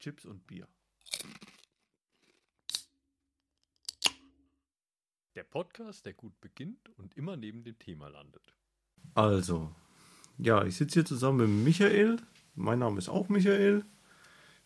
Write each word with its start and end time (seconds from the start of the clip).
Chips 0.00 0.24
und 0.24 0.46
Bier. 0.46 0.66
Der 5.34 5.44
Podcast, 5.44 6.06
der 6.06 6.14
gut 6.14 6.40
beginnt 6.40 6.88
und 6.96 7.16
immer 7.18 7.36
neben 7.36 7.62
dem 7.64 7.78
Thema 7.78 8.08
landet. 8.08 8.54
Also, 9.14 9.70
ja, 10.38 10.64
ich 10.64 10.76
sitze 10.76 11.00
hier 11.00 11.04
zusammen 11.04 11.54
mit 11.54 11.66
Michael. 11.66 12.16
Mein 12.54 12.78
Name 12.78 12.98
ist 12.98 13.10
auch 13.10 13.28
Michael. 13.28 13.84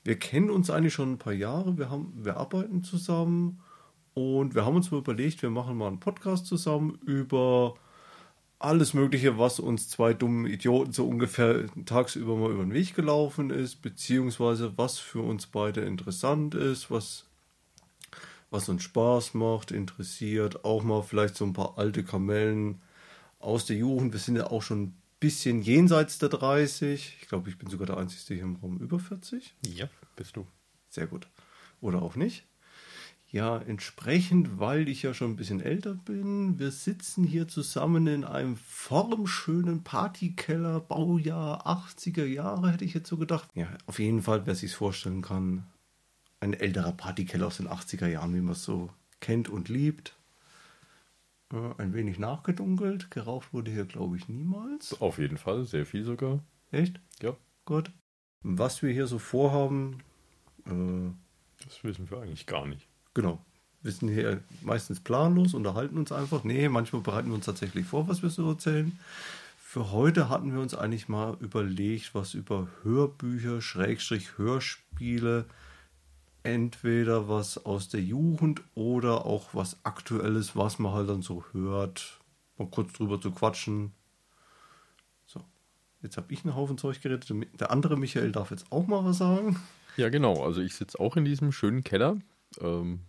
Wir 0.04 0.18
kennen 0.18 0.50
uns 0.50 0.70
eigentlich 0.70 0.94
schon 0.94 1.14
ein 1.14 1.18
paar 1.18 1.32
Jahre. 1.32 1.79
Wir, 1.79 1.91
haben, 1.91 2.25
wir 2.25 2.37
arbeiten 2.37 2.85
zusammen 2.85 3.61
und 4.14 4.55
wir 4.55 4.64
haben 4.64 4.77
uns 4.77 4.93
mal 4.93 4.98
überlegt, 4.98 5.43
wir 5.43 5.51
machen 5.51 5.77
mal 5.77 5.89
einen 5.89 6.01
Podcast 6.01 6.46
zusammen 6.46 6.95
über 7.07 7.75
alles 8.64 8.94
Mögliche, 8.94 9.38
was 9.38 9.60
uns 9.60 9.88
zwei 9.88 10.14
dummen 10.14 10.46
Idioten 10.46 10.92
so 10.92 11.06
ungefähr 11.06 11.66
tagsüber 11.84 12.36
mal 12.36 12.50
über 12.50 12.62
den 12.64 12.72
Weg 12.72 12.94
gelaufen 12.94 13.50
ist, 13.50 13.82
beziehungsweise 13.82 14.76
was 14.76 14.98
für 14.98 15.20
uns 15.20 15.46
beide 15.46 15.82
interessant 15.82 16.54
ist, 16.54 16.90
was, 16.90 17.27
was 18.50 18.69
uns 18.69 18.82
Spaß 18.82 19.34
macht, 19.34 19.70
interessiert, 19.70 20.64
auch 20.64 20.82
mal 20.82 21.02
vielleicht 21.02 21.36
so 21.36 21.45
ein 21.45 21.52
paar 21.52 21.78
alte 21.78 22.02
Kamellen 22.05 22.80
aus 23.38 23.66
der 23.66 23.77
Jugend. 23.77 24.12
Wir 24.12 24.20
sind 24.20 24.36
ja 24.36 24.50
auch 24.50 24.62
schon 24.62 24.83
ein 24.83 24.96
bisschen 25.20 25.62
jenseits 25.62 26.19
der 26.19 26.30
30. 26.30 27.19
Ich 27.20 27.28
glaube, 27.28 27.50
ich 27.50 27.58
bin 27.58 27.70
sogar 27.70 27.86
der 27.86 27.98
Einzige 27.98 28.34
hier 28.34 28.44
im 28.44 28.56
Raum 28.56 28.78
über 28.78 28.98
40. 28.98 29.55
Ja, 29.66 29.88
bist 30.16 30.36
du. 30.36 30.46
Sehr 30.88 31.06
gut. 31.06 31.28
Oder 31.80 32.02
auch 32.02 32.16
nicht. 32.16 32.44
Ja, 33.34 33.59
entsprechend, 33.59 34.61
weil 34.61 34.88
ich 34.88 35.02
ja 35.02 35.12
schon 35.12 35.33
ein 35.33 35.37
bisschen 35.37 35.61
älter 35.61 35.95
bin, 35.95 36.61
wir 36.61 36.70
sitzen 36.70 37.25
hier 37.25 37.48
zusammen 37.48 38.06
in 38.06 38.23
einem 38.23 38.56
formschönen 38.56 39.83
Partykeller, 39.83 40.79
Baujahr 40.79 41.66
80er 41.66 42.27
Jahre, 42.27 42.70
hätte 42.70 42.84
ich 42.84 42.95
jetzt 42.95 43.09
so 43.09 43.16
gedacht. 43.16 43.48
Ja, 43.56 43.66
auf 43.87 43.98
jeden 43.98 44.23
Fall, 44.23 44.47
wer 44.47 44.55
sich 44.55 44.73
vorstellen 44.73 45.20
kann, 45.20 45.66
ein 46.39 46.55
älterer 46.55 46.92
Partykeller 46.92 47.48
aus 47.48 47.56
den 47.56 47.66
80er 47.66 48.06
Jahren, 48.06 48.37
wie 48.37 48.41
man 48.41 48.52
es 48.52 48.62
so 48.62 48.89
kennt 49.19 49.48
und 49.48 49.69
liebt. 49.69 50.17
Ja, 51.53 51.75
ein 51.78 51.92
wenig 51.92 52.20
nachgedunkelt, 52.20 53.11
geraucht 53.11 53.53
wurde 53.53 53.73
hier, 53.73 53.86
glaube 53.86 54.17
ich, 54.17 54.28
niemals. 54.28 55.01
Auf 55.01 55.19
jeden 55.19 55.39
Fall, 55.39 55.64
sehr 55.64 55.86
viel 55.86 56.05
sogar. 56.05 56.39
Echt? 56.70 57.01
Ja. 57.20 57.36
Gut. 57.64 57.91
Was 58.45 58.80
wir 58.80 58.92
hier 58.92 59.08
so 59.08 59.19
vorhaben, 59.19 60.05
äh, 60.67 61.11
Das 61.67 61.83
wissen 61.83 62.08
wir 62.12 62.20
eigentlich 62.20 62.47
gar 62.47 62.67
nicht. 62.67 62.86
Genau. 63.15 63.39
Wir 63.83 63.93
sind 63.93 64.09
hier 64.09 64.41
meistens 64.62 65.01
planlos, 65.01 65.55
unterhalten 65.55 65.98
uns 65.98 66.11
einfach. 66.11 66.43
Nee, 66.43 66.69
manchmal 66.69 67.03
bereiten 67.03 67.29
wir 67.29 67.34
uns 67.34 67.47
tatsächlich 67.47 67.87
vor, 67.87 68.09
was 68.09 68.23
wir 68.23 68.31
so 68.31 68.48
erzählen. 68.48 68.98
Für 69.59 69.93
heute 69.93 70.29
hatten 70.29 70.53
wir 70.53 70.61
uns 70.61 70.75
eigentlich 70.75 71.09
mal 71.09 71.37
überlegt, 71.41 72.15
was 72.15 72.35
über 72.35 72.69
Hörbücher, 72.83 73.61
Schrägstrich 73.61 74.39
Hörspiele, 74.39 75.47
entweder 76.45 77.29
was 77.29 77.65
aus 77.67 77.89
der 77.89 78.01
Jugend 78.01 78.62
oder 78.75 79.27
auch 79.27 79.48
was 79.53 79.77
Aktuelles, 79.85 80.57
was 80.57 80.79
man 80.79 80.92
halt 80.92 81.09
dann 81.09 81.23
so 81.23 81.45
hört, 81.53 82.20
mal 82.57 82.69
kurz 82.69 82.92
drüber 82.92 83.20
zu 83.20 83.33
quatschen. 83.33 83.92
So, 85.27 85.41
jetzt 86.03 86.17
habe 86.17 86.33
ich 86.33 86.45
einen 86.45 86.55
Haufen 86.55 86.79
Zeug 86.79 87.03
geredet. 87.03 87.29
Der 87.59 87.70
andere 87.70 87.97
Michael 87.97 88.33
darf 88.33 88.51
jetzt 88.51 88.70
auch 88.70 88.87
mal 88.87 89.05
was 89.05 89.19
sagen. 89.19 89.61
Ja, 89.97 90.09
genau. 90.09 90.45
Also 90.45 90.61
ich 90.61 90.75
sitze 90.75 90.98
auch 91.01 91.17
in 91.17 91.25
diesem 91.25 91.53
schönen 91.53 91.85
Keller. 91.85 92.17
Ähm, 92.62 93.00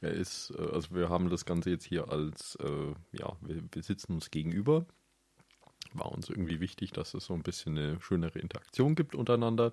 er 0.00 0.12
ist, 0.12 0.52
äh, 0.58 0.62
also 0.72 0.94
wir 0.94 1.08
haben 1.08 1.28
das 1.30 1.44
Ganze 1.44 1.70
jetzt 1.70 1.84
hier 1.84 2.10
als, 2.10 2.56
äh, 2.56 2.92
ja, 3.12 3.36
wir, 3.40 3.62
wir 3.72 3.82
sitzen 3.82 4.14
uns 4.14 4.30
gegenüber. 4.30 4.86
War 5.92 6.12
uns 6.12 6.28
irgendwie 6.28 6.60
wichtig, 6.60 6.92
dass 6.92 7.14
es 7.14 7.24
so 7.24 7.34
ein 7.34 7.42
bisschen 7.42 7.76
eine 7.76 8.00
schönere 8.00 8.38
Interaktion 8.38 8.94
gibt 8.94 9.14
untereinander. 9.14 9.72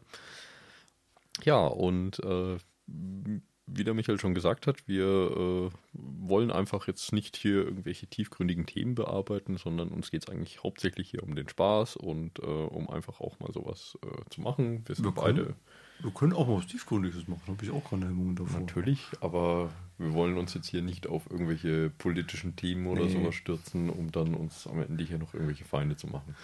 Ja, 1.44 1.67
und 1.67 2.19
äh, 2.23 2.58
wie 2.88 3.83
der 3.83 3.94
Michael 3.94 4.19
schon 4.19 4.33
gesagt 4.33 4.66
hat, 4.66 4.88
wir 4.88 5.05
äh, 5.05 5.69
wollen 5.94 6.52
einfach 6.52 6.88
jetzt 6.88 7.11
nicht 7.14 7.36
hier 7.36 7.66
irgendwelche 7.66 8.08
tiefgründigen 8.08 8.66
Themen 8.66 8.95
bearbeiten, 8.95 9.58
sondern 9.58 9.89
uns 9.89 10.09
geht 10.09 10.23
es 10.23 10.30
eigentlich 10.33 10.64
hauptsächlich 10.64 11.09
hier 11.11 11.21
um 11.21 11.36
den 11.36 11.49
Spaß 11.49 11.98
und 11.98 12.39
äh, 12.39 12.43
um 12.45 12.89
einfach 12.89 13.20
auch 13.20 13.37
mal 13.39 13.52
sowas 13.52 13.98
äh, 14.03 14.30
zu 14.30 14.42
machen. 14.42 14.87
Wir 14.87 14.95
sind 14.95 15.05
Wir 15.05 15.11
beide 15.11 15.43
können- 15.43 15.55
Wir 15.99 16.11
können 16.11 16.33
auch 16.33 16.47
mal 16.47 16.58
was 16.58 16.67
Tiefgründiges 16.67 17.27
machen, 17.27 17.41
habe 17.47 17.63
ich 17.63 17.71
auch 17.71 17.89
keine 17.89 18.05
Hemmungen 18.05 18.35
davor. 18.35 18.59
Natürlich, 18.59 19.08
aber 19.19 19.71
wir 19.97 20.13
wollen 20.13 20.37
uns 20.37 20.53
jetzt 20.53 20.67
hier 20.67 20.81
nicht 20.83 21.08
auf 21.08 21.30
irgendwelche 21.30 21.89
politischen 21.89 22.55
Themen 22.55 22.85
oder 22.87 23.05
Nee. 23.05 23.13
sowas 23.13 23.33
stürzen, 23.35 23.89
um 23.89 24.11
dann 24.11 24.35
uns 24.35 24.67
am 24.67 24.80
Ende 24.81 25.03
hier 25.03 25.17
noch 25.17 25.33
irgendwelche 25.33 25.65
Feinde 25.65 25.95
zu 25.95 26.08
machen. 26.08 26.35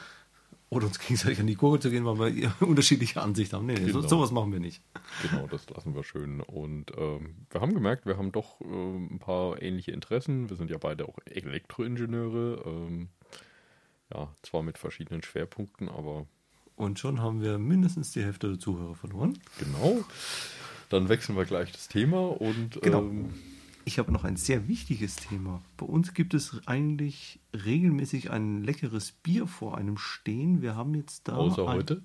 Oder 0.69 0.87
uns 0.87 0.97
gegenseitig 0.97 1.39
an 1.39 1.45
die 1.45 1.53
Gurke 1.53 1.79
zu 1.81 1.91
gehen, 1.91 2.03
weil 2.03 2.35
wir 2.35 2.51
unterschiedliche 2.61 3.21
Ansichten 3.21 3.55
haben. 3.57 3.67
Nee, 3.67 3.75
nee, 3.75 3.91
so, 3.91 3.99
Genau. 3.99 4.07
sowas 4.07 4.31
machen 4.31 4.51
wir 4.51 4.59
nicht. 4.59 4.81
Genau, 5.21 5.45
das 5.45 5.69
lassen 5.69 5.93
wir 5.93 6.03
schön. 6.03 6.41
Und 6.41 6.91
ähm, 6.97 7.35
wir 7.51 7.61
haben 7.61 7.75
gemerkt, 7.75 8.07
wir 8.07 8.17
haben 8.17 8.31
doch 8.31 8.59
ähm, 8.61 9.07
ein 9.11 9.19
paar 9.19 9.61
ähnliche 9.61 9.91
Interessen. 9.91 10.49
Wir 10.49 10.57
sind 10.57 10.71
ja 10.71 10.79
beide 10.79 11.07
auch 11.07 11.19
Elektroingenieure. 11.25 12.63
Ähm, 12.65 13.09
ja, 14.11 14.33
zwar 14.41 14.63
mit 14.63 14.79
verschiedenen 14.79 15.21
Schwerpunkten, 15.21 15.89
aber 15.89 16.25
Und 16.75 17.00
schon 17.00 17.22
haben 17.22 17.41
wir 17.41 17.57
mindestens 17.59 18.11
die 18.11 18.23
Hälfte 18.23 18.50
der 18.50 18.59
Zuhörer 18.59 18.95
verloren. 18.95 19.38
genau. 19.59 20.03
Dann 20.89 21.09
wechseln 21.09 21.35
wir 21.35 21.45
gleich 21.45 21.72
das 21.72 21.88
Thema 21.88 22.19
und 22.39 22.79
Genau. 22.81 23.00
ähm, 23.00 23.29
Ich 23.85 24.00
habe 24.00 24.11
noch 24.11 24.23
ein 24.23 24.38
sehr 24.38 24.67
wichtiges 24.67 25.16
Thema. 25.16 25.62
Bei 25.78 25.85
uns 25.85 26.13
gibt 26.13 26.33
es 26.33 26.62
eigentlich 26.67 27.39
regelmäßig 27.53 28.31
ein 28.31 28.63
leckeres 28.63 29.12
Bier 29.12 29.45
vor 29.47 29.78
einem 29.78 29.97
stehen. 29.97 30.62
Wir 30.62 30.75
haben 30.75 30.94
jetzt 30.95 31.28
da. 31.28 31.33
außer 31.35 31.67
ein, 31.67 31.78
heute. 31.78 32.01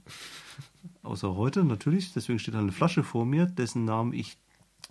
Außer 1.03 1.35
heute, 1.37 1.65
natürlich. 1.65 2.13
Deswegen 2.15 2.39
steht 2.39 2.55
da 2.55 2.59
eine 2.61 2.73
Flasche 2.73 3.03
vor 3.05 3.25
mir, 3.27 3.47
dessen 3.47 3.85
Namen 3.85 4.13
ich 4.13 4.39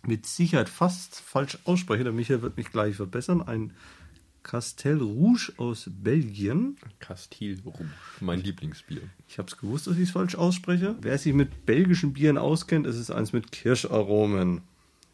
mit 0.04 0.26
Sicherheit 0.26 0.70
fast 0.70 1.20
falsch 1.20 1.58
ausspreche. 1.66 2.04
Der 2.04 2.14
Michael 2.14 2.42
wird 2.42 2.56
mich 2.56 2.72
gleich 2.72 2.96
verbessern. 2.96 3.42
Ein 3.42 3.74
Castel 4.48 5.02
Rouge 5.02 5.52
aus 5.58 5.90
Belgien. 5.92 6.78
Castille 7.00 7.62
Rouge, 7.64 7.90
mein 8.22 8.40
Lieblingsbier. 8.40 9.02
Ich 9.28 9.38
habe 9.40 9.50
es 9.50 9.58
gewusst, 9.58 9.88
dass 9.88 9.98
ich 9.98 10.04
es 10.04 10.12
falsch 10.12 10.36
ausspreche. 10.36 10.96
Wer 11.02 11.18
sich 11.18 11.34
mit 11.34 11.66
belgischen 11.66 12.14
Bieren 12.14 12.38
auskennt, 12.38 12.88
es 12.88 12.96
ist 12.96 13.12
eins 13.12 13.34
mit 13.34 13.52
Kirscharomen. 13.52 14.62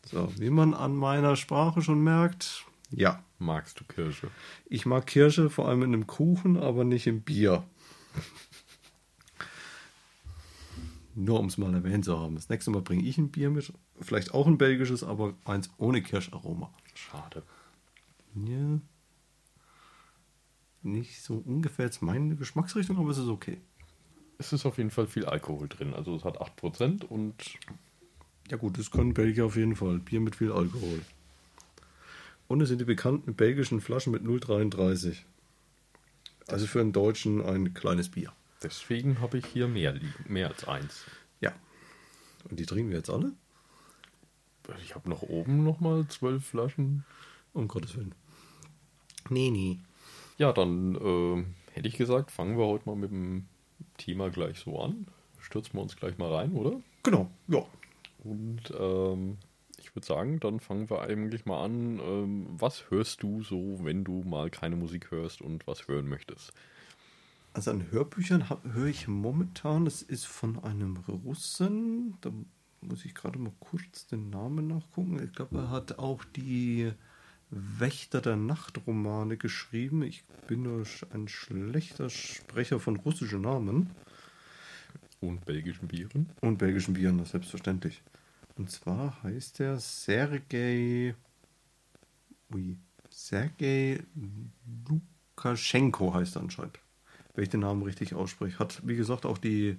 So, 0.05 0.31
wie 0.38 0.51
man 0.51 0.75
an 0.75 0.95
meiner 0.95 1.35
Sprache 1.35 1.81
schon 1.81 2.03
merkt, 2.03 2.66
ja. 2.91 3.23
Magst 3.39 3.79
du 3.79 3.85
Kirsche? 3.85 4.29
Ich 4.67 4.85
mag 4.85 5.07
Kirsche 5.07 5.49
vor 5.49 5.67
allem 5.67 5.81
in 5.81 5.93
einem 5.93 6.05
Kuchen, 6.05 6.55
aber 6.57 6.83
nicht 6.83 7.07
im 7.07 7.22
Bier. 7.22 7.63
Nur 11.16 11.39
um 11.39 11.47
es 11.47 11.57
mal 11.57 11.73
erwähnt 11.73 12.05
zu 12.05 12.19
haben. 12.19 12.35
Das 12.35 12.49
nächste 12.49 12.69
Mal 12.69 12.83
bringe 12.83 13.03
ich 13.03 13.17
ein 13.17 13.29
Bier 13.29 13.49
mit. 13.49 13.73
Vielleicht 13.99 14.33
auch 14.35 14.45
ein 14.45 14.59
belgisches, 14.59 15.03
aber 15.03 15.33
eins 15.43 15.72
ohne 15.77 16.03
Kirscharoma. 16.03 16.72
Schade. 16.93 17.41
Ja. 18.35 18.79
Nicht 20.83 21.21
so 21.21 21.41
ungefähr 21.45 21.85
jetzt 21.85 22.01
meine 22.01 22.35
Geschmacksrichtung, 22.35 22.97
aber 22.97 23.09
es 23.09 23.17
ist 23.17 23.27
okay. 23.29 23.59
Es 24.38 24.51
ist 24.51 24.66
auf 24.66 24.77
jeden 24.77 24.91
Fall 24.91 25.07
viel 25.07 25.25
Alkohol 25.25 25.69
drin. 25.69 25.94
Also 25.94 26.16
es 26.16 26.23
hat 26.25 26.41
8% 26.41 27.05
und 27.05 27.35
Ja 28.49 28.57
gut, 28.57 28.77
das 28.77 28.91
können 28.91 29.13
Belgier 29.13 29.45
auf 29.45 29.55
jeden 29.55 29.75
Fall. 29.75 29.99
Bier 29.99 30.19
mit 30.19 30.35
viel 30.35 30.51
Alkohol. 30.51 31.01
Und 32.47 32.61
es 32.61 32.69
sind 32.69 32.81
die 32.81 32.85
bekannten 32.85 33.35
belgischen 33.35 33.79
Flaschen 33.79 34.11
mit 34.11 34.23
0,33. 34.23 35.19
Also 36.47 36.67
für 36.67 36.81
einen 36.81 36.91
Deutschen 36.91 37.41
ein 37.41 37.73
kleines 37.73 38.09
Bier. 38.09 38.33
deswegen 38.61 39.22
habe 39.22 39.38
ich 39.38 39.45
hier 39.45 39.67
mehr 39.69 39.93
liegen. 39.93 40.13
Mehr 40.27 40.49
als 40.49 40.67
eins. 40.67 41.05
Ja. 41.39 41.53
Und 42.49 42.59
die 42.59 42.66
trinken 42.66 42.89
wir 42.91 42.97
jetzt 42.97 43.09
alle? 43.09 43.31
Ich 44.83 44.95
habe 44.95 45.09
noch 45.09 45.22
oben 45.22 45.63
nochmal 45.63 46.07
zwölf 46.07 46.45
Flaschen. 46.45 47.05
Um 47.53 47.67
Gottes 47.67 47.95
Willen. 47.95 48.16
Nee, 49.29 49.51
nee. 49.51 49.79
Ja, 50.38 50.51
dann 50.51 50.95
äh, 50.95 51.45
hätte 51.73 51.88
ich 51.88 51.97
gesagt, 51.97 52.31
fangen 52.31 52.57
wir 52.57 52.66
heute 52.66 52.88
mal 52.88 52.95
mit 52.95 53.11
dem 53.11 53.45
Thema 53.97 54.29
gleich 54.29 54.59
so 54.59 54.79
an. 54.79 55.07
Stürzen 55.39 55.75
wir 55.75 55.81
uns 55.81 55.95
gleich 55.95 56.17
mal 56.17 56.33
rein, 56.33 56.53
oder? 56.53 56.79
Genau, 57.03 57.29
ja. 57.47 57.63
Und 58.23 58.73
ähm, 58.79 59.37
ich 59.78 59.93
würde 59.96 60.05
sagen, 60.05 60.40
dann 60.40 60.59
fangen 60.59 60.90
wir 60.90 61.02
eigentlich 61.02 61.46
mal 61.46 61.63
an. 61.63 61.99
Ähm, 61.99 62.47
was 62.49 62.90
hörst 62.90 63.22
du 63.22 63.43
so, 63.43 63.79
wenn 63.84 64.03
du 64.03 64.23
mal 64.23 64.49
keine 64.49 64.75
Musik 64.75 65.11
hörst 65.11 65.41
und 65.41 65.67
was 65.67 65.87
hören 65.87 66.08
möchtest? 66.08 66.53
Also 67.53 67.72
an 67.72 67.91
Hörbüchern 67.91 68.46
höre 68.63 68.87
ich 68.87 69.08
momentan, 69.08 69.85
das 69.85 70.02
ist 70.02 70.25
von 70.25 70.63
einem 70.63 70.97
Russen, 71.08 72.17
da 72.22 72.31
muss 72.81 73.05
ich 73.05 73.13
gerade 73.13 73.37
mal 73.37 73.53
kurz 73.59 74.08
den 74.08 74.31
Namen 74.31 74.67
nachgucken. 74.67 75.22
Ich 75.23 75.34
glaube, 75.34 75.58
er 75.58 75.69
hat 75.69 75.99
auch 75.99 76.23
die 76.23 76.91
Wächter 77.55 78.22
der 78.22 78.35
Nacht 78.35 78.82
Romane 78.88 79.38
geschrieben. 79.38 80.02
Ich 80.03 80.23
bin 80.47 80.64
nur 80.64 80.85
ein 81.14 81.28
schlechter 81.28 82.09
Sprecher 82.09 82.79
von 82.79 82.96
russischen 82.97 83.41
Namen 83.41 83.91
Und 85.20 85.46
belgischen 85.46 85.88
Bieren? 85.88 86.29
und 86.41 86.58
belgischen 86.58 86.94
Bieren, 86.96 87.20
das 87.20 87.32
selbstverständlich. 87.32 88.02
Und 88.55 88.72
zwar 88.72 89.22
heißt 89.23 89.59
er 89.59 89.79
Sergei 89.79 91.16
Ui, 92.53 92.78
Sergei 93.09 94.03
Lukaschenko 94.90 96.14
heißt 96.14 96.35
er 96.35 96.41
anscheinend. 96.44 96.79
Wenn 97.34 97.44
ich 97.44 97.49
den 97.49 97.61
Namen 97.61 97.84
richtig 97.84 98.14
ausspreche. 98.14 98.59
Hat, 98.59 98.82
wie 98.85 98.96
gesagt, 98.96 99.26
auch 99.26 99.38
die 99.38 99.78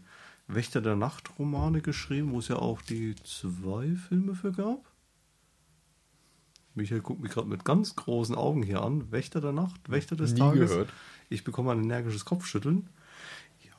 Wächter 0.49 0.81
der 0.81 0.97
Nacht 0.97 1.38
Romane 1.38 1.81
geschrieben, 1.81 2.32
wo 2.32 2.38
es 2.38 2.49
ja 2.49 2.56
auch 2.56 2.82
die 2.82 3.15
zwei 3.25 3.94
Filme 3.94 4.35
für 4.35 4.53
gab. 4.53 4.85
Michael 6.75 7.00
guckt 7.00 7.21
mich 7.21 7.32
gerade 7.32 7.49
mit 7.49 7.65
ganz 7.65 7.97
großen 7.97 8.35
Augen 8.35 8.62
hier 8.62 8.82
an. 8.82 9.11
Wächter 9.12 9.41
der 9.41 9.53
Nacht, 9.53 9.91
Wächter 9.91 10.17
des 10.17 10.32
Nie 10.32 10.41
Tages. 10.41 10.71
gehört. 10.71 10.93
Ich 11.29 11.44
bekomme 11.44 11.73
ein 11.73 11.85
energisches 11.85 12.25
Kopfschütteln. 12.25 12.88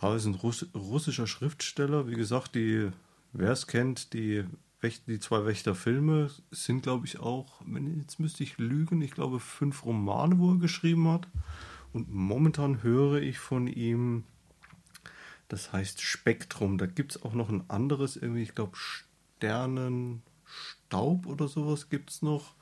Ja, 0.01 0.15
ist 0.15 0.25
ein 0.25 0.35
Russ 0.35 0.65
russischer 0.73 1.27
Schriftsteller. 1.27 2.07
Wie 2.07 2.15
gesagt, 2.15 2.55
die, 2.55 2.89
wer 3.33 3.51
es 3.51 3.67
kennt, 3.67 4.13
die, 4.13 4.45
Wächt 4.85 5.07
die 5.07 5.19
zwei 5.19 5.45
Wächterfilme 5.45 6.29
sind, 6.51 6.83
glaube 6.83 7.07
ich, 7.07 7.19
auch, 7.19 7.59
wenn, 7.65 7.99
jetzt 7.99 8.19
müsste 8.19 8.43
ich 8.43 8.59
lügen, 8.59 9.01
ich 9.01 9.09
glaube, 9.11 9.39
fünf 9.39 9.83
Romane, 9.83 10.37
wo 10.37 10.51
er 10.51 10.59
geschrieben 10.59 11.07
hat. 11.07 11.27
Und 11.91 12.13
momentan 12.13 12.83
höre 12.83 13.19
ich 13.21 13.39
von 13.39 13.65
ihm, 13.67 14.25
das 15.47 15.73
heißt 15.73 16.01
Spektrum. 16.01 16.77
Da 16.77 16.85
gibt 16.85 17.15
es 17.15 17.23
auch 17.23 17.33
noch 17.33 17.49
ein 17.49 17.67
anderes, 17.67 18.15
irgendwie, 18.15 18.43
ich 18.43 18.53
glaube, 18.53 18.73
Sternenstaub 18.75 21.25
oder 21.25 21.47
sowas 21.47 21.89
gibt 21.89 22.11
es 22.11 22.21
noch. 22.21 22.53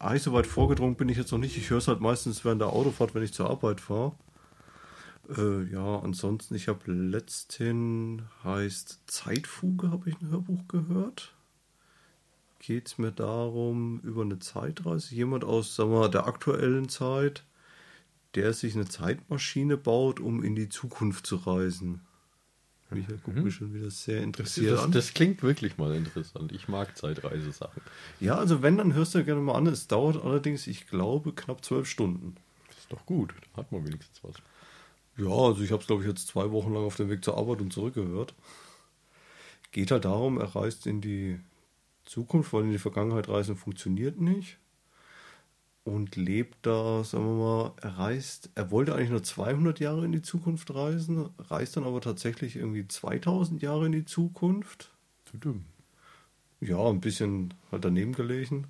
Ah, 0.00 0.16
so 0.16 0.32
weit 0.32 0.46
vorgedrungen 0.46 0.94
bin 0.94 1.08
ich 1.08 1.16
jetzt 1.16 1.32
noch 1.32 1.38
nicht. 1.38 1.56
Ich 1.56 1.70
höre 1.70 1.78
es 1.78 1.88
halt 1.88 2.00
meistens 2.00 2.44
während 2.44 2.60
der 2.60 2.68
Autofahrt, 2.68 3.14
wenn 3.14 3.22
ich 3.24 3.32
zur 3.32 3.50
Arbeit 3.50 3.80
fahre. 3.80 4.12
Äh, 5.36 5.64
ja, 5.72 5.98
ansonsten, 5.98 6.54
ich 6.54 6.68
habe 6.68 6.90
letzthin 6.92 8.22
heißt 8.44 9.00
Zeitfuge, 9.06 9.90
habe 9.90 10.08
ich 10.08 10.20
ein 10.20 10.30
Hörbuch 10.30 10.68
gehört. 10.68 11.34
Geht 12.60 12.86
es 12.88 12.98
mir 12.98 13.12
darum, 13.12 14.00
über 14.00 14.22
eine 14.22 14.38
Zeitreise, 14.38 15.14
jemand 15.14 15.44
aus, 15.44 15.74
sagen 15.74 15.90
wir 15.90 16.00
mal, 16.00 16.10
der 16.10 16.26
aktuellen 16.26 16.88
Zeit, 16.88 17.44
der 18.34 18.52
sich 18.52 18.74
eine 18.74 18.86
Zeitmaschine 18.86 19.76
baut, 19.76 20.20
um 20.20 20.42
in 20.44 20.54
die 20.54 20.68
Zukunft 20.68 21.26
zu 21.26 21.36
reisen. 21.36 22.00
Michael 22.90 23.18
guckt 23.18 23.36
mich 23.44 23.54
schon 23.54 23.74
wieder 23.74 23.90
sehr 23.90 24.16
Das, 24.16 24.24
interessiert 24.24 24.72
das, 24.72 24.84
an. 24.84 24.92
das 24.92 25.12
klingt 25.12 25.42
wirklich 25.42 25.76
mal 25.76 25.94
interessant. 25.94 26.52
Ich 26.52 26.68
mag 26.68 26.96
Zeitreisesachen. 26.96 27.82
Ja, 28.20 28.36
also 28.36 28.62
wenn, 28.62 28.78
dann 28.78 28.94
hörst 28.94 29.14
du 29.14 29.24
gerne 29.24 29.40
mal 29.40 29.54
an. 29.54 29.66
Es 29.66 29.88
dauert 29.88 30.22
allerdings, 30.24 30.66
ich 30.66 30.86
glaube, 30.86 31.32
knapp 31.32 31.64
zwölf 31.64 31.86
Stunden. 31.86 32.36
Das 32.68 32.78
ist 32.78 32.92
doch 32.92 33.04
gut. 33.04 33.34
Da 33.52 33.62
hat 33.62 33.72
man 33.72 33.86
wenigstens 33.86 34.22
was. 34.22 34.36
Ja, 35.18 35.28
also 35.28 35.62
ich 35.62 35.72
habe 35.72 35.82
es, 35.82 35.86
glaube 35.86 36.02
ich, 36.02 36.08
jetzt 36.08 36.28
zwei 36.28 36.50
Wochen 36.50 36.72
lang 36.72 36.84
auf 36.84 36.96
dem 36.96 37.10
Weg 37.10 37.24
zur 37.24 37.36
Arbeit 37.36 37.60
und 37.60 37.72
zurückgehört. 37.72 38.34
Geht 39.72 39.90
halt 39.90 40.04
darum, 40.06 40.40
er 40.40 40.54
reist 40.56 40.86
in 40.86 41.00
die 41.00 41.38
Zukunft, 42.04 42.52
weil 42.52 42.64
in 42.64 42.70
die 42.70 42.78
Vergangenheit 42.78 43.28
reisen 43.28 43.56
funktioniert 43.56 44.18
nicht. 44.20 44.58
Und 45.88 46.16
lebt 46.16 46.66
da, 46.66 47.02
sagen 47.02 47.24
wir 47.24 47.42
mal, 47.42 47.72
er 47.80 47.96
reist, 47.96 48.50
er 48.54 48.70
wollte 48.70 48.94
eigentlich 48.94 49.08
nur 49.08 49.22
200 49.22 49.80
Jahre 49.80 50.04
in 50.04 50.12
die 50.12 50.20
Zukunft 50.20 50.74
reisen, 50.74 51.30
reist 51.38 51.78
dann 51.78 51.84
aber 51.84 52.02
tatsächlich 52.02 52.56
irgendwie 52.56 52.86
2000 52.86 53.62
Jahre 53.62 53.86
in 53.86 53.92
die 53.92 54.04
Zukunft. 54.04 54.90
Zu 55.24 55.38
dumm. 55.38 55.64
Ja, 56.60 56.86
ein 56.90 57.00
bisschen 57.00 57.54
halt 57.72 57.86
daneben 57.86 58.12
gelegen. 58.12 58.66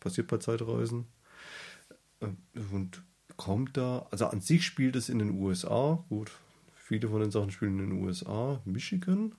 Passiert 0.00 0.26
bei 0.26 0.38
Zeitreisen. 0.38 1.06
Äh, 2.18 2.30
Und 2.72 3.04
kommt 3.36 3.76
da, 3.76 4.08
also 4.10 4.26
an 4.26 4.40
sich 4.40 4.66
spielt 4.66 4.96
es 4.96 5.08
in 5.08 5.20
den 5.20 5.40
USA. 5.40 6.04
Gut, 6.08 6.32
viele 6.74 7.10
von 7.10 7.20
den 7.20 7.30
Sachen 7.30 7.52
spielen 7.52 7.78
in 7.78 7.90
den 7.90 8.04
USA, 8.04 8.60
Michigan. 8.64 9.36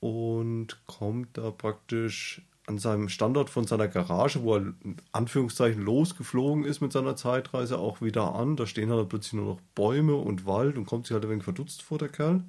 Und 0.00 0.84
kommt 0.88 1.38
da 1.38 1.52
praktisch 1.52 2.42
an 2.66 2.78
seinem 2.78 3.08
Standort 3.08 3.48
von 3.48 3.66
seiner 3.66 3.88
Garage, 3.88 4.42
wo 4.42 4.56
er 4.56 4.62
in 4.82 4.96
Anführungszeichen 5.12 5.82
losgeflogen 5.82 6.64
ist 6.64 6.80
mit 6.80 6.92
seiner 6.92 7.16
Zeitreise, 7.16 7.78
auch 7.78 8.00
wieder 8.00 8.34
an. 8.34 8.56
Da 8.56 8.66
stehen 8.66 8.90
halt 8.90 9.08
plötzlich 9.08 9.34
nur 9.34 9.54
noch 9.54 9.60
Bäume 9.74 10.16
und 10.16 10.46
Wald 10.46 10.76
und 10.76 10.86
kommt 10.86 11.06
sich 11.06 11.14
halt 11.14 11.24
ein 11.24 11.30
wenig 11.30 11.44
verdutzt 11.44 11.82
vor, 11.82 11.98
der 11.98 12.08
Kerl 12.08 12.44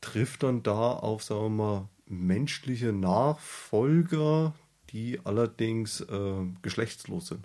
trifft 0.00 0.42
dann 0.42 0.62
da 0.62 0.92
auf, 0.92 1.22
sagen 1.22 1.42
wir 1.42 1.50
mal, 1.50 1.88
menschliche 2.06 2.92
Nachfolger, 2.92 4.54
die 4.90 5.20
allerdings 5.24 6.00
äh, 6.00 6.46
geschlechtslos 6.62 7.28
sind. 7.28 7.44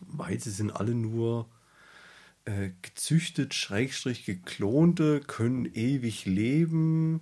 Weil 0.00 0.40
sie 0.40 0.50
sind 0.50 0.72
alle 0.72 0.94
nur 0.94 1.48
äh, 2.44 2.70
gezüchtet, 2.82 3.54
schrägstrich 3.54 4.24
geklonte, 4.24 5.20
können 5.20 5.66
ewig 5.66 6.24
leben 6.24 7.20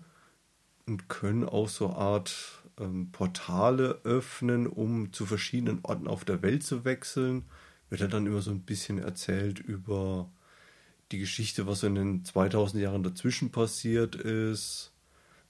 und 0.87 1.11
können 1.11 1.45
auch 1.45 1.69
so 1.69 1.89
eine 1.89 1.97
Art 1.97 2.63
ähm, 2.79 3.11
Portale 3.13 4.01
öffnen, 4.05 4.67
um 4.67 5.13
zu 5.13 5.27
verschiedenen 5.27 5.81
Orten 5.83 6.09
auf 6.09 6.25
der 6.25 6.43
Welt 6.43 6.63
zu 6.63 6.85
wechseln. 6.85 7.45
Wird 7.89 8.01
er 8.01 8.09
dann 8.09 8.27
immer 8.27 8.43
so 8.43 8.51
ein 8.51 8.61
bisschen 8.61 8.99
erzählt 8.99 9.59
über 9.59 10.29
die 11.13 11.19
Geschichte, 11.19 11.67
was 11.67 11.83
in 11.83 11.95
den 11.95 12.25
2000 12.25 12.83
Jahren 12.83 13.03
dazwischen 13.03 13.51
passiert 13.51 14.17
ist. 14.17 14.93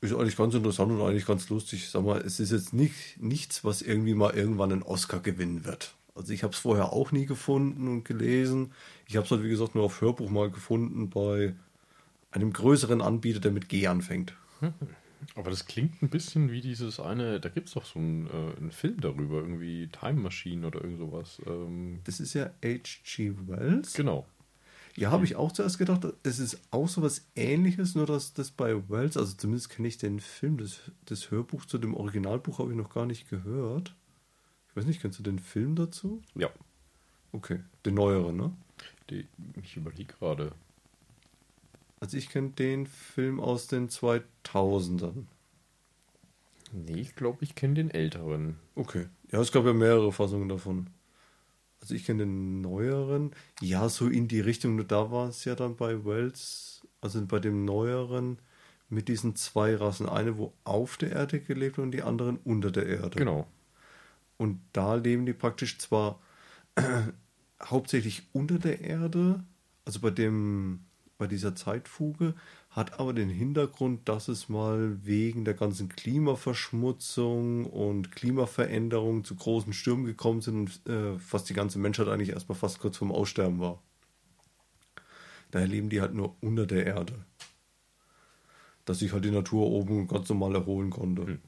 Ist 0.02 0.12
eigentlich 0.12 0.36
ganz 0.36 0.54
interessant 0.54 0.92
und 0.92 1.00
eigentlich 1.00 1.26
ganz 1.26 1.48
lustig. 1.48 1.88
Sag 1.88 2.04
mal, 2.04 2.20
es 2.20 2.38
ist 2.38 2.52
jetzt 2.52 2.74
nicht, 2.74 3.20
nichts, 3.20 3.64
was 3.64 3.80
irgendwie 3.80 4.14
mal 4.14 4.34
irgendwann 4.34 4.72
einen 4.72 4.82
Oscar 4.82 5.20
gewinnen 5.20 5.64
wird. 5.64 5.94
Also 6.14 6.32
ich 6.32 6.42
habe 6.42 6.52
es 6.52 6.58
vorher 6.58 6.92
auch 6.92 7.12
nie 7.12 7.26
gefunden 7.26 7.88
und 7.88 8.04
gelesen. 8.04 8.72
Ich 9.06 9.16
habe 9.16 9.24
es 9.24 9.30
halt, 9.30 9.42
wie 9.42 9.48
gesagt, 9.48 9.74
nur 9.74 9.84
auf 9.84 10.00
Hörbuch 10.00 10.30
mal 10.30 10.50
gefunden 10.50 11.10
bei 11.10 11.54
einem 12.30 12.52
größeren 12.52 13.00
Anbieter, 13.00 13.40
der 13.40 13.52
mit 13.52 13.68
G 13.68 13.86
anfängt. 13.86 14.34
Aber 15.34 15.50
das 15.50 15.66
klingt 15.66 16.02
ein 16.02 16.08
bisschen 16.08 16.50
wie 16.50 16.60
dieses 16.60 17.00
eine, 17.00 17.40
da 17.40 17.48
gibt 17.48 17.68
es 17.68 17.74
doch 17.74 17.84
so 17.84 17.98
einen, 17.98 18.26
äh, 18.26 18.56
einen 18.58 18.70
Film 18.70 19.00
darüber, 19.00 19.36
irgendwie 19.36 19.88
Time 19.88 20.20
Machine 20.20 20.66
oder 20.66 20.82
irgend 20.82 20.98
sowas. 20.98 21.40
Ähm, 21.46 22.00
Das 22.04 22.20
ist 22.20 22.34
ja 22.34 22.50
H.G. 22.64 23.32
Wells. 23.46 23.94
genau. 23.94 24.26
Ja, 24.96 25.10
habe 25.10 25.26
ich 25.26 25.36
auch 25.36 25.52
zuerst 25.52 25.76
gedacht, 25.76 26.06
es 26.22 26.38
ist 26.38 26.58
auch 26.70 26.88
so 26.88 27.02
was 27.02 27.26
ähnliches, 27.36 27.94
nur 27.94 28.06
dass 28.06 28.32
das 28.32 28.50
bei 28.50 28.88
Wells, 28.88 29.18
also 29.18 29.34
zumindest 29.36 29.68
kenne 29.68 29.88
ich 29.88 29.98
den 29.98 30.20
Film, 30.20 30.56
das, 30.56 30.80
das 31.04 31.30
Hörbuch 31.30 31.66
zu 31.66 31.76
dem 31.76 31.92
Originalbuch 31.92 32.58
habe 32.60 32.70
ich 32.70 32.78
noch 32.78 32.88
gar 32.88 33.04
nicht 33.04 33.28
gehört. 33.28 33.94
Ich 34.70 34.76
weiß 34.76 34.86
nicht, 34.86 35.02
kennst 35.02 35.18
du 35.18 35.22
den 35.22 35.38
Film 35.38 35.74
dazu? 35.76 36.22
Ja. 36.34 36.48
Okay, 37.32 37.60
den 37.84 37.94
neueren, 37.94 38.36
ne? 38.36 38.52
Die, 39.10 39.26
ich 39.62 39.76
überlege 39.76 40.14
gerade. 40.14 40.52
Also 41.98 42.16
ich 42.16 42.28
kenne 42.28 42.50
den 42.50 42.86
Film 42.86 43.40
aus 43.40 43.68
den 43.68 43.88
2000ern. 43.88 45.24
Nee, 46.72 47.00
ich 47.00 47.14
glaube, 47.16 47.38
ich 47.42 47.54
kenne 47.54 47.74
den 47.74 47.90
älteren. 47.90 48.56
Okay. 48.74 49.06
Ja, 49.30 49.40
es 49.40 49.52
gab 49.52 49.64
ja 49.64 49.72
mehrere 49.72 50.12
Fassungen 50.12 50.48
davon. 50.48 50.90
Also 51.80 51.94
ich 51.94 52.04
kenne 52.04 52.24
den 52.24 52.60
neueren. 52.60 53.32
Ja, 53.60 53.88
so 53.88 54.08
in 54.08 54.28
die 54.28 54.40
Richtung. 54.40 54.76
Nur 54.76 54.84
da 54.84 55.10
war 55.10 55.28
es 55.28 55.44
ja 55.44 55.54
dann 55.54 55.76
bei 55.76 56.04
Wells, 56.04 56.86
also 57.00 57.24
bei 57.26 57.38
dem 57.38 57.64
neueren, 57.64 58.38
mit 58.88 59.08
diesen 59.08 59.36
zwei 59.36 59.74
Rassen. 59.76 60.08
Eine, 60.08 60.38
wo 60.38 60.52
auf 60.64 60.96
der 60.96 61.12
Erde 61.12 61.40
gelebt 61.40 61.78
und 61.78 61.92
die 61.92 62.02
anderen 62.02 62.38
unter 62.38 62.70
der 62.70 62.86
Erde. 62.86 63.18
Genau. 63.18 63.46
Und 64.36 64.60
da 64.72 64.96
leben 64.96 65.26
die 65.26 65.32
praktisch 65.32 65.78
zwar 65.78 66.20
hauptsächlich 67.62 68.28
unter 68.32 68.58
der 68.58 68.80
Erde, 68.80 69.42
also 69.84 70.00
bei 70.00 70.10
dem, 70.10 70.80
bei 71.18 71.26
dieser 71.26 71.54
Zeitfuge, 71.54 72.34
hat 72.70 73.00
aber 73.00 73.12
den 73.12 73.30
Hintergrund, 73.30 74.08
dass 74.08 74.28
es 74.28 74.48
mal 74.48 74.98
wegen 75.04 75.44
der 75.44 75.54
ganzen 75.54 75.88
Klimaverschmutzung 75.88 77.64
und 77.66 78.12
Klimaveränderung 78.12 79.24
zu 79.24 79.34
großen 79.34 79.72
Stürmen 79.72 80.04
gekommen 80.04 80.42
sind 80.42 80.56
und 80.86 80.92
äh, 80.92 81.18
fast 81.18 81.48
die 81.48 81.54
ganze 81.54 81.78
Menschheit 81.78 82.08
eigentlich 82.08 82.30
erstmal 82.30 82.58
fast 82.58 82.78
kurz 82.78 82.98
vorm 82.98 83.12
Aussterben 83.12 83.60
war. 83.60 83.82
Daher 85.50 85.68
leben 85.68 85.88
die 85.88 86.00
halt 86.00 86.14
nur 86.14 86.36
unter 86.42 86.66
der 86.66 86.86
Erde. 86.86 87.24
Dass 88.84 88.98
sich 88.98 89.12
halt 89.12 89.24
die 89.24 89.30
Natur 89.30 89.66
oben 89.66 90.06
ganz 90.06 90.28
normal 90.28 90.54
erholen 90.54 90.90
konnte. 90.90 91.26
Hm. 91.26 91.38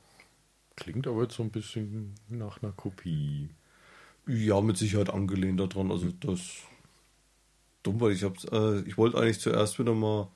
Klingt 0.76 1.06
aber 1.06 1.22
jetzt 1.22 1.34
so 1.34 1.42
ein 1.42 1.50
bisschen 1.50 2.14
nach 2.28 2.62
einer 2.62 2.72
Kopie. 2.72 3.50
Ja, 4.26 4.60
mit 4.60 4.76
Sicherheit 4.76 5.10
angelehnt 5.10 5.58
daran. 5.58 5.90
Also 5.90 6.10
das 6.20 6.40
dumm, 7.88 8.00
weil 8.00 8.12
ich 8.12 8.24
hab's, 8.24 8.44
äh, 8.44 8.80
ich 8.82 8.98
wollte 8.98 9.18
eigentlich 9.18 9.40
zuerst 9.40 9.78
wieder 9.78 9.94
mal 9.94 10.30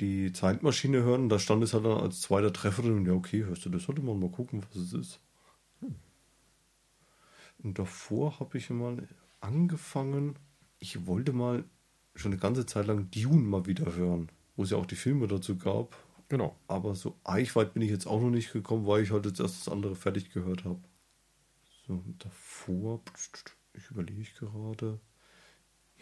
die 0.00 0.32
Zeitmaschine 0.32 1.02
hören. 1.02 1.28
Da 1.28 1.38
stand 1.38 1.62
es 1.62 1.74
halt 1.74 1.84
dann 1.84 1.98
als 1.98 2.20
zweiter 2.20 2.52
Treffer 2.52 2.82
drin. 2.82 2.98
Und 2.98 3.06
ja, 3.06 3.12
okay, 3.12 3.44
hörst 3.44 3.64
du 3.64 3.70
das 3.70 3.88
heute 3.88 4.02
mal 4.02 4.14
mal 4.14 4.30
gucken, 4.30 4.62
was 4.62 4.76
es 4.76 4.92
ist. 4.92 5.20
Und 7.62 7.78
davor 7.78 8.40
habe 8.40 8.56
ich 8.56 8.70
mal 8.70 9.06
angefangen. 9.40 10.38
Ich 10.78 11.06
wollte 11.06 11.32
mal 11.32 11.64
schon 12.14 12.32
eine 12.32 12.40
ganze 12.40 12.64
Zeit 12.64 12.86
lang 12.86 13.10
Dune 13.10 13.42
mal 13.42 13.66
wieder 13.66 13.94
hören, 13.94 14.30
wo 14.56 14.62
es 14.62 14.70
ja 14.70 14.78
auch 14.78 14.86
die 14.86 14.96
Filme 14.96 15.26
dazu 15.26 15.58
gab. 15.58 15.96
Genau. 16.28 16.56
Aber 16.68 16.94
so 16.94 17.18
eichweit 17.24 17.74
bin 17.74 17.82
ich 17.82 17.90
jetzt 17.90 18.06
auch 18.06 18.20
noch 18.20 18.30
nicht 18.30 18.52
gekommen, 18.52 18.86
weil 18.86 19.02
ich 19.02 19.10
halt 19.10 19.26
jetzt 19.26 19.40
erst 19.40 19.66
das 19.66 19.72
andere 19.72 19.94
fertig 19.94 20.32
gehört 20.32 20.64
habe. 20.64 20.80
So, 21.86 21.94
und 21.94 22.24
davor, 22.24 23.02
ich 23.74 23.90
überlege 23.90 24.24
gerade. 24.38 25.00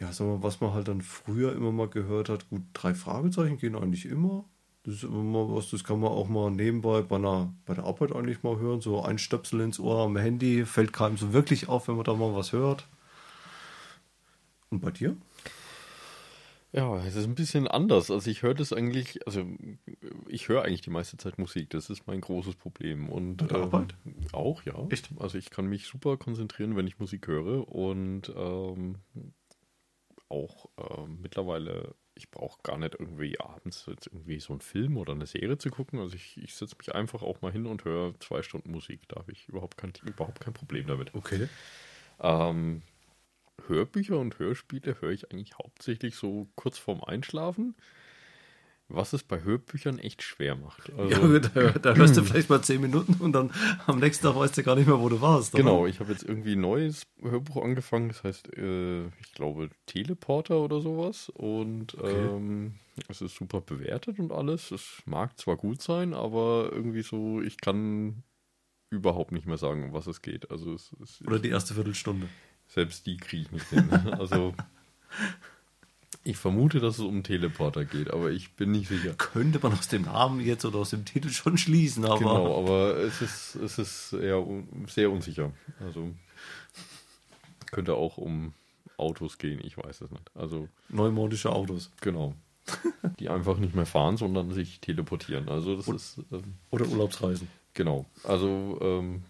Ja, 0.00 0.12
sag 0.12 0.26
mal, 0.26 0.42
was 0.42 0.60
man 0.60 0.72
halt 0.74 0.88
dann 0.88 1.02
früher 1.02 1.52
immer 1.54 1.72
mal 1.72 1.88
gehört 1.88 2.28
hat. 2.28 2.48
Gut, 2.50 2.62
drei 2.72 2.94
Fragezeichen 2.94 3.58
gehen 3.58 3.74
eigentlich 3.74 4.06
immer. 4.06 4.44
Das 4.84 4.94
ist 4.94 5.02
immer 5.02 5.22
mal 5.22 5.54
was, 5.54 5.70
das 5.70 5.84
kann 5.84 6.00
man 6.00 6.10
auch 6.10 6.28
mal 6.28 6.50
nebenbei 6.50 7.02
bei, 7.02 7.16
einer, 7.16 7.52
bei 7.66 7.74
der 7.74 7.84
Arbeit 7.84 8.14
eigentlich 8.14 8.42
mal 8.42 8.58
hören. 8.58 8.80
So 8.80 9.02
ein 9.02 9.18
Stöpsel 9.18 9.60
ins 9.60 9.80
Ohr 9.80 10.04
am 10.04 10.16
Handy, 10.16 10.64
fällt 10.64 10.92
keinem 10.92 11.16
so 11.16 11.32
wirklich 11.32 11.68
auf, 11.68 11.88
wenn 11.88 11.96
man 11.96 12.04
da 12.04 12.14
mal 12.14 12.34
was 12.34 12.52
hört. 12.52 12.86
Und 14.70 14.80
bei 14.80 14.90
dir? 14.90 15.16
Ja, 16.72 16.98
es 17.04 17.16
ist 17.16 17.24
ein 17.24 17.34
bisschen 17.34 17.66
anders. 17.66 18.10
Also 18.10 18.30
ich 18.30 18.42
höre 18.42 18.54
das 18.54 18.72
eigentlich, 18.72 19.26
also 19.26 19.44
ich 20.28 20.48
höre 20.48 20.62
eigentlich 20.62 20.82
die 20.82 20.90
meiste 20.90 21.16
Zeit 21.16 21.38
Musik. 21.38 21.70
Das 21.70 21.88
ist 21.88 22.06
mein 22.06 22.20
großes 22.20 22.56
Problem. 22.56 23.08
Und 23.08 23.38
Bei 23.38 23.46
der 23.46 23.58
ähm, 23.58 23.64
Arbeit? 23.64 23.94
auch, 24.32 24.62
ja. 24.62 24.86
Echt? 24.90 25.08
Also 25.18 25.38
ich 25.38 25.50
kann 25.50 25.66
mich 25.66 25.86
super 25.86 26.18
konzentrieren, 26.18 26.76
wenn 26.76 26.86
ich 26.86 26.98
Musik 26.98 27.26
höre. 27.26 27.66
Und 27.68 28.32
ähm, 28.36 28.96
auch 30.30 30.68
ähm, 30.76 31.18
mittlerweile, 31.20 31.94
ich 32.14 32.30
brauche 32.30 32.60
gar 32.62 32.78
nicht 32.78 32.96
irgendwie 32.98 33.38
abends 33.40 33.86
jetzt 33.86 34.08
irgendwie 34.08 34.40
so 34.40 34.52
einen 34.52 34.60
Film 34.60 34.96
oder 34.96 35.12
eine 35.12 35.26
Serie 35.26 35.58
zu 35.58 35.70
gucken. 35.70 36.00
Also 36.00 36.16
ich, 36.16 36.36
ich 36.36 36.54
setze 36.54 36.76
mich 36.78 36.94
einfach 36.94 37.22
auch 37.22 37.40
mal 37.40 37.52
hin 37.52 37.66
und 37.66 37.84
höre 37.84 38.18
zwei 38.20 38.42
Stunden 38.42 38.70
Musik. 38.70 39.08
Da 39.08 39.16
habe 39.16 39.32
ich 39.32 39.48
überhaupt 39.48 39.76
kein, 39.76 39.92
überhaupt 40.04 40.40
kein 40.40 40.54
Problem 40.54 40.86
damit. 40.86 41.14
Okay. 41.14 41.48
Ähm, 42.20 42.82
Hörbücher 43.66 44.18
und 44.18 44.38
Hörspiele 44.38 45.00
höre 45.00 45.10
ich 45.10 45.30
eigentlich 45.30 45.58
hauptsächlich 45.58 46.16
so 46.16 46.48
kurz 46.54 46.78
vorm 46.78 47.02
Einschlafen, 47.02 47.74
was 48.88 49.12
es 49.12 49.22
bei 49.22 49.42
Hörbüchern 49.42 49.98
echt 49.98 50.22
schwer 50.22 50.56
macht. 50.56 50.90
Also, 50.96 51.10
ja, 51.10 51.18
gut, 51.18 51.50
da, 51.54 51.70
da 51.82 51.94
hörst 51.94 52.16
du 52.16 52.24
vielleicht 52.24 52.48
mal 52.48 52.62
zehn 52.62 52.80
Minuten 52.80 53.14
und 53.20 53.32
dann 53.32 53.52
am 53.86 53.98
nächsten 53.98 54.26
Tag 54.26 54.36
weißt 54.36 54.56
du 54.56 54.62
gar 54.62 54.76
nicht 54.76 54.86
mehr, 54.86 54.98
wo 54.98 55.08
du 55.08 55.20
warst. 55.20 55.54
oder? 55.54 55.62
Genau, 55.62 55.86
ich 55.86 56.00
habe 56.00 56.12
jetzt 56.12 56.22
irgendwie 56.22 56.52
ein 56.52 56.60
neues 56.60 57.06
Hörbuch 57.20 57.62
angefangen, 57.62 58.08
das 58.08 58.24
heißt, 58.24 58.56
äh, 58.56 59.06
ich 59.06 59.34
glaube, 59.34 59.68
Teleporter 59.86 60.58
oder 60.58 60.80
sowas. 60.80 61.28
Und 61.28 61.96
ähm, 62.02 62.76
es 63.08 63.20
ist 63.20 63.36
super 63.36 63.60
bewertet 63.60 64.18
und 64.18 64.32
alles. 64.32 64.70
Es 64.70 65.02
mag 65.04 65.38
zwar 65.38 65.56
gut 65.56 65.82
sein, 65.82 66.14
aber 66.14 66.70
irgendwie 66.72 67.02
so, 67.02 67.42
ich 67.42 67.58
kann 67.58 68.22
überhaupt 68.90 69.32
nicht 69.32 69.46
mehr 69.46 69.58
sagen, 69.58 69.84
um 69.84 69.92
was 69.92 70.06
es 70.06 70.22
geht. 70.22 70.50
Also 70.50 70.72
es, 70.72 70.96
es 71.02 71.20
Oder 71.26 71.38
die 71.38 71.50
erste 71.50 71.74
Viertelstunde. 71.74 72.28
Selbst 72.66 73.06
die 73.06 73.16
kriege 73.18 73.42
ich 73.42 73.52
nicht 73.52 73.68
hin. 73.68 73.90
Also 73.90 74.54
ich 76.24 76.36
vermute, 76.36 76.80
dass 76.80 76.98
es 76.98 77.04
um 77.04 77.22
Teleporter 77.22 77.84
geht, 77.84 78.10
aber 78.10 78.30
ich 78.30 78.52
bin 78.52 78.72
nicht 78.72 78.88
sicher. 78.88 79.14
Könnte 79.14 79.60
man 79.62 79.72
aus 79.72 79.88
dem 79.88 80.02
Namen 80.02 80.40
jetzt 80.40 80.64
oder 80.64 80.78
aus 80.78 80.90
dem 80.90 81.04
Titel 81.04 81.30
schon 81.30 81.56
schließen, 81.56 82.04
aber 82.04 82.18
Genau, 82.18 82.58
aber 82.58 82.96
es 82.96 83.22
ist, 83.22 83.54
es 83.54 83.78
ist 83.78 84.12
eher 84.12 84.46
un 84.46 84.86
sehr 84.88 85.10
unsicher. 85.10 85.52
Also 85.80 86.10
könnte 87.70 87.94
auch 87.94 88.18
um 88.18 88.52
Autos 88.96 89.38
gehen, 89.38 89.60
ich 89.62 89.78
weiß 89.78 90.00
es 90.00 90.10
nicht. 90.10 90.30
Also 90.34 90.68
neumodische 90.88 91.50
Autos. 91.50 91.90
genau. 92.00 92.34
Die 93.18 93.30
einfach 93.30 93.56
nicht 93.56 93.74
mehr 93.74 93.86
fahren, 93.86 94.18
sondern 94.18 94.52
sich 94.52 94.80
teleportieren. 94.80 95.48
Also 95.48 95.76
das 95.76 95.88
ist 95.88 96.18
ähm, 96.30 96.56
Oder 96.70 96.86
Urlaubsreisen. 96.86 97.48
Genau. 97.72 98.04
Also 98.24 98.78
ähm, 98.82 99.22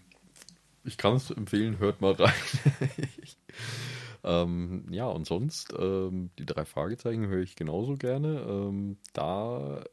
ich 0.83 0.97
kann 0.97 1.15
es 1.15 1.31
empfehlen, 1.31 1.79
hört 1.79 2.01
mal 2.01 2.13
rein. 2.13 2.33
ähm, 4.23 4.85
ja, 4.91 5.07
und 5.07 5.25
sonst, 5.25 5.73
ähm, 5.77 6.31
die 6.37 6.45
drei 6.45 6.65
Fragezeichen 6.65 7.27
höre 7.27 7.41
ich 7.41 7.55
genauso 7.55 7.95
gerne. 7.95 8.45
Ähm, 8.47 8.97
da, 9.13 9.83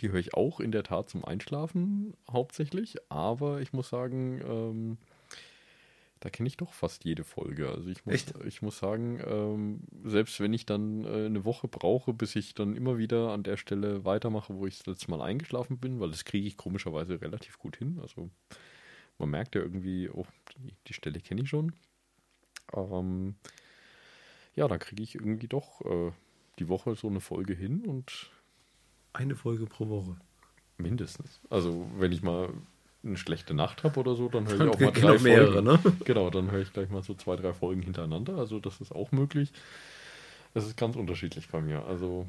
die 0.00 0.10
höre 0.10 0.20
ich 0.20 0.34
auch 0.34 0.60
in 0.60 0.72
der 0.72 0.82
Tat 0.82 1.08
zum 1.08 1.24
Einschlafen 1.24 2.14
hauptsächlich, 2.30 2.96
aber 3.08 3.60
ich 3.60 3.72
muss 3.72 3.88
sagen, 3.88 4.40
ähm, 4.46 4.98
da 6.20 6.30
kenne 6.30 6.48
ich 6.48 6.56
doch 6.56 6.72
fast 6.72 7.04
jede 7.04 7.24
Folge. 7.24 7.68
Also 7.68 7.88
ich 7.88 8.04
muss, 8.04 8.14
Echt? 8.14 8.34
ich 8.46 8.62
muss 8.62 8.78
sagen, 8.78 9.20
ähm, 9.24 9.80
selbst 10.04 10.40
wenn 10.40 10.52
ich 10.52 10.66
dann 10.66 11.04
äh, 11.04 11.26
eine 11.26 11.44
Woche 11.44 11.68
brauche, 11.68 12.12
bis 12.14 12.34
ich 12.36 12.54
dann 12.54 12.74
immer 12.74 12.98
wieder 12.98 13.30
an 13.30 13.42
der 13.42 13.56
Stelle 13.56 14.04
weitermache, 14.04 14.54
wo 14.56 14.66
ich 14.66 14.78
das 14.78 14.86
letzte 14.86 15.10
Mal 15.10 15.20
eingeschlafen 15.20 15.78
bin, 15.78 16.00
weil 16.00 16.10
das 16.10 16.24
kriege 16.24 16.46
ich 16.46 16.56
komischerweise 16.56 17.20
relativ 17.20 17.58
gut 17.58 17.76
hin. 17.76 17.98
Also 18.00 18.30
man 19.18 19.30
merkt 19.30 19.54
ja 19.54 19.60
irgendwie, 19.60 20.08
oh, 20.08 20.26
die, 20.56 20.74
die 20.88 20.94
Stelle 20.94 21.20
kenne 21.20 21.42
ich 21.42 21.48
schon. 21.48 21.74
Ähm, 22.74 23.36
ja, 24.56 24.66
dann 24.68 24.78
kriege 24.80 25.02
ich 25.02 25.14
irgendwie 25.14 25.46
doch 25.48 25.80
äh, 25.82 26.10
die 26.58 26.68
Woche 26.68 26.94
so 26.96 27.06
eine 27.08 27.20
Folge 27.20 27.54
hin 27.54 27.84
und 27.86 28.30
Eine 29.12 29.36
Folge 29.36 29.66
pro 29.66 29.88
Woche. 29.88 30.16
mindestens. 30.78 31.40
Also 31.50 31.88
wenn 31.98 32.10
ich 32.12 32.22
mal 32.22 32.48
eine 33.04 33.16
schlechte 33.16 33.54
Nacht 33.54 33.84
habe 33.84 34.00
oder 34.00 34.16
so, 34.16 34.28
dann 34.28 34.48
höre 34.48 34.66
ich 34.66 34.74
auch 34.74 34.80
mal 34.80 34.90
drei 34.90 35.18
mehrere, 35.20 35.62
Folgen. 35.62 35.90
ne? 35.90 35.96
Genau, 36.04 36.28
dann 36.30 36.50
höre 36.50 36.62
ich 36.62 36.72
gleich 36.72 36.90
mal 36.90 37.02
so 37.02 37.14
zwei, 37.14 37.36
drei 37.36 37.52
Folgen 37.52 37.82
hintereinander. 37.82 38.36
Also 38.36 38.58
das 38.58 38.80
ist 38.80 38.90
auch 38.92 39.12
möglich. 39.12 39.52
Es 40.54 40.66
ist 40.66 40.76
ganz 40.76 40.96
unterschiedlich 40.96 41.48
bei 41.48 41.60
mir. 41.60 41.84
Also 41.84 42.26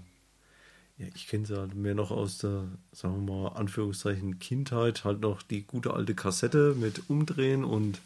Ja, 0.97 1.07
ich 1.15 1.27
kenne 1.27 1.43
es 1.43 1.49
ja 1.49 1.65
mehr 1.73 1.95
noch 1.95 2.11
aus 2.11 2.39
der, 2.39 2.65
sagen 2.91 3.25
wir 3.25 3.33
mal, 3.33 3.47
Anführungszeichen 3.53 4.37
Kindheit, 4.39 5.03
halt 5.05 5.21
noch 5.21 5.41
die 5.41 5.63
gute 5.63 5.93
alte 5.93 6.13
Kassette 6.13 6.75
mit 6.77 7.09
Umdrehen 7.09 7.63
und 7.63 7.99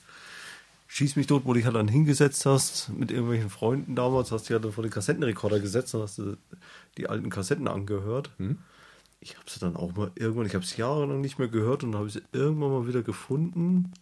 Schieß 0.94 1.16
mich 1.16 1.26
tot, 1.26 1.44
wo 1.46 1.54
du 1.54 1.54
dich 1.54 1.66
halt 1.66 1.78
dann 1.78 1.88
hingesetzt 1.88 2.46
hast 2.46 2.90
mit 2.90 3.12
irgendwelchen 3.12 3.50
Freunden 3.50 3.96
damals, 3.96 4.34
hast 4.34 4.50
du 4.50 4.54
ja 4.54 4.60
dann 4.60 4.74
vor 4.74 4.84
den 4.84 4.92
Kassettenrekorder 4.92 5.62
gesetzt, 5.62 5.94
dann 5.94 6.02
hast 6.02 6.18
du 6.18 6.36
die 6.98 7.08
alten 7.08 7.30
Kassetten 7.30 7.70
angehört. 7.70 8.30
Hm? 8.36 8.58
Ich 9.22 9.38
habe 9.38 9.50
sie 9.50 9.62
dann 9.62 9.78
auch 9.78 9.96
mal 9.96 10.12
irgendwann, 10.16 10.48
ich 10.48 10.54
habe 10.54 10.66
es 10.66 10.76
jahrelang 10.76 11.22
nicht 11.22 11.40
mehr 11.40 11.48
gehört 11.48 11.86
und 11.86 11.96
habe 11.96 12.10
sie 12.10 12.22
irgendwann 12.34 12.72
mal 12.72 12.88
wieder 12.88 13.04
gefunden. 13.04 13.94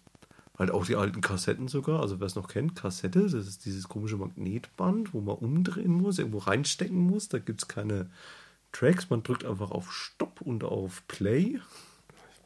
Halt 0.57 0.71
auch 0.71 0.83
die 0.83 0.95
alten 0.95 1.21
Kassetten 1.21 1.67
sogar, 1.67 2.01
also 2.01 2.19
wer 2.19 2.25
es 2.25 2.33
noch 2.33 2.47
kennt, 2.47 2.75
Kassette, 2.75 3.21
das 3.21 3.33
ist 3.33 3.65
dieses 3.65 3.87
komische 3.87 4.17
Magnetband, 4.17 5.13
wo 5.13 5.21
man 5.21 5.35
umdrehen 5.35 5.91
muss, 5.91 6.17
irgendwo 6.17 6.39
reinstecken 6.39 6.97
muss. 6.97 7.29
Da 7.29 7.37
gibt 7.37 7.61
es 7.61 7.67
keine 7.67 8.09
Tracks, 8.71 9.11
man 9.11 9.21
drückt 9.21 9.45
einfach 9.45 9.69
auf 9.69 9.93
Stopp 9.93 10.41
und 10.41 10.63
auf 10.63 11.03
Play. 11.07 11.59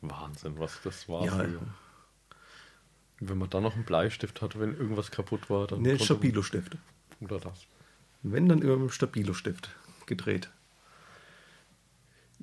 Wahnsinn, 0.01 0.55
was 0.59 0.81
das 0.83 1.07
war. 1.07 1.23
Ja. 1.23 1.45
Wenn 3.19 3.37
man 3.37 3.49
da 3.49 3.61
noch 3.61 3.75
einen 3.75 3.85
Bleistift 3.85 4.41
hatte, 4.41 4.59
wenn 4.59 4.75
irgendwas 4.77 5.11
kaputt 5.11 5.49
war, 5.49 5.67
dann 5.67 5.81
Ne, 5.81 5.99
Stabilo-Stift. 5.99 6.77
Oder 7.21 7.39
das. 7.39 7.67
Wenn, 8.21 8.49
dann 8.49 8.61
immer 8.61 8.77
mit 8.77 8.89
dem 8.89 8.91
Stabilo-Stift 8.91 9.69
gedreht. 10.05 10.49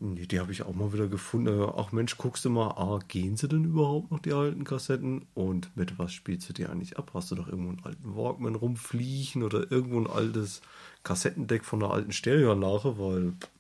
Nee, 0.03 0.27
die 0.27 0.41
habe 0.41 0.51
ich 0.51 0.63
auch 0.63 0.75
mal 0.75 0.95
wieder 0.95 1.09
gefunden. 1.09 1.63
Ach 1.77 1.93
Mensch, 1.93 2.17
guckst 2.17 2.47
du 2.47 2.51
mal, 2.51 2.69
ah, 2.69 3.01
gehen 3.07 3.37
sie 3.37 3.49
denn 3.49 3.65
überhaupt 3.65 4.11
noch, 4.11 4.21
die 4.21 4.33
alten 4.33 4.65
Kassetten? 4.65 5.27
Und 5.35 5.77
mit 5.77 5.99
was 5.99 6.15
spielst 6.15 6.49
du 6.49 6.55
die 6.55 6.67
eigentlich 6.67 6.97
ab? 6.97 7.11
Hast 7.13 7.31
du 7.31 7.35
doch 7.35 7.49
irgendwo 7.49 7.71
einen 7.71 7.85
alten 7.85 8.17
Walkman 8.17 8.55
rumfliegen 8.55 9.43
oder 9.43 9.71
irgendwo 9.71 10.01
ein 10.01 10.07
altes 10.07 10.63
Kassettendeck 11.05 11.67
von 11.67 11.83
einer 11.83 11.93
alten 11.93 12.13
Stereoanlage? 12.13 12.99
Weil 12.99 13.33
pff, 13.33 13.51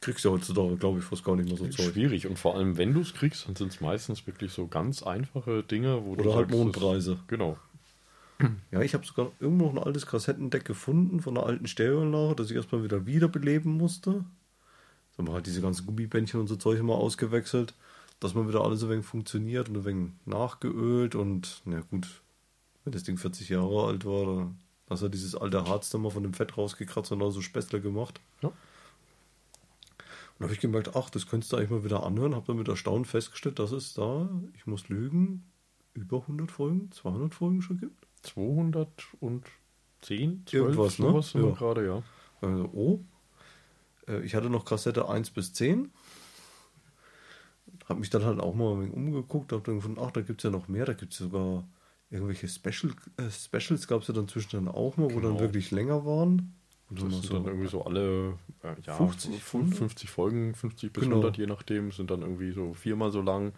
kriegst 0.00 0.24
du 0.24 0.30
heutzutage, 0.30 0.76
glaube 0.76 0.98
ich, 0.98 1.04
fast 1.04 1.24
gar 1.24 1.36
nicht 1.36 1.48
mehr 1.48 1.56
so 1.56 1.66
Zeug. 1.68 1.92
Schwierig. 1.92 2.26
Und 2.26 2.38
vor 2.38 2.56
allem, 2.56 2.76
wenn 2.76 2.94
du 2.94 3.00
es 3.00 3.14
kriegst, 3.14 3.48
dann 3.48 3.56
sind 3.56 3.72
es 3.72 3.80
meistens 3.80 4.26
wirklich 4.26 4.52
so 4.52 4.66
ganz 4.66 5.02
einfache 5.02 5.62
Dinge, 5.62 6.04
wo 6.04 6.14
du 6.14 6.22
Oder 6.24 6.36
halt 6.36 6.48
sagst, 6.48 6.58
Mondpreise. 6.58 7.18
Genau. 7.26 7.56
Ja, 8.70 8.82
ich 8.82 8.92
habe 8.92 9.06
sogar 9.06 9.32
irgendwo 9.40 9.66
noch 9.66 9.72
ein 9.72 9.86
altes 9.86 10.06
Kassettendeck 10.06 10.64
gefunden 10.64 11.20
von 11.20 11.36
einer 11.36 11.46
alten 11.46 11.66
Stereoanlage, 11.66 12.36
das 12.36 12.50
ich 12.50 12.56
erstmal 12.56 12.84
wieder 12.84 13.06
wiederbeleben 13.06 13.72
musste. 13.72 14.24
So 15.12 15.18
haben 15.18 15.28
wir 15.28 15.32
halt 15.32 15.46
diese 15.46 15.62
ganzen 15.62 15.86
Gummibändchen 15.86 16.40
und 16.40 16.46
so 16.46 16.56
Zeug 16.56 16.78
immer 16.78 16.96
ausgewechselt, 16.96 17.72
dass 18.20 18.34
man 18.34 18.46
wieder 18.48 18.62
alles 18.62 18.82
ein 18.82 18.90
wenig 18.90 19.06
funktioniert 19.06 19.70
und 19.70 19.78
ein 19.78 19.84
wenig 19.86 20.10
nachgeölt 20.26 21.14
und 21.14 21.62
na 21.64 21.80
gut, 21.80 22.20
wenn 22.84 22.92
das 22.92 23.04
Ding 23.04 23.16
40 23.16 23.48
Jahre 23.48 23.86
alt 23.86 24.04
war, 24.04 24.26
dann 24.26 24.58
hast 24.90 25.02
du 25.02 25.08
dieses 25.08 25.34
alte 25.34 25.64
Harz 25.64 25.88
dann 25.88 26.02
mal 26.02 26.10
von 26.10 26.22
dem 26.22 26.34
Fett 26.34 26.58
rausgekratzt 26.58 27.12
und 27.12 27.20
da 27.20 27.30
so 27.30 27.40
Späßle 27.40 27.80
gemacht. 27.80 28.20
Und 30.38 30.44
habe 30.44 30.52
ich 30.52 30.60
gemerkt, 30.60 30.94
ach, 30.94 31.08
das 31.10 31.26
könntest 31.26 31.52
du 31.52 31.56
eigentlich 31.56 31.70
mal 31.70 31.84
wieder 31.84 32.02
anhören. 32.04 32.34
Habe 32.34 32.46
dann 32.46 32.58
mit 32.58 32.68
Erstaunen 32.68 33.04
festgestellt, 33.06 33.58
dass 33.58 33.72
es 33.72 33.94
da, 33.94 34.28
ich 34.54 34.66
muss 34.66 34.88
lügen, 34.88 35.50
über 35.94 36.18
100 36.20 36.50
Folgen, 36.50 36.92
200 36.92 37.34
Folgen 37.34 37.62
schon 37.62 37.78
gibt. 37.78 38.06
210, 38.22 39.42
12, 40.46 40.52
Irgendwas, 40.52 40.98
ne? 40.98 41.06
sowas 41.08 41.32
Ja. 41.32 41.50
gerade, 41.52 41.86
ja. 41.86 42.02
Also, 42.42 42.64
oh. 42.74 43.00
Äh, 44.06 44.20
Ich 44.20 44.34
hatte 44.34 44.50
noch 44.50 44.66
Kassette 44.66 45.08
1 45.08 45.30
bis 45.30 45.54
10. 45.54 45.90
Habe 47.88 48.00
mich 48.00 48.10
dann 48.10 48.24
halt 48.24 48.40
auch 48.40 48.54
mal 48.54 48.72
umgeguckt. 48.90 49.52
Habe 49.52 49.62
dann 49.62 49.76
gefunden, 49.76 50.00
ach, 50.02 50.10
da 50.10 50.20
gibt 50.20 50.40
es 50.40 50.44
ja 50.44 50.50
noch 50.50 50.68
mehr. 50.68 50.84
Da 50.84 50.92
gibt 50.92 51.12
es 51.12 51.18
sogar 51.18 51.66
irgendwelche 52.10 52.48
Special, 52.48 52.92
äh, 53.16 53.30
Specials, 53.30 53.88
gab 53.88 54.02
es 54.02 54.08
ja 54.08 54.14
dann 54.14 54.28
zwischendurch 54.28 54.74
auch 54.74 54.96
mal, 54.96 55.04
wo 55.06 55.20
dann 55.20 55.32
Genau. 55.32 55.40
wirklich 55.40 55.70
länger 55.70 56.04
waren. 56.04 56.54
Und 56.88 57.02
Das 57.02 57.10
sind 57.12 57.24
so- 57.24 57.34
dann 57.34 57.44
irgendwie 57.46 57.68
so 57.68 57.84
alle 57.84 58.38
äh, 58.62 58.74
ja, 58.86 58.96
50 58.96 59.42
50, 59.42 59.78
50 59.78 60.10
Folgen, 60.10 60.54
50 60.54 60.92
bis 60.92 61.04
Genau. 61.04 61.16
100, 61.16 61.36
je 61.38 61.46
nachdem, 61.46 61.90
sind 61.90 62.10
dann 62.10 62.22
irgendwie 62.22 62.52
so 62.52 62.74
viermal 62.74 63.10
so 63.10 63.20
lang. 63.22 63.52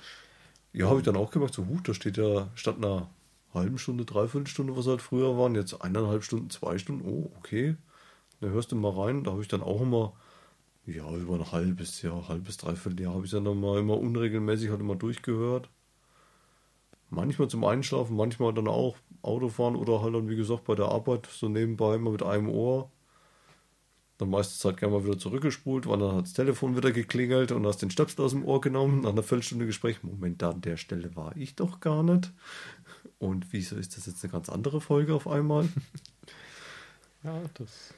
Ja, 0.73 0.89
habe 0.89 1.01
ich 1.01 1.05
dann 1.05 1.17
auch 1.17 1.31
gemacht, 1.31 1.53
so, 1.55 1.67
huch, 1.67 1.81
da 1.83 1.95
steht 1.95 2.17
ja 2.17 2.49
statt 2.55 2.77
einer 2.77 3.09
halben 3.55 3.79
Stunde, 3.79 4.05
dreiviertel 4.05 4.47
Stunde, 4.47 4.77
was 4.77 4.87
halt 4.87 5.03
früher 5.03 5.37
waren, 5.39 5.55
jetzt 5.55 5.81
eineinhalb 5.83 6.23
Stunden, 6.25 6.51
zwei 6.51 6.79
Stunden, 6.79 7.07
oh, 7.09 7.31
okay. 7.39 7.77
Da 8.41 8.49
hörst 8.49 8.73
du 8.73 8.77
mal 8.77 8.93
rein, 8.93 9.25
da 9.25 9.33
habe 9.33 9.43
ich 9.43 9.49
dann 9.49 9.63
auch 9.63 9.81
immer, 9.81 10.13
ja, 10.87 11.11
über 11.17 11.35
ein 11.35 11.53
halbes 11.53 12.01
Jahr, 12.03 12.29
halbes, 12.29 12.57
dreiviertel 12.59 13.01
Jahr 13.01 13.15
habe 13.15 13.25
ich 13.25 13.31
dann 13.31 13.45
mal 13.45 13.79
immer 13.79 13.99
unregelmäßig 13.99 14.71
halt 14.71 14.81
immer 14.81 14.97
durchgehört. 14.97 15.69
Manchmal 17.11 17.49
zum 17.49 17.65
Einschlafen, 17.65 18.17
manchmal 18.17 18.53
dann 18.53 18.69
auch 18.69 18.97
Autofahren 19.23 19.77
oder 19.77 20.03
halt 20.03 20.15
dann, 20.15 20.29
wie 20.29 20.37
gesagt, 20.37 20.65
bei 20.65 20.75
der 20.75 20.87
Arbeit 20.87 21.27
so 21.27 21.49
nebenbei 21.49 21.99
mal 21.99 22.13
mit 22.13 22.23
einem 22.23 22.49
Ohr. 22.49 22.91
Dann 24.19 24.31
meistens 24.31 24.65
halt 24.65 24.77
gerne 24.77 24.95
mal 24.97 25.05
wieder 25.05 25.19
zurückgespult, 25.19 25.87
weil 25.87 25.99
dann 25.99 26.17
hat 26.17 26.25
das 26.25 26.33
Telefon 26.33 26.77
wieder 26.77 26.91
geklingelt 26.91 27.53
und 27.53 27.67
hast 27.67 27.83
den 27.83 27.91
Stöpsel 27.91 28.25
aus 28.25 28.33
dem 28.33 28.45
Ohr 28.45 28.61
genommen. 28.61 29.03
Nach 29.03 29.11
einer 29.11 29.23
Viertelstunde 29.23 29.67
Gespräch, 29.67 30.03
Moment, 30.03 30.43
da 30.43 30.51
an 30.51 30.61
der 30.61 30.77
Stelle 30.77 31.15
war 31.17 31.37
ich 31.37 31.55
doch 31.55 31.81
gar 31.81 32.03
nicht. 32.03 32.33
Und 33.19 33.53
wieso 33.53 33.77
ist 33.77 33.97
das 33.97 34.07
jetzt 34.07 34.23
eine 34.25 34.33
ganz 34.33 34.49
andere 34.49 34.81
Folge 34.81 35.15
auf 35.15 35.27
einmal? 35.27 35.69
Ja, 37.25 37.43
das 37.55 37.93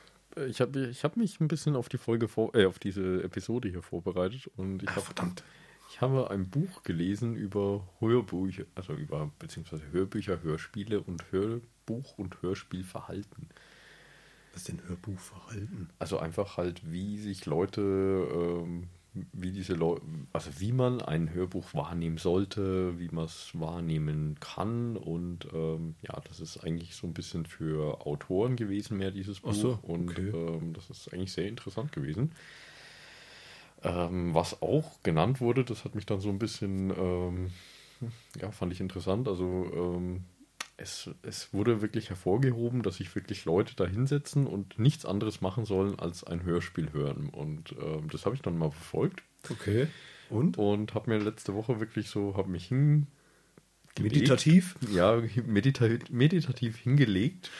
ich 0.48 0.60
habe 0.60 0.86
ich 0.86 1.04
hab 1.04 1.16
mich 1.16 1.40
ein 1.40 1.48
bisschen 1.48 1.76
auf 1.76 1.88
die 1.88 1.98
Folge 1.98 2.28
vor, 2.28 2.54
äh, 2.54 2.66
auf 2.66 2.78
diese 2.78 3.22
Episode 3.22 3.68
hier 3.68 3.82
vorbereitet 3.82 4.48
und 4.56 4.82
ich 4.82 4.88
Ach, 4.88 4.96
habe 4.96 5.06
verdammt. 5.06 5.42
ich 5.90 6.00
habe 6.00 6.30
ein 6.30 6.48
Buch 6.48 6.82
gelesen 6.82 7.34
über 7.34 7.88
Hörbücher, 7.98 8.64
also 8.74 8.92
über 8.94 9.30
beziehungsweise 9.38 9.82
Hörbücher, 9.90 10.42
Hörspiele 10.42 11.00
und 11.00 11.24
Hörbuch 11.32 12.16
und 12.16 12.40
Hörspielverhalten. 12.42 13.48
Was 14.52 14.62
ist 14.62 14.69
denn 14.69 14.88
Hörbuchverhalten? 14.88 15.90
Also 15.99 16.19
einfach 16.19 16.57
halt, 16.57 16.90
wie 16.90 17.19
sich 17.19 17.47
Leute, 17.47 17.80
ähm, 17.80 18.88
wie 19.33 19.52
diese 19.52 19.75
Leute, 19.75 20.02
also 20.33 20.50
wie 20.59 20.73
man 20.73 21.00
ein 21.00 21.33
Hörbuch 21.33 21.75
wahrnehmen 21.75 22.19
sollte, 22.19 22.99
wie 22.99 23.09
man 23.09 23.25
es 23.25 23.50
wahrnehmen 23.54 24.38
kann 24.40 24.97
und 24.97 25.49
ähm, 25.52 25.97
ja, 26.02 26.21
das 26.28 26.40
ist 26.40 26.59
eigentlich 26.59 26.95
so 26.95 27.07
ein 27.07 27.14
bisschen 27.14 27.47
für 27.47 28.07
Autoren 28.07 28.57
gewesen 28.57 28.99
mehr 28.99 29.11
dieses 29.11 29.40
Buch 29.40 29.52
so, 29.52 29.78
und 29.83 30.11
okay. 30.11 30.30
ähm, 30.30 30.73
das 30.75 30.90
ist 30.90 31.12
eigentlich 31.12 31.33
sehr 31.33 31.49
interessant 31.49 31.92
gewesen. 31.92 32.33
Ähm, 33.83 34.35
was 34.35 34.62
auch 34.62 35.02
genannt 35.02 35.40
wurde, 35.40 35.64
das 35.64 35.85
hat 35.85 35.95
mich 35.95 36.07
dann 36.07 36.21
so 36.21 36.28
ein 36.28 36.38
bisschen, 36.38 36.90
ähm, 36.90 37.50
ja, 38.40 38.50
fand 38.50 38.73
ich 38.73 38.80
interessant. 38.80 39.26
Also 39.26 39.71
ähm, 39.75 40.25
es, 40.80 41.10
es 41.22 41.52
wurde 41.52 41.82
wirklich 41.82 42.08
hervorgehoben, 42.08 42.82
dass 42.82 42.96
sich 42.96 43.14
wirklich 43.14 43.44
Leute 43.44 43.75
da 43.76 43.87
hinsetzen 43.87 44.46
und 44.46 44.78
nichts 44.78 45.04
anderes 45.04 45.40
machen 45.40 45.64
sollen, 45.64 45.99
als 45.99 46.25
ein 46.25 46.42
Hörspiel 46.42 46.92
hören. 46.92 47.28
Und 47.28 47.72
ähm, 47.80 48.08
das 48.10 48.25
habe 48.25 48.34
ich 48.34 48.42
dann 48.42 48.58
mal 48.58 48.70
verfolgt 48.70 49.22
Okay. 49.49 49.88
Und? 50.28 50.58
und 50.58 50.94
habe 50.94 51.10
mir 51.10 51.18
letzte 51.18 51.54
Woche 51.54 51.80
wirklich 51.80 52.08
so, 52.08 52.37
habe 52.37 52.50
mich 52.50 52.66
hin 52.66 53.06
Meditativ? 53.99 54.76
ja, 54.88 55.20
medita 55.46 55.88
meditativ 56.10 56.76
hingelegt. 56.78 57.50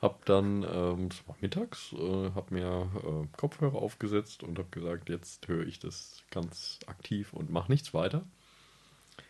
Hab 0.00 0.24
dann, 0.26 0.62
ähm, 0.62 1.08
es 1.10 1.26
war 1.26 1.36
mittags, 1.40 1.92
äh, 1.92 2.30
hab 2.32 2.52
mir 2.52 2.88
äh, 2.94 3.36
Kopfhörer 3.36 3.74
aufgesetzt 3.74 4.44
und 4.44 4.56
habe 4.58 4.68
gesagt, 4.70 5.08
jetzt 5.08 5.48
höre 5.48 5.66
ich 5.66 5.80
das 5.80 6.22
ganz 6.30 6.78
aktiv 6.86 7.32
und 7.32 7.50
mache 7.50 7.72
nichts 7.72 7.92
weiter. 7.92 8.24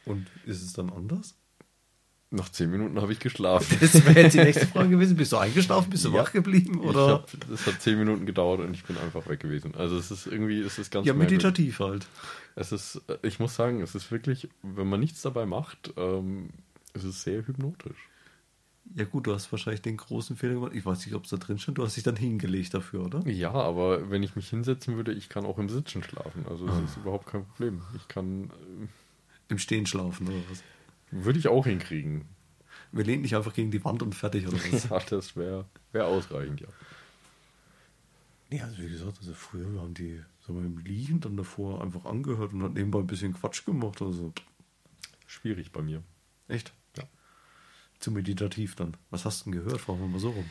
Und 0.04 0.26
ist 0.44 0.62
es 0.62 0.74
dann 0.74 0.90
anders? 0.90 1.34
Nach 2.30 2.50
zehn 2.50 2.70
Minuten 2.70 3.00
habe 3.00 3.10
ich 3.12 3.20
geschlafen. 3.20 3.78
Das 3.80 3.94
wäre 4.04 4.20
jetzt 4.20 4.34
die 4.34 4.38
nächste 4.40 4.66
Frage 4.72 4.90
gewesen. 4.90 5.16
Bist 5.16 5.32
du 5.32 5.38
eingeschlafen? 5.38 5.88
Bist 5.88 6.04
du 6.04 6.10
Ja. 6.12 6.22
wach 6.22 6.32
geblieben? 6.32 6.78
Oder? 6.80 7.08
hab, 7.08 7.30
das 7.48 7.66
hat 7.66 7.80
zehn 7.80 7.98
Minuten 7.98 8.26
gedauert 8.26 8.60
und 8.60 8.74
ich 8.74 8.84
bin 8.84 8.98
einfach 8.98 9.26
weg 9.28 9.40
gewesen. 9.40 9.74
Also 9.74 9.96
es 9.96 10.10
ist 10.10 10.26
irgendwie, 10.26 10.60
es 10.60 10.78
ist 10.78 10.90
ganz 10.90 11.06
ja, 11.06 11.14
meditativ 11.14 11.80
halt. 11.80 12.06
Es 12.54 12.70
ist, 12.70 13.00
äh, 13.08 13.16
ich 13.26 13.38
muss 13.40 13.54
sagen, 13.54 13.80
es 13.80 13.94
ist 13.94 14.10
wirklich, 14.12 14.48
wenn 14.62 14.88
man 14.88 15.00
nichts 15.00 15.22
dabei 15.22 15.46
macht, 15.46 15.94
ähm, 15.96 16.50
es 16.92 17.04
ist 17.04 17.22
sehr 17.22 17.46
hypnotisch. 17.46 17.96
Ja 18.94 19.04
gut, 19.04 19.26
du 19.26 19.32
hast 19.34 19.50
wahrscheinlich 19.52 19.82
den 19.82 19.96
großen 19.96 20.36
Fehler 20.36 20.54
gemacht. 20.54 20.72
Ich 20.74 20.84
weiß 20.84 21.04
nicht, 21.06 21.14
ob 21.14 21.24
es 21.24 21.30
da 21.30 21.36
drin 21.38 21.58
stand. 21.58 21.78
Du 21.78 21.82
hast 21.84 21.96
dich 21.96 22.04
dann 22.04 22.16
hingelegt 22.16 22.72
dafür, 22.74 23.04
oder? 23.06 23.26
Ja, 23.26 23.52
aber 23.52 24.10
wenn 24.10 24.22
ich 24.22 24.34
mich 24.36 24.48
hinsetzen 24.50 24.96
würde, 24.96 25.12
ich 25.12 25.28
kann 25.30 25.44
auch 25.46 25.58
im 25.58 25.68
Sitzen 25.70 26.02
schlafen. 26.02 26.44
Also 26.48 26.66
Ah. 26.66 26.78
das 26.80 26.90
ist 26.90 26.96
überhaupt 26.98 27.26
kein 27.26 27.44
Problem. 27.46 27.80
Ich 27.96 28.06
kann, 28.08 28.44
äh, 28.44 28.86
Im 29.50 29.58
Stehen 29.58 29.86
schlafen 29.86 30.26
oder 30.28 30.36
was? 30.50 30.62
Würde 31.10 31.38
ich 31.38 31.48
auch 31.48 31.66
hinkriegen. 31.66 32.26
Wir 32.92 33.04
lehnen 33.04 33.22
dich 33.22 33.36
einfach 33.36 33.52
gegen 33.52 33.70
die 33.70 33.84
Wand 33.84 34.02
und 34.02 34.14
fertig 34.14 34.46
oder 34.46 34.56
was? 34.56 34.84
Ja, 34.90 34.98
das 35.00 35.36
wäre 35.36 35.66
wär 35.92 36.06
ausreichend, 36.06 36.60
ja. 36.60 36.68
nee, 38.50 38.60
also 38.62 38.78
wie 38.78 38.88
gesagt, 38.88 39.18
also 39.18 39.34
früher 39.34 39.72
wir 39.72 39.80
haben 39.80 39.94
die 39.94 40.22
so 40.40 40.58
im 40.58 40.78
Liegen 40.78 41.20
dann 41.20 41.36
davor 41.36 41.82
einfach 41.82 42.06
angehört 42.06 42.52
und 42.54 42.62
hat 42.62 42.74
nebenbei 42.74 43.00
ein 43.00 43.06
bisschen 43.06 43.34
Quatsch 43.34 43.64
gemacht. 43.66 44.00
Also 44.00 44.32
Schwierig 45.26 45.72
bei 45.72 45.82
mir. 45.82 46.02
echt. 46.48 46.72
Ja. 46.96 47.04
Zu 47.98 48.10
meditativ 48.10 48.74
dann. 48.76 48.96
Was 49.10 49.26
hast 49.26 49.44
du 49.44 49.50
denn 49.50 49.62
gehört? 49.62 49.80
Fragen 49.80 50.00
wir 50.00 50.08
mal 50.08 50.18
so 50.20 50.30
rum. 50.30 50.46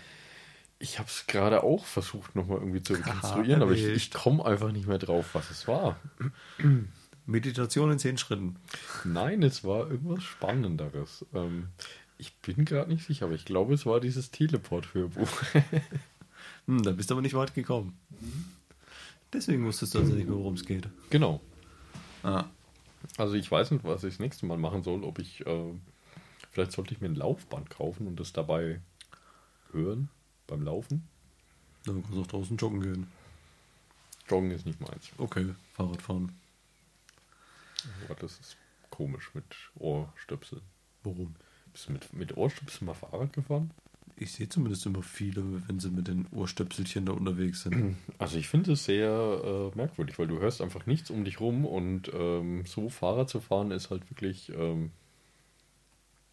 Ich 0.80 1.00
habe 1.00 1.10
es 1.10 1.26
gerade 1.26 1.64
auch 1.64 1.86
versucht, 1.86 2.36
nochmal 2.36 2.60
irgendwie 2.60 2.84
zu 2.84 2.94
rekonstruieren, 2.94 3.64
aber 3.64 3.72
ich, 3.72 3.84
ich 3.84 4.12
komme 4.12 4.46
einfach 4.46 4.72
nicht 4.72 4.88
mehr 4.88 5.00
drauf, 5.00 5.34
was 5.34 5.50
es 5.50 5.68
war. 5.68 6.00
Meditation 7.28 7.92
in 7.92 8.00
zehn 8.00 8.18
Schritten. 8.18 8.56
Nein, 9.04 9.44
es 9.44 9.64
war 9.64 9.92
irgendwas 9.92 10.24
Spannenderes. 10.24 11.26
Ähm, 11.34 11.68
ich 12.18 12.34
bin 12.38 12.66
gerade 12.66 12.92
nicht 12.92 13.06
sicher, 13.06 13.26
aber 13.26 13.36
ich 13.36 13.46
glaube, 13.46 13.74
es 13.74 13.86
war 13.86 14.00
dieses 14.00 14.32
Teleport-Hörbuch. 14.32 15.30
Hm, 16.68 16.84
da 16.84 16.92
bist 16.92 17.10
du 17.10 17.14
aber 17.14 17.22
nicht 17.22 17.34
weit 17.34 17.54
gekommen. 17.54 17.98
Deswegen 19.32 19.66
wusstest 19.66 19.96
du 19.96 20.00
also 20.00 20.14
nicht 20.14 20.28
mehr, 20.28 20.38
worum 20.38 20.56
es 20.56 20.66
geht. 20.66 20.90
genau. 21.10 21.40
Ah. 22.24 22.46
Also 23.18 23.36
ich 23.36 23.50
weiß 23.50 23.72
nicht, 23.72 23.86
was 23.86 24.04
ich 24.04 24.16
das 24.16 24.20
nächste 24.20 24.46
Mal 24.46 24.58
machen 24.58 24.84
soll. 24.84 25.04
Ob 25.04 25.20
ich, 25.20 25.46
äh, 25.46 25.74
vielleicht 26.52 26.74
sollte 26.74 26.94
ich 26.94 27.00
mir 27.00 27.08
ein 27.08 27.16
Laufband 27.16 27.70
kaufen 27.70 28.06
und 28.06 28.20
das 28.20 28.34
dabei 28.34 28.82
hören 29.72 30.10
beim 30.46 30.62
Laufen. 30.62 31.08
Dann 31.86 32.04
kannst 32.04 32.18
du 32.18 32.22
auch 32.22 32.28
draußen 32.28 32.58
joggen 32.58 32.82
gehen. 32.82 33.08
Joggen 34.30 34.52
ist 34.52 34.66
nicht 34.66 34.82
meins. 34.82 35.10
Okay, 35.18 35.56
Fahrradfahren. 35.74 36.34
Aber 38.06 38.16
das 38.16 38.40
ist 38.40 38.58
komisch 38.90 39.32
mit 39.34 39.46
Ohrstöpseln. 39.76 40.62
Warum? 41.04 41.36
Bist 41.74 41.88
du 41.88 41.94
mit, 41.94 42.14
mit 42.14 42.38
Ohrstöpseln 42.38 42.86
mal 42.88 42.94
Fahrrad 42.94 43.34
gefahren? 43.34 43.72
Ich 44.20 44.32
sehe 44.32 44.50
zumindest 44.50 44.86
immer 44.88 45.04
viele, 45.04 45.44
wenn 45.68 45.80
sie 45.80 45.92
mit 45.92 46.08
den 46.08 46.26
Ohrstöpselchen 46.32 47.06
da 47.06 47.12
unterwegs 47.14 47.62
sind. 47.64 47.96
Also 48.18 48.38
ich 48.38 48.48
finde 48.48 48.72
es 48.74 48.86
sehr 48.86 49.72
äh, 49.74 49.78
merkwürdig, 49.78 50.18
weil 50.18 50.28
du 50.28 50.40
hörst 50.40 50.62
einfach 50.62 50.86
nichts 50.88 51.12
um 51.12 51.24
dich 51.24 51.40
rum 51.40 51.66
und 51.66 52.12
ähm, 52.14 52.66
so 52.66 52.90
Fahrrad 52.90 53.30
zu 53.30 53.40
fahren 53.42 53.70
ist 53.72 53.92
halt 53.92 54.10
wirklich, 54.10 54.50
ähm, 54.56 54.92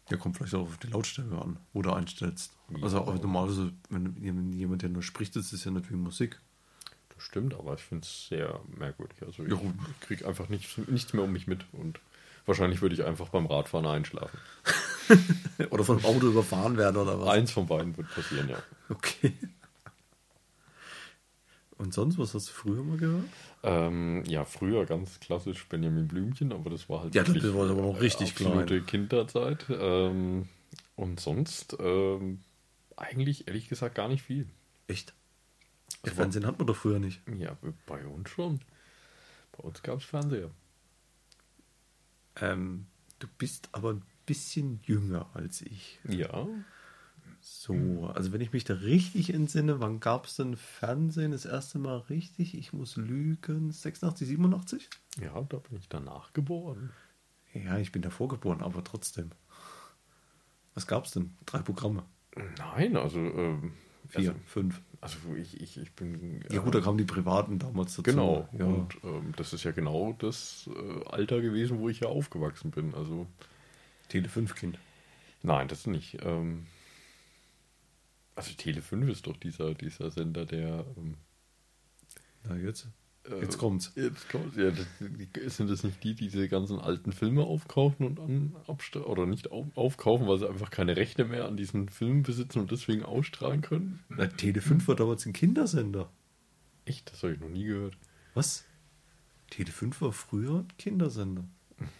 Ja, 0.09 0.17
kommt 0.17 0.37
vielleicht 0.37 0.55
auch 0.55 0.61
auf 0.61 0.77
die 0.77 0.87
Lautstärke 0.87 1.39
an, 1.39 1.59
wo 1.73 1.81
du 1.83 1.91
einstellst. 1.91 2.53
Ja. 2.75 2.81
Also 2.83 2.99
normalerweise, 3.21 3.71
wenn 3.89 4.51
jemand- 4.53 4.81
der 4.81 4.89
nur 4.89 5.03
spricht, 5.03 5.35
das 5.35 5.53
ist 5.53 5.65
ja 5.65 5.71
nicht 5.71 5.91
wie 5.91 5.95
Musik. 5.95 6.39
Das 7.15 7.23
stimmt, 7.23 7.53
aber 7.53 7.73
ich 7.75 7.81
finde 7.81 8.05
es 8.05 8.27
sehr 8.27 8.59
merkwürdig. 8.77 9.17
Also 9.25 9.43
ich 9.45 9.53
kriege 10.01 10.27
einfach 10.27 10.49
nichts, 10.49 10.77
nichts 10.87 11.13
mehr 11.13 11.23
um 11.23 11.31
mich 11.31 11.47
mit 11.47 11.65
und 11.71 11.99
wahrscheinlich 12.45 12.81
würde 12.81 12.95
ich 12.95 13.03
einfach 13.03 13.29
beim 13.29 13.45
Radfahren 13.45 13.85
einschlafen. 13.85 14.37
Oder 15.69 15.83
von 15.83 15.97
einem 15.97 16.05
Auto 16.05 16.27
überfahren 16.27 16.77
werden 16.77 16.97
oder 16.97 17.19
was. 17.19 17.29
Eins 17.29 17.51
von 17.51 17.67
beiden 17.67 17.95
wird 17.95 18.09
passieren, 18.13 18.49
ja. 18.49 18.57
Okay. 18.89 19.33
Und 21.77 21.93
sonst, 21.93 22.17
was 22.17 22.33
hast 22.33 22.49
du 22.49 22.53
früher 22.53 22.83
mal 22.83 22.97
gehört? 22.97 23.25
Ähm, 23.61 24.23
ja, 24.25 24.45
früher 24.45 24.85
ganz 24.85 25.19
klassisch 25.19 25.67
Benjamin 25.67 26.07
Blümchen, 26.07 26.51
aber 26.53 26.69
das 26.69 26.89
war 26.89 27.01
halt 27.01 27.15
Ja, 27.15 27.23
das 27.23 27.53
war 27.53 27.69
aber 27.69 27.81
noch 27.81 27.99
richtig 28.01 28.31
absolute 28.31 28.77
klein. 28.77 28.85
Kinderzeit. 28.85 29.65
Ähm, 29.69 30.47
und 30.95 31.19
sonst 31.19 31.75
ähm, 31.79 32.39
eigentlich 32.95 33.47
ehrlich 33.47 33.67
gesagt 33.67 33.95
gar 33.95 34.07
nicht 34.07 34.23
viel. 34.23 34.47
Echt? 34.87 35.13
Ja, 36.05 36.13
Fernsehen 36.13 36.45
hat 36.45 36.57
man 36.57 36.67
doch 36.67 36.75
früher 36.75 36.99
nicht. 36.99 37.21
Ja, 37.37 37.57
bei 37.85 38.05
uns 38.05 38.29
schon. 38.29 38.59
Bei 39.51 39.63
uns 39.63 39.81
gab 39.81 39.99
es 39.99 40.05
Fernseher. 40.05 40.51
Ähm, 42.37 42.87
du 43.19 43.27
bist 43.37 43.69
aber 43.71 43.91
ein 43.91 44.03
bisschen 44.25 44.79
jünger 44.83 45.29
als 45.33 45.61
ich. 45.61 45.99
Ja, 46.07 46.47
So, 47.39 48.11
also 48.13 48.33
wenn 48.33 48.41
ich 48.41 48.53
mich 48.53 48.63
da 48.63 48.73
richtig 48.73 49.33
entsinne, 49.33 49.79
wann 49.79 49.99
gab 49.99 50.25
es 50.25 50.35
denn 50.35 50.55
Fernsehen 50.57 51.31
das 51.31 51.45
erste 51.45 51.77
Mal 51.79 51.97
richtig? 51.97 52.55
Ich 52.57 52.73
muss 52.73 52.95
lügen. 52.97 53.71
86, 53.71 54.27
87? 54.27 54.89
ja, 55.21 55.41
da 55.43 55.57
bin 55.57 55.77
ich 55.77 55.87
danach 55.87 56.33
geboren. 56.33 56.91
Ja, 57.53 57.77
ich 57.77 57.91
bin 57.91 58.01
davor 58.01 58.27
geboren, 58.27 58.61
aber 58.61 58.83
trotzdem. 58.83 59.29
Was 60.73 60.87
gab 60.87 61.05
es 61.05 61.11
denn? 61.11 61.37
Drei 61.45 61.59
Programme? 61.59 62.03
Nein, 62.57 62.97
also, 62.97 63.19
ähm, 63.19 63.73
Vier, 64.09 64.29
also, 64.29 64.39
fünf. 64.45 64.81
also 65.01 65.17
ich, 65.37 65.59
ich, 65.61 65.77
ich 65.77 65.91
bin. 65.93 66.43
Ja 66.51 66.61
gut, 66.61 66.75
da 66.75 66.81
kamen 66.81 66.97
die 66.97 67.05
Privaten 67.05 67.59
damals 67.59 67.91
dazu. 67.91 68.03
Genau. 68.03 68.47
Ja. 68.57 68.65
Und 68.65 68.95
ähm, 69.03 69.33
das 69.35 69.53
ist 69.53 69.63
ja 69.63 69.71
genau 69.71 70.15
das 70.19 70.69
äh, 70.73 71.09
Alter 71.09 71.41
gewesen, 71.41 71.79
wo 71.79 71.89
ich 71.89 72.01
ja 72.01 72.07
aufgewachsen 72.07 72.71
bin. 72.71 72.93
Also, 72.93 73.27
Tele 74.09 74.29
5 74.29 74.55
Kind. 74.55 74.79
nein, 75.43 75.67
das 75.67 75.87
nicht. 75.87 76.17
Ähm, 76.21 76.65
also, 78.35 78.53
Tele 78.53 78.81
5 78.81 79.09
ist 79.09 79.27
doch 79.27 79.37
dieser, 79.37 79.73
dieser 79.73 80.11
Sender, 80.11 80.45
der. 80.45 80.85
Ähm, 80.97 81.15
Na 82.43 82.55
jetzt. 82.57 82.87
Äh, 83.31 83.41
Jetzt 83.41 83.57
kommt's. 83.57 83.91
Jetzt 83.95 84.29
kommt's. 84.29 84.55
Ja, 84.57 84.71
das, 84.71 85.57
sind 85.57 85.69
das 85.69 85.83
nicht 85.83 86.03
die, 86.03 86.13
die 86.15 86.27
diese 86.27 86.47
ganzen 86.47 86.79
alten 86.79 87.11
Filme 87.11 87.43
aufkaufen 87.43 88.05
und 88.05 88.19
an 88.19 88.55
abstra- 88.67 89.03
oder 89.03 89.25
nicht 89.25 89.51
auf, 89.51 89.65
aufkaufen, 89.75 90.27
weil 90.27 90.39
sie 90.39 90.47
einfach 90.49 90.69
keine 90.69 90.95
Rechte 90.95 91.25
mehr 91.25 91.45
an 91.45 91.57
diesen 91.57 91.89
Filmen 91.89 92.23
besitzen 92.23 92.59
und 92.59 92.71
deswegen 92.71 93.03
ausstrahlen 93.03 93.61
können? 93.61 94.03
Na, 94.09 94.27
Tele 94.27 94.61
5 94.61 94.87
war 94.87 94.95
damals 94.95 95.25
ein 95.25 95.33
Kindersender. 95.33 96.09
Echt? 96.85 97.11
Das 97.11 97.23
habe 97.23 97.33
ich 97.33 97.39
noch 97.39 97.49
nie 97.49 97.63
gehört. 97.65 97.97
Was? 98.33 98.65
Tele 99.49 99.71
5 99.71 100.01
war 100.01 100.11
früher 100.11 100.59
ein 100.59 100.67
Kindersender. 100.77 101.45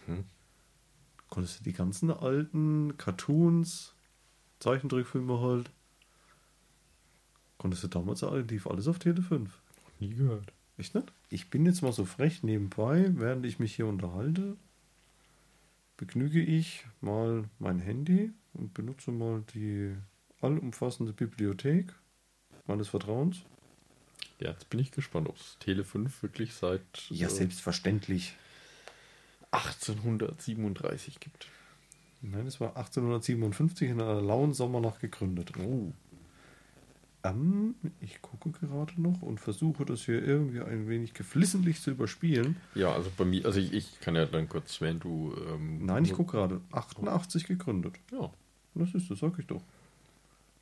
Mhm. 0.06 0.24
Konntest 1.28 1.60
du 1.60 1.64
die 1.64 1.72
ganzen 1.72 2.10
alten 2.10 2.96
Cartoons, 2.98 3.94
Zeichentrickfilme 4.60 5.40
halt. 5.40 5.70
Konntest 7.58 7.82
du 7.84 7.88
damals, 7.88 8.22
alle- 8.22 8.42
lief 8.42 8.66
alles 8.66 8.86
auf 8.86 8.98
Tele 8.98 9.22
5. 9.22 9.50
Noch 9.50 10.00
nie 10.00 10.14
gehört. 10.14 10.52
Echt 10.78 10.94
nicht? 10.94 11.12
Ich 11.30 11.50
bin 11.50 11.64
jetzt 11.64 11.82
mal 11.82 11.92
so 11.92 12.04
frech 12.04 12.42
nebenbei, 12.42 13.10
während 13.14 13.46
ich 13.46 13.58
mich 13.58 13.74
hier 13.74 13.86
unterhalte, 13.86 14.56
begnüge 15.96 16.40
ich 16.40 16.86
mal 17.00 17.44
mein 17.58 17.78
Handy 17.78 18.32
und 18.52 18.74
benutze 18.74 19.10
mal 19.10 19.42
die 19.54 19.94
allumfassende 20.40 21.12
Bibliothek 21.12 21.94
meines 22.66 22.88
Vertrauens 22.88 23.38
Ja, 24.38 24.50
jetzt 24.50 24.68
bin 24.68 24.80
ich 24.80 24.90
gespannt, 24.90 25.28
ob 25.28 25.36
es 25.36 25.56
Tele 25.60 25.84
5 25.84 26.22
wirklich 26.22 26.54
seit 26.54 26.82
Ja, 27.08 27.28
äh, 27.28 27.30
selbstverständlich. 27.30 28.36
1837 29.52 31.20
gibt. 31.20 31.46
Nein, 32.20 32.46
es 32.46 32.60
war 32.60 32.76
1857 32.76 33.90
in 33.90 34.00
einer 34.00 34.20
lauen 34.20 34.52
Sommernacht 34.52 35.00
gegründet. 35.00 35.52
Oh. 35.58 35.92
Ähm, 37.30 37.74
ich 38.00 38.20
gucke 38.22 38.50
gerade 38.50 39.00
noch 39.00 39.22
und 39.22 39.40
versuche 39.40 39.84
das 39.84 40.04
hier 40.04 40.22
irgendwie 40.22 40.60
ein 40.60 40.88
wenig 40.88 41.14
geflissentlich 41.14 41.80
zu 41.80 41.90
überspielen. 41.92 42.56
Ja, 42.74 42.92
also 42.92 43.10
bei 43.16 43.24
mir, 43.24 43.44
also 43.44 43.58
ich, 43.60 43.72
ich 43.72 44.00
kann 44.00 44.14
ja 44.14 44.26
dann 44.26 44.48
kurz, 44.48 44.80
wenn 44.80 45.00
du. 45.00 45.34
Ähm, 45.48 45.84
Nein, 45.84 46.04
ich 46.04 46.12
gucke 46.12 46.32
gerade. 46.36 46.60
88 46.72 47.46
gegründet. 47.46 47.94
Ja, 48.12 48.30
Das 48.74 48.94
ist, 48.94 49.10
das 49.10 49.18
sag 49.20 49.38
ich 49.38 49.46
doch. 49.46 49.62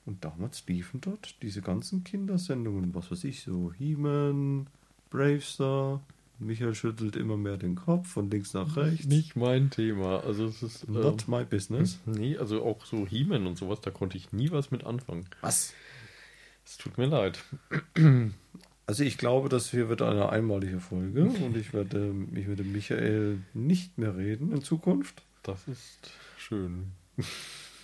Und 0.06 0.24
damals 0.24 0.64
liefen 0.66 1.00
dort 1.00 1.36
diese 1.42 1.62
ganzen 1.62 2.04
Kindersendungen, 2.04 2.94
was 2.94 3.10
weiß 3.10 3.24
ich, 3.24 3.42
so 3.42 3.72
He-Man, 3.72 4.66
Bravestar. 5.10 6.02
Michael 6.40 6.74
schüttelt 6.74 7.14
immer 7.16 7.36
mehr 7.36 7.56
den 7.56 7.76
Kopf 7.76 8.08
von 8.08 8.28
links 8.28 8.54
nach 8.54 8.76
rechts. 8.76 9.06
nicht 9.06 9.36
mein 9.36 9.70
Thema. 9.70 10.18
Also 10.24 10.46
es 10.46 10.62
ist. 10.62 10.88
Not 10.88 11.28
my 11.28 11.44
business. 11.44 12.00
nee, 12.06 12.36
also 12.36 12.64
auch 12.64 12.84
so 12.84 13.06
He-Man 13.06 13.46
und 13.46 13.56
sowas, 13.56 13.80
da 13.80 13.90
konnte 13.90 14.16
ich 14.18 14.32
nie 14.32 14.50
was 14.50 14.70
mit 14.70 14.84
anfangen. 14.84 15.26
Was? 15.40 15.72
Es 16.64 16.76
tut 16.76 16.98
mir 16.98 17.06
leid. 17.06 17.38
Also 18.86 19.02
ich 19.02 19.16
glaube, 19.16 19.48
das 19.48 19.70
hier 19.70 19.88
wird 19.88 20.02
eine 20.02 20.28
einmalige 20.28 20.78
Folge 20.78 21.24
und 21.24 21.56
ich 21.56 21.72
werde 21.72 21.98
mich 21.98 22.46
mit 22.46 22.58
dem 22.58 22.72
Michael 22.72 23.38
nicht 23.54 23.96
mehr 23.96 24.14
reden 24.16 24.52
in 24.52 24.62
Zukunft. 24.62 25.22
Das 25.42 25.66
ist 25.68 26.10
schön. 26.36 26.92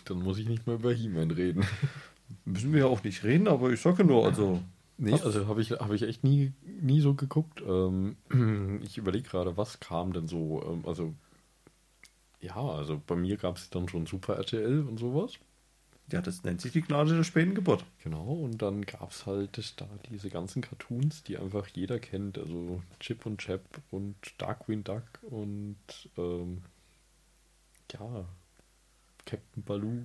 Dann 0.04 0.18
muss 0.18 0.38
ich 0.38 0.48
nicht 0.48 0.66
mehr 0.66 0.76
über 0.76 0.92
He-Man 0.92 1.30
reden. 1.30 1.64
Müssen 2.44 2.72
wir 2.72 2.80
ja 2.80 2.86
auch 2.86 3.02
nicht 3.02 3.24
reden, 3.24 3.48
aber 3.48 3.70
ich 3.70 3.80
sage 3.80 4.04
nur, 4.04 4.26
also 4.26 4.60
Nee, 5.02 5.14
also 5.14 5.48
habe 5.48 5.62
ich, 5.62 5.70
hab 5.70 5.90
ich 5.92 6.02
echt 6.02 6.24
nie, 6.24 6.52
nie 6.62 7.00
so 7.00 7.14
geguckt. 7.14 7.62
Ähm, 7.66 8.16
ich 8.84 8.98
überlege 8.98 9.26
gerade, 9.26 9.56
was 9.56 9.80
kam 9.80 10.12
denn 10.12 10.28
so? 10.28 10.62
Ähm, 10.62 10.82
also, 10.86 11.14
ja, 12.42 12.56
also 12.56 13.00
bei 13.06 13.16
mir 13.16 13.38
gab 13.38 13.56
es 13.56 13.70
dann 13.70 13.88
schon 13.88 14.04
Super 14.04 14.36
RTL 14.36 14.80
und 14.80 14.98
sowas. 14.98 15.38
Ja, 16.12 16.20
das 16.20 16.44
nennt 16.44 16.60
sich 16.60 16.72
die 16.72 16.82
Gnade 16.82 17.16
der 17.16 17.24
späten 17.24 17.54
Geburt. 17.54 17.84
Genau, 18.02 18.32
und 18.32 18.62
dann 18.62 18.82
gab 18.82 19.10
es 19.10 19.26
halt 19.26 19.80
da 19.80 19.88
diese 20.08 20.30
ganzen 20.30 20.62
Cartoons, 20.62 21.22
die 21.22 21.38
einfach 21.38 21.66
jeder 21.68 21.98
kennt. 21.98 22.38
Also 22.38 22.82
Chip 22.98 23.26
und 23.26 23.38
Chap 23.38 23.62
und 23.90 24.16
Darkwing 24.38 24.84
Duck 24.84 25.04
und 25.22 25.76
ähm, 26.16 26.62
ja, 27.92 28.24
Captain 29.26 29.62
Baloo. 29.62 30.04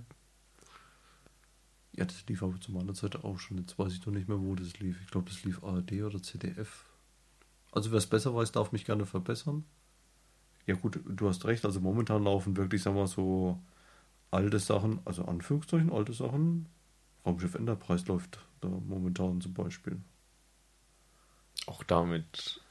Ja, 1.94 2.06
das 2.06 2.26
lief 2.28 2.44
aber 2.44 2.60
zu 2.60 2.72
meiner 2.72 2.94
Zeit 2.94 3.24
auch 3.24 3.40
schon. 3.40 3.58
Jetzt 3.58 3.80
weiß 3.80 3.94
ich 3.94 4.06
noch 4.06 4.14
nicht 4.14 4.28
mehr, 4.28 4.40
wo 4.40 4.56
das 4.56 4.80
lief. 4.80 5.00
Ich 5.02 5.12
glaube, 5.12 5.30
das 5.30 5.44
lief 5.44 5.64
ARD 5.64 5.94
oder 6.04 6.22
ZDF. 6.22 6.86
Also 7.72 7.92
wer 7.92 7.98
es 7.98 8.08
besser 8.08 8.36
weiß, 8.36 8.52
darf 8.52 8.72
mich 8.72 8.86
gerne 8.86 9.06
verbessern. 9.06 9.64
Ja 10.68 10.76
gut, 10.76 11.00
du 11.06 11.28
hast 11.28 11.46
recht. 11.46 11.64
Also 11.64 11.80
momentan 11.80 12.24
laufen 12.24 12.58
wirklich, 12.58 12.82
sagen 12.82 12.98
wir 12.98 13.08
so, 13.08 13.60
alte 14.36 14.60
Sachen, 14.60 15.00
also 15.06 15.26
Anführungszeichen, 15.26 15.92
alte 15.92 16.14
Sachen. 16.14 16.68
Raumschiff 17.26 17.56
Enterprise 17.56 18.06
läuft 18.06 18.40
da 18.62 18.68
momentan 18.68 19.42
zum 19.42 19.54
Beispiel. 19.54 20.00
Auch 21.68 21.84
damit 21.84 22.62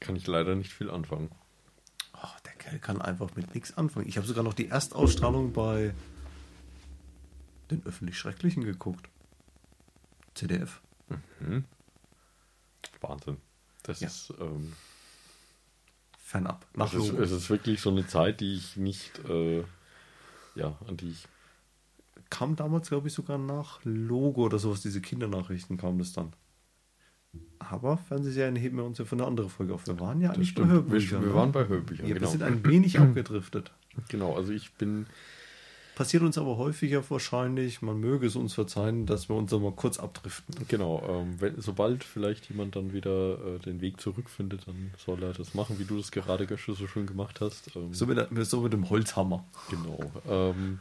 kann 0.00 0.16
ich 0.16 0.26
leider 0.26 0.54
nicht 0.54 0.72
viel 0.72 0.90
anfangen. 0.90 1.30
Oh, 2.14 2.26
der 2.44 2.52
Kerl 2.54 2.78
kann 2.80 3.00
einfach 3.00 3.34
mit 3.36 3.54
nichts 3.54 3.76
anfangen. 3.78 4.08
Ich 4.08 4.16
habe 4.16 4.26
sogar 4.26 4.42
noch 4.44 4.54
die 4.54 4.68
Erstausstrahlung 4.68 5.52
bei 5.52 5.94
den 7.70 7.84
Öffentlich-Schrecklichen 7.86 8.64
geguckt. 8.64 9.08
ZDF. 10.34 10.80
Mhm. 11.40 11.64
Wahnsinn. 13.00 13.38
Das 13.84 14.00
Ja. 14.00 14.08
ist, 14.08 14.32
ähm, 14.40 14.72
Fernab. 16.18 16.66
Nach 16.74 16.92
es 16.92 17.04
ist, 17.04 17.12
es 17.14 17.30
ist 17.30 17.50
wirklich 17.50 17.80
so 17.80 17.90
eine 17.90 18.06
Zeit, 18.06 18.40
die 18.40 18.54
ich 18.54 18.76
nicht, 18.76 19.18
äh, 19.20 19.64
ja, 20.58 20.76
an 20.86 20.96
die 20.96 21.10
ich, 21.10 21.26
kam 22.30 22.56
damals, 22.56 22.88
glaube 22.88 23.08
ich, 23.08 23.14
sogar 23.14 23.38
nach 23.38 23.80
Logo 23.84 24.44
oder 24.44 24.58
sowas, 24.58 24.82
diese 24.82 25.00
Kindernachrichten 25.00 25.76
kam 25.76 25.98
das 25.98 26.12
dann. 26.12 26.32
Aber 27.58 27.96
Fernsehserien 27.96 28.56
heben 28.56 28.76
wir 28.76 28.84
uns 28.84 28.98
ja 28.98 29.04
für 29.04 29.16
eine 29.16 29.26
andere 29.26 29.48
Folge 29.48 29.74
auf. 29.74 29.86
Wir 29.86 29.98
waren 30.00 30.20
ja 30.20 30.28
das 30.28 30.36
eigentlich 30.36 30.54
bei 30.54 30.62
stimmt. 30.62 30.68
Wir, 30.68 30.74
Hörbüchern. 30.74 31.22
wir 31.22 31.28
ne? 31.28 31.34
waren 31.34 31.52
bei 31.52 31.66
Hörbüchern, 31.66 32.06
ja, 32.06 32.14
Wir 32.14 32.20
genau. 32.20 32.30
sind 32.30 32.42
ein 32.42 32.64
wenig 32.64 32.98
abgedriftet. 33.00 33.72
Genau, 34.08 34.36
also 34.36 34.52
ich 34.52 34.72
bin, 34.74 35.06
Passiert 35.98 36.22
uns 36.22 36.38
aber 36.38 36.58
häufiger 36.58 37.02
wahrscheinlich. 37.10 37.82
Man 37.82 37.98
möge 37.98 38.28
es 38.28 38.36
uns 38.36 38.54
verzeihen, 38.54 39.04
dass 39.04 39.28
wir 39.28 39.34
uns 39.34 39.50
da 39.50 39.58
mal 39.58 39.72
kurz 39.72 39.98
abdriften. 39.98 40.54
genau, 40.68 41.02
ähm, 41.08 41.40
wenn, 41.40 41.60
sobald 41.60 42.04
vielleicht 42.04 42.48
jemand 42.50 42.76
dann 42.76 42.92
wieder 42.92 43.56
äh, 43.56 43.58
den 43.58 43.80
Weg 43.80 44.00
zurückfindet, 44.00 44.68
dann 44.68 44.92
soll 44.96 45.20
er 45.24 45.32
das 45.32 45.54
machen, 45.54 45.80
wie 45.80 45.84
du 45.84 45.96
das 45.96 46.12
gerade 46.12 46.46
Gösche 46.46 46.74
so 46.74 46.86
schön 46.86 47.08
gemacht 47.08 47.40
hast. 47.40 47.74
Ähm, 47.74 47.92
So 47.92 48.06
mit, 48.06 48.28
so 48.46 48.60
mit 48.60 48.72
dem 48.72 48.88
Holzhammer. 48.88 49.44
Genau. 49.70 49.98
Ähm, 50.28 50.78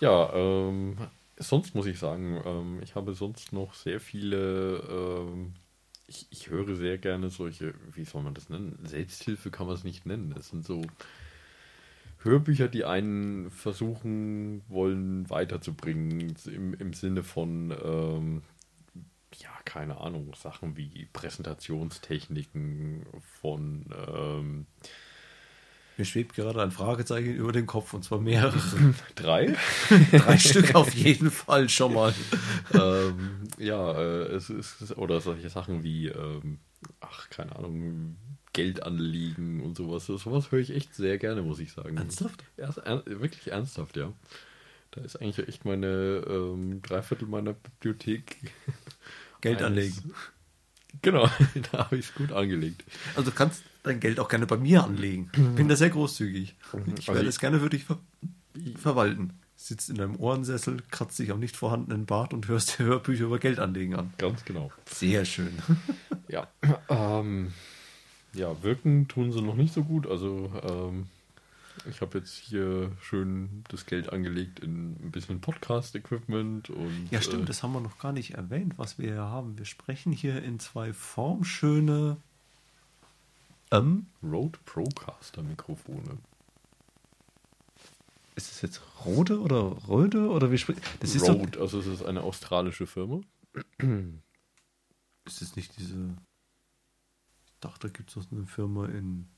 ja, 0.00 0.32
ähm, 0.32 0.96
sonst 1.36 1.74
muss 1.74 1.84
ich 1.84 1.98
sagen, 1.98 2.40
ähm, 2.46 2.80
ich 2.82 2.94
habe 2.94 3.12
sonst 3.12 3.52
noch 3.52 3.74
sehr 3.74 4.00
viele, 4.00 4.78
ähm, 4.88 5.52
ich, 6.06 6.28
ich 6.30 6.48
höre 6.48 6.76
sehr 6.76 6.96
gerne 6.96 7.28
solche, 7.28 7.74
wie 7.92 8.06
soll 8.06 8.22
man 8.22 8.32
das 8.32 8.48
nennen? 8.48 8.78
Selbsthilfe 8.84 9.50
kann 9.50 9.66
man 9.66 9.76
es 9.76 9.84
nicht 9.84 10.06
nennen. 10.06 10.34
Es 10.38 10.48
sind 10.48 10.64
so 10.64 10.80
Hörbücher, 12.22 12.68
die 12.68 12.84
einen 12.84 13.50
versuchen 13.50 14.62
wollen 14.68 15.28
weiterzubringen, 15.30 16.34
im, 16.46 16.74
im 16.74 16.92
Sinne 16.92 17.22
von, 17.22 17.72
ähm, 17.84 18.42
ja, 19.34 19.50
keine 19.64 20.00
Ahnung, 20.00 20.34
Sachen 20.34 20.76
wie 20.76 21.08
Präsentationstechniken 21.12 23.04
von, 23.40 23.86
ähm, 24.08 24.66
Mir 25.96 26.04
schwebt 26.04 26.34
gerade 26.34 26.62
ein 26.62 26.70
Fragezeichen 26.72 27.34
über 27.34 27.52
den 27.52 27.66
Kopf 27.66 27.94
und 27.94 28.04
zwar 28.04 28.20
mehrere. 28.20 28.54
drei. 29.14 29.56
Drei 30.12 30.38
Stück 30.38 30.74
auf 30.74 30.92
jeden 30.94 31.30
Fall 31.30 31.68
schon 31.70 31.94
mal. 31.94 32.14
ähm, 32.74 33.44
ja, 33.58 33.92
äh, 33.92 34.34
es 34.34 34.50
ist, 34.50 34.96
oder 34.98 35.20
solche 35.20 35.48
Sachen 35.48 35.82
wie, 35.82 36.08
ähm, 36.08 36.58
ach, 37.00 37.30
keine 37.30 37.56
Ahnung, 37.56 38.16
Geld 38.56 38.82
anlegen 38.82 39.60
und 39.60 39.76
sowas. 39.76 40.06
Sowas 40.06 40.50
höre 40.50 40.60
ich 40.60 40.70
echt 40.70 40.94
sehr 40.94 41.18
gerne, 41.18 41.42
muss 41.42 41.58
ich 41.58 41.72
sagen. 41.72 41.98
Ernsthaft? 41.98 42.42
Ja, 42.56 42.74
wirklich 43.04 43.52
ernsthaft, 43.52 43.98
ja. 43.98 44.14
Da 44.92 45.02
ist 45.02 45.16
eigentlich 45.16 45.46
echt 45.46 45.66
meine 45.66 46.24
ähm, 46.26 46.80
Dreiviertel 46.80 47.28
meiner 47.28 47.52
Bibliothek. 47.52 48.38
Geld 49.42 49.60
anlegen. 49.60 50.14
Genau, 51.02 51.28
da 51.70 51.84
habe 51.84 51.98
ich 51.98 52.06
es 52.06 52.14
gut 52.14 52.32
angelegt. 52.32 52.82
Also 53.14 53.30
du 53.30 53.36
kannst 53.36 53.62
dein 53.82 54.00
Geld 54.00 54.18
auch 54.18 54.28
gerne 54.30 54.46
bei 54.46 54.56
mir 54.56 54.84
anlegen. 54.84 55.30
Bin 55.54 55.68
da 55.68 55.76
sehr 55.76 55.90
großzügig. 55.90 56.54
Ich 56.96 57.08
Also 57.08 57.14
werde 57.14 57.28
es 57.28 57.38
gerne 57.38 57.60
für 57.60 57.68
dich 57.68 57.84
ver 57.84 57.98
verwalten. 58.78 59.38
Sitzt 59.56 59.90
in 59.90 59.96
deinem 59.96 60.16
Ohrensessel, 60.16 60.82
kratzt 60.90 61.18
dich 61.18 61.30
am 61.30 61.40
nicht 61.40 61.56
vorhandenen 61.56 62.06
Bart 62.06 62.32
und 62.32 62.48
hörst 62.48 62.78
dir 62.78 62.84
Hörbücher 62.84 63.24
über 63.24 63.38
Geld 63.38 63.58
anlegen 63.58 63.94
an. 63.94 64.14
Ganz 64.16 64.46
genau. 64.46 64.72
Sehr 64.86 65.26
schön. 65.26 65.52
Ja, 66.28 66.48
ähm, 66.88 67.52
ja, 68.36 68.62
wirken 68.62 69.08
tun 69.08 69.32
sie 69.32 69.42
noch 69.42 69.56
nicht 69.56 69.74
so 69.74 69.82
gut. 69.82 70.06
Also 70.06 70.50
ähm, 70.62 71.06
ich 71.88 72.00
habe 72.00 72.18
jetzt 72.18 72.34
hier 72.34 72.92
schön 73.00 73.64
das 73.68 73.86
Geld 73.86 74.12
angelegt 74.12 74.60
in 74.60 74.92
ein 75.02 75.10
bisschen 75.10 75.40
Podcast-Equipment 75.40 76.70
und 76.70 77.08
Ja, 77.10 77.20
stimmt, 77.20 77.44
äh, 77.44 77.46
das 77.46 77.62
haben 77.62 77.72
wir 77.72 77.80
noch 77.80 77.98
gar 77.98 78.12
nicht 78.12 78.34
erwähnt, 78.34 78.74
was 78.76 78.98
wir 78.98 79.12
hier 79.12 79.22
haben. 79.22 79.58
Wir 79.58 79.66
sprechen 79.66 80.12
hier 80.12 80.42
in 80.42 80.58
zwei 80.58 80.92
formschöne 80.92 82.16
ähm, 83.70 84.06
Rode 84.22 84.58
Procaster-Mikrofone. 84.64 86.18
ist 88.36 88.52
es 88.52 88.62
jetzt 88.62 88.80
Rode 89.04 89.40
oder 89.40 89.76
Röde 89.88 90.28
oder 90.28 90.50
wie 90.50 90.58
spricht 90.58 90.80
das 91.00 91.14
ist 91.14 91.28
Rode, 91.28 91.60
also 91.60 91.80
es 91.80 91.86
ist 91.86 92.04
eine 92.04 92.22
australische 92.22 92.86
Firma. 92.86 93.20
ist 95.24 95.42
es 95.42 95.56
nicht 95.56 95.78
diese 95.78 96.14
dachte, 97.60 97.88
da 97.88 97.92
gibt 97.92 98.10
es 98.10 98.16
noch 98.16 98.30
eine 98.32 98.46
Firma 98.46 98.86
in 98.86 99.28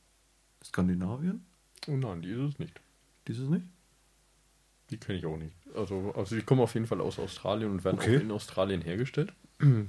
Skandinavien? 0.64 1.44
Oh 1.86 1.96
nein, 1.96 2.22
die 2.22 2.30
ist 2.30 2.54
es 2.54 2.58
nicht. 2.58 2.80
Dieses 3.26 3.48
nicht? 3.48 3.66
Die 4.90 4.96
kenne 4.98 5.18
ich 5.18 5.26
auch 5.26 5.36
nicht. 5.36 5.54
Also, 5.74 6.12
also 6.14 6.34
die 6.34 6.42
kommen 6.42 6.60
auf 6.62 6.74
jeden 6.74 6.86
Fall 6.86 7.00
aus 7.00 7.18
Australien 7.18 7.70
und 7.70 7.84
werden 7.84 7.98
Okay. 7.98 8.16
auch 8.16 8.20
in 8.22 8.30
Australien 8.30 8.80
hergestellt. 8.82 9.32
Dann 9.58 9.88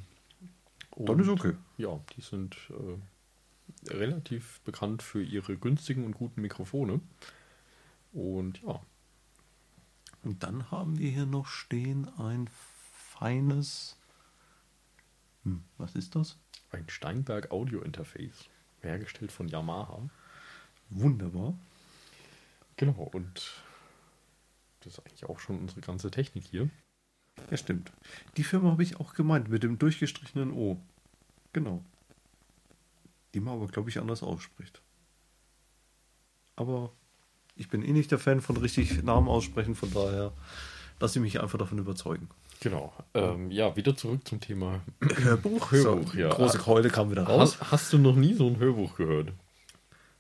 Und- 0.92 1.20
ist 1.22 1.30
okay. 1.30 1.54
Ja, 1.78 2.00
die 2.16 2.22
sind 2.22 2.58
äh, 2.70 3.90
relativ 3.94 4.60
bekannt 4.62 5.02
für 5.02 5.24
ihre 5.24 5.56
günstigen 5.58 6.04
und 6.06 6.14
guten 6.14 6.42
Mikrofone. 6.42 7.00
Und 8.12 8.62
ja, 8.64 8.82
Und 10.24 10.44
dann 10.44 10.70
haben 10.72 11.00
wir 11.00 11.10
hier 11.10 11.26
noch 11.26 11.46
stehen 11.48 12.10
ein 12.18 12.50
feines. 12.92 13.96
Hm, 15.46 15.64
was 15.78 15.96
ist 15.96 16.16
das? 16.16 16.38
Ein 16.72 16.88
Steinberg 16.90 17.52
Audio 17.52 17.82
Interface, 17.82 18.50
hergestellt 18.82 19.32
von 19.32 19.48
Yamaha. 19.48 20.10
Wunderbar. 20.90 21.54
Genau, 22.78 23.10
und 23.14 23.52
das 24.82 24.94
ist 24.94 25.00
eigentlich 25.00 25.26
auch 25.26 25.40
schon 25.40 25.60
unsere 25.60 25.82
ganze 25.82 26.10
Technik 26.12 26.46
hier. 26.46 26.70
Ja, 27.50 27.58
stimmt. 27.58 27.92
Die 28.38 28.44
Firma 28.44 28.72
habe 28.72 28.84
ich 28.84 29.00
auch 29.00 29.14
gemeint 29.14 29.50
mit 29.50 29.64
dem 29.64 29.78
durchgestrichenen 29.78 30.52
O. 30.52 30.80
Genau. 31.54 31.84
Die 33.34 33.40
man 33.40 33.56
aber, 33.56 33.68
glaube 33.68 33.90
ich, 33.90 34.00
anders 34.00 34.24
ausspricht. 34.24 34.82
Aber 36.56 36.92
ich 37.56 37.70
bin 37.70 37.84
eh 37.84 37.92
nicht 37.92 38.12
der 38.12 38.20
Fan 38.20 38.42
von 38.42 38.58
richtig 38.58 39.04
Namen 39.04 39.28
aussprechen, 39.28 39.76
von 39.76 39.94
daher 39.94 40.34
lasse 41.00 41.20
ich 41.20 41.24
mich 41.24 41.42
einfach 41.42 41.60
davon 41.60 41.78
überzeugen. 41.78 42.30
Genau. 42.62 42.94
Ähm, 43.14 43.52
ja, 43.52 43.76
wieder 43.76 43.96
zurück 43.96 44.28
zum 44.28 44.42
Thema 44.42 44.82
Hörbuch. 45.00 45.72
Hörbuch, 45.72 46.12
so, 46.14 46.18
ja. 46.18 46.30
Große 46.30 46.58
Keule 46.58 46.90
kam 46.90 47.10
wieder 47.10 47.24
raus. 47.24 47.58
Hast, 47.60 47.72
hast 47.72 47.94
du 47.94 47.98
noch 47.98 48.16
nie 48.16 48.34
so 48.34 48.48
ein 48.48 48.60
Hörbuch 48.60 48.96
gehört? 48.96 49.32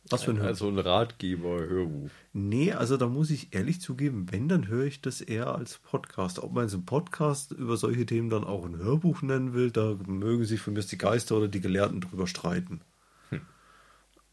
Was 0.10 0.23
für 0.23 0.32
ein 0.32 0.38
Hörbuch? 0.38 0.49
Also 0.49 0.69
ein 0.69 0.80
Ratgeber-Hörbuch. 0.80 2.10
Nee, 2.34 2.71
also 2.71 2.97
da 2.97 3.08
muss 3.08 3.30
ich 3.30 3.54
ehrlich 3.54 3.82
zugeben, 3.82 4.28
wenn, 4.32 4.47
dann 4.47 4.67
höre 4.67 4.86
ich 4.86 5.02
das 5.02 5.21
eher 5.21 5.54
als 5.54 5.78
Podcast. 5.80 6.39
Ob 6.39 6.54
man 6.54 6.69
so 6.69 6.78
einen 6.78 6.86
Podcast 6.86 7.52
über 7.52 7.78
solche 7.78 8.06
Themen 8.06 8.30
dann 8.30 8.43
auch 8.43 8.65
ein 8.65 8.78
Hörbuch 8.78 9.21
nennen 9.21 9.54
will, 9.54 9.69
da 9.69 9.97
mögen 10.08 10.45
sich 10.45 10.62
von 10.62 10.73
mir 10.73 10.82
die 10.82 10.97
Geister 10.97 11.38
oder 11.38 11.47
die 11.47 11.62
Gelehrten 11.62 12.02
drüber 12.02 12.25
streiten. 12.25 12.82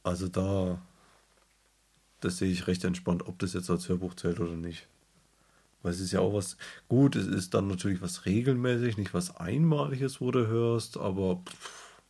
Also 0.02 0.28
da, 0.28 0.80
das 2.20 2.38
sehe 2.38 2.52
ich 2.52 2.68
recht 2.68 2.84
entspannt, 2.84 3.26
ob 3.26 3.40
das 3.40 3.54
jetzt 3.54 3.68
als 3.68 3.88
Hörbuch 3.88 4.14
zählt 4.14 4.38
oder 4.38 4.54
nicht. 4.54 4.86
Weil 5.86 5.92
es 5.92 6.00
ist 6.00 6.10
ja 6.10 6.18
auch 6.18 6.34
was, 6.34 6.56
gut, 6.88 7.14
es 7.14 7.28
ist 7.28 7.54
dann 7.54 7.68
natürlich 7.68 8.02
was 8.02 8.26
regelmäßig, 8.26 8.96
nicht 8.96 9.14
was 9.14 9.36
Einmaliges, 9.36 10.20
wo 10.20 10.32
du 10.32 10.48
hörst, 10.48 10.96
aber 10.96 11.44
pff, 11.48 12.00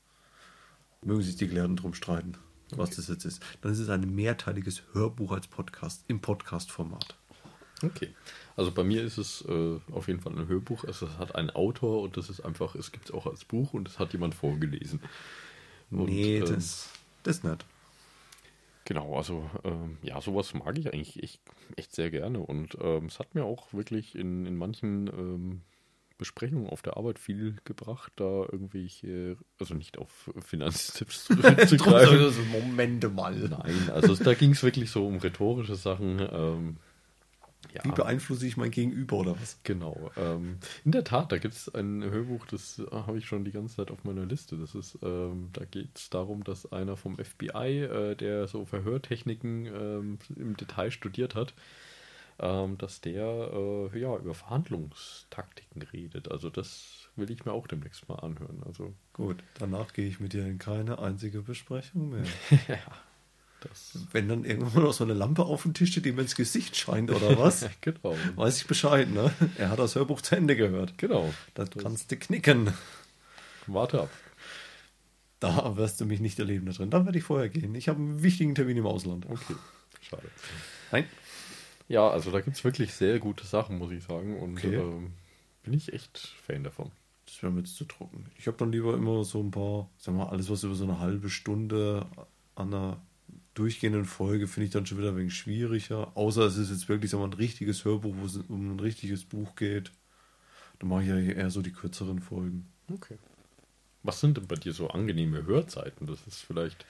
mögen 1.02 1.20
sich 1.20 1.36
die 1.36 1.46
Gelehrten 1.46 1.76
drum 1.76 1.92
streiten, 1.92 2.38
was 2.70 2.96
das 2.96 3.08
jetzt 3.08 3.26
ist. 3.26 3.42
Dann 3.60 3.72
ist 3.72 3.78
es 3.78 3.90
ein 3.90 4.14
mehrteiliges 4.14 4.82
Hörbuch 4.94 5.32
als 5.32 5.46
Podcast, 5.46 6.04
im 6.08 6.20
Podcast-Format. 6.20 7.16
Okay. 7.82 8.14
Also 8.56 8.72
bei 8.72 8.82
mir 8.82 9.02
ist 9.02 9.18
es 9.18 9.44
äh, 9.46 9.78
auf 9.92 10.08
jeden 10.08 10.20
Fall 10.20 10.32
ein 10.32 10.48
Hörbuch. 10.48 10.84
Also 10.84 11.04
es 11.04 11.18
hat 11.18 11.34
einen 11.34 11.50
Autor 11.50 12.00
und 12.00 12.16
das 12.16 12.30
ist 12.30 12.40
einfach, 12.40 12.76
es 12.76 12.92
gibt 12.92 13.10
es 13.10 13.14
auch 13.14 13.26
als 13.26 13.44
Buch 13.44 13.74
und 13.74 13.88
es 13.88 13.98
hat 13.98 14.14
jemand 14.14 14.34
vorgelesen. 14.34 15.00
Und, 15.90 16.06
nee, 16.06 16.38
ähm, 16.38 16.46
das, 16.46 16.88
das 17.24 17.44
nicht. 17.44 17.66
Genau, 18.87 19.16
also 19.16 19.51
ähm, 19.64 19.99
ja, 20.03 20.20
sowas 20.20 20.55
mag 20.55 20.79
ich 20.79 20.92
eigentlich 20.94 21.20
echt, 21.20 21.40
echt 21.75 21.92
sehr 21.92 22.09
gerne. 22.11 22.38
Und 22.38 22.79
ähm, 22.81 23.07
es 23.07 23.18
hat 23.18 23.35
mir 23.35 23.44
auch 23.44 23.72
wirklich 23.72 24.14
in, 24.14 24.46
in 24.46 24.55
manchen 24.57 25.09
ähm, 25.09 25.61
Besprechungen 26.18 26.68
auf 26.68 26.83
der 26.83 26.96
Arbeit 26.96 27.18
viel 27.18 27.57
gebracht, 27.64 28.12
da 28.14 28.46
irgendwelche, 28.51 29.38
also 29.59 29.75
nicht 29.75 29.99
auf 29.99 30.31
Finanztipps 30.38 31.25
zurückzugreifen. 31.25 32.20
Also 32.20 32.42
Momente 32.42 33.09
mal. 33.09 33.35
Nein, 33.35 33.90
also 33.92 34.14
da 34.14 34.35
ging 34.35 34.53
es 34.53 34.62
wirklich 34.62 34.88
so 34.88 35.05
um 35.05 35.16
rhetorische 35.16 35.75
Sachen. 35.75 36.20
Ja, 37.76 37.84
Wie 37.84 37.90
beeinflusse 37.92 38.46
ich 38.46 38.56
mein 38.56 38.70
Gegenüber 38.70 39.18
oder 39.18 39.40
was? 39.40 39.60
Genau. 39.62 40.10
Ähm, 40.16 40.58
in 40.84 40.92
der 40.92 41.04
Tat, 41.04 41.30
da 41.30 41.38
gibt 41.38 41.54
es 41.54 41.74
ein 41.74 42.02
Hörbuch, 42.02 42.46
das 42.46 42.78
äh, 42.78 42.90
habe 42.90 43.18
ich 43.18 43.26
schon 43.26 43.44
die 43.44 43.52
ganze 43.52 43.76
Zeit 43.76 43.90
auf 43.90 44.02
meiner 44.04 44.24
Liste. 44.24 44.56
Das 44.56 44.74
ist, 44.74 44.98
ähm, 45.02 45.50
da 45.52 45.64
geht 45.66 45.90
es 45.94 46.08
darum, 46.08 46.42
dass 46.42 46.72
einer 46.72 46.96
vom 46.96 47.18
FBI, 47.18 47.82
äh, 47.82 48.14
der 48.14 48.48
so 48.48 48.64
Verhörtechniken 48.64 49.66
ähm, 49.66 50.18
im 50.34 50.56
Detail 50.56 50.90
studiert 50.90 51.34
hat, 51.34 51.52
ähm, 52.38 52.78
dass 52.78 53.02
der 53.02 53.50
äh, 53.52 53.98
ja 53.98 54.16
über 54.16 54.34
Verhandlungstaktiken 54.34 55.82
redet. 55.82 56.30
Also 56.30 56.48
das 56.48 57.10
will 57.14 57.30
ich 57.30 57.44
mir 57.44 57.52
auch 57.52 57.66
demnächst 57.66 58.08
mal 58.08 58.16
anhören. 58.16 58.62
Also 58.64 58.94
Gut, 59.12 59.42
danach 59.58 59.92
gehe 59.92 60.08
ich 60.08 60.18
mit 60.18 60.32
dir 60.32 60.46
in 60.46 60.58
keine 60.58 60.98
einzige 60.98 61.42
Besprechung 61.42 62.08
mehr. 62.08 62.24
ja, 62.68 62.78
das 63.68 63.98
Wenn 64.12 64.29
dann 64.29 64.44
irgendwann 64.44 64.83
noch 64.85 64.92
so 64.92 65.05
eine 65.05 65.14
Lampe 65.14 65.44
auf 65.44 65.62
dem 65.62 65.74
Tisch 65.74 65.90
steht, 65.92 66.05
die 66.05 66.12
mir 66.12 66.22
ins 66.22 66.35
Gesicht 66.37 66.76
scheint 66.76 67.11
oder 67.11 67.38
was, 67.38 67.66
genau, 67.81 68.16
weiß 68.37 68.59
ich 68.59 68.66
Bescheid, 68.66 69.11
ne? 69.11 69.33
Er 69.57 69.70
hat 69.70 69.79
das 69.79 69.94
Hörbuch 69.94 70.20
zu 70.22 70.37
Ende 70.37 70.57
gehört. 70.57 70.98
genau. 70.98 71.33
Das 71.55 71.70
kannst 71.70 72.11
du 72.11 72.16
knicken. 72.16 72.72
Warte 73.66 74.02
ab. 74.02 74.11
Da 75.40 75.76
wirst 75.76 76.00
du 76.00 76.07
mich 76.07 76.20
nicht 76.20 76.38
erleben 76.38 76.66
da 76.66 76.72
drin. 76.72 76.90
Da 76.90 77.05
werde 77.05 77.18
ich 77.18 77.24
vorher 77.24 77.48
gehen. 77.48 77.74
Ich 77.74 77.88
habe 77.88 77.98
einen 77.98 78.22
wichtigen 78.22 78.55
Termin 78.55 78.79
im 78.79 78.87
Ausland. 78.87 79.26
Okay, 79.29 79.55
schade. 80.00 80.29
Nein. 80.92 81.05
Ja, 81.88 82.09
also 82.09 82.31
da 82.31 82.40
gibt 82.40 82.57
es 82.57 82.64
wirklich 82.64 82.94
sehr 82.94 83.18
gute 83.18 83.46
Sachen, 83.46 83.79
muss 83.79 83.92
ich 83.92 84.02
sagen. 84.02 84.38
Und 84.40 84.57
Okay. 84.59 84.76
ähm, 84.76 85.12
bin 85.62 85.74
ich 85.74 85.92
echt 85.92 86.35
Fan 86.46 86.64
davon. 86.64 86.90
Das 87.26 87.42
wäre 87.42 87.52
mir 87.52 87.61
jetzt 87.61 87.76
zu 87.76 87.85
trocken. 87.85 88.26
Ich 88.38 88.46
habe 88.46 88.57
dann 88.57 88.72
lieber 88.72 88.94
immer 88.94 89.24
so 89.24 89.40
ein 89.42 89.50
paar, 89.50 89.90
sag 89.98 90.14
mal, 90.14 90.29
alles, 90.29 90.48
was 90.48 90.62
über 90.64 90.74
so 90.74 90.85
eine 90.85 91.00
halbe 91.00 91.29
Stunde 91.29 92.07
an 92.55 92.72
einer 92.72 93.00
durchgehenden 93.57 94.05
Folge, 94.05 94.47
finde 94.47 94.66
ich 94.66 94.73
dann 94.73 94.87
schon 94.87 94.99
wieder 94.99 95.09
ein 95.11 95.16
wenig 95.16 95.35
schwieriger. 95.35 96.12
Außer 96.16 96.42
es 96.42 96.57
ist 96.57 96.71
jetzt 96.71 96.88
wirklich 96.88 97.12
mal, 97.12 97.25
ein 97.25 97.33
richtiges 97.33 97.85
Hörbuch, 97.85 98.14
wo 98.19 98.27
es 98.27 98.37
um 98.37 98.75
ein 98.77 98.81
richtiges 98.81 99.25
Buch 99.25 99.55
geht. 99.57 99.90
Dann 100.79 100.88
mache 100.90 101.03
ich 101.03 101.09
ja 101.09 101.19
eher 101.19 101.51
so 101.51 101.62
die 101.62 101.73
kürzeren 101.73 102.21
Folgen. 102.21 102.66
Okay. 102.92 103.16
Was 104.03 104.21
sind 104.21 104.37
denn 104.37 104.47
bei 104.47 104.57
dir 104.57 104.73
so 104.73 104.88
angenehme 104.88 105.45
Hörzeiten? 105.47 106.07
Das 106.07 106.27
ist 106.27 106.40
vielleicht. 106.40 106.85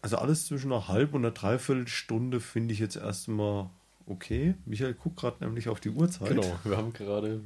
Also 0.00 0.16
alles 0.16 0.46
zwischen 0.46 0.72
einer 0.72 0.88
halben 0.88 1.14
und 1.14 1.24
einer 1.24 1.30
Dreiviertelstunde 1.34 2.40
finde 2.40 2.74
ich 2.74 2.80
jetzt 2.80 2.96
erstmal 2.96 3.70
okay. 4.06 4.54
Michael 4.64 4.94
guckt 4.94 5.20
gerade 5.20 5.44
nämlich 5.44 5.68
auf 5.68 5.78
die 5.78 5.90
Uhrzeit. 5.90 6.28
Genau, 6.30 6.58
wir 6.64 6.76
haben 6.76 6.92
gerade. 6.92 7.40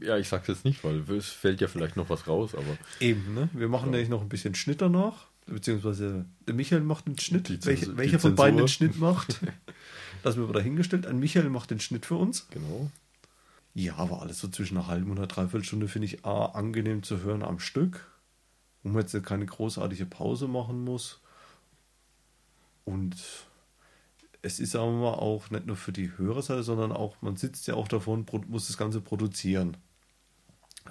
Ja, 0.00 0.16
ich 0.18 0.28
sag's 0.28 0.46
jetzt 0.48 0.64
nicht, 0.64 0.84
weil 0.84 1.00
es 1.16 1.30
fällt 1.30 1.60
ja 1.60 1.66
vielleicht 1.66 1.96
noch 1.96 2.10
was 2.10 2.28
raus, 2.28 2.54
aber. 2.54 2.76
Eben, 3.00 3.34
ne? 3.34 3.48
Wir 3.54 3.68
machen 3.68 3.86
Ja. 3.86 3.92
nämlich 3.92 4.08
noch 4.10 4.20
ein 4.22 4.28
bisschen 4.28 4.54
Schnitt 4.54 4.80
danach. 4.82 5.26
Beziehungsweise 5.46 6.26
der 6.46 6.54
Michael 6.54 6.82
macht 6.82 7.06
den 7.06 7.18
Schnitt. 7.18 7.48
Welche, 7.64 7.86
Zensur- 7.86 7.92
die 7.92 7.98
welcher 7.98 8.18
von 8.18 8.34
beiden 8.34 8.58
den. 8.58 8.68
Schnitt 8.68 8.98
macht, 8.98 9.40
das 10.22 10.36
wird 10.36 10.54
dahingestellt. 10.54 11.06
Ein 11.06 11.18
Michael 11.20 11.50
macht 11.50 11.70
den 11.70 11.78
Schnitt 11.80 12.04
für 12.06 12.16
uns. 12.16 12.48
Genau. 12.50 12.90
Ja, 13.74 13.96
aber 13.96 14.22
alles 14.22 14.40
so 14.40 14.48
zwischen 14.48 14.76
einer 14.76 14.86
halben 14.88 15.10
und 15.10 15.18
einer 15.18 15.26
Dreiviertelstunde 15.26 15.86
finde 15.86 16.06
ich 16.06 16.24
A, 16.24 16.46
angenehm 16.46 17.02
zu 17.02 17.20
hören 17.20 17.42
am 17.42 17.58
Stück, 17.60 18.10
wo 18.82 18.88
man 18.88 19.02
jetzt 19.02 19.22
keine 19.24 19.46
großartige 19.46 20.06
Pause 20.06 20.48
machen 20.48 20.82
muss. 20.82 21.20
Und 22.84 23.16
es 24.42 24.60
ist 24.60 24.74
aber 24.76 24.90
mal 24.92 25.14
auch 25.14 25.50
nicht 25.50 25.66
nur 25.66 25.76
für 25.76 25.92
die 25.92 26.10
Hörerseite, 26.16 26.62
sondern 26.62 26.90
auch, 26.92 27.20
man 27.20 27.36
sitzt 27.36 27.66
ja 27.66 27.74
auch 27.74 27.88
davon, 27.88 28.24
pro- 28.26 28.44
muss 28.48 28.66
das 28.68 28.78
Ganze 28.78 29.00
produzieren. 29.00 29.76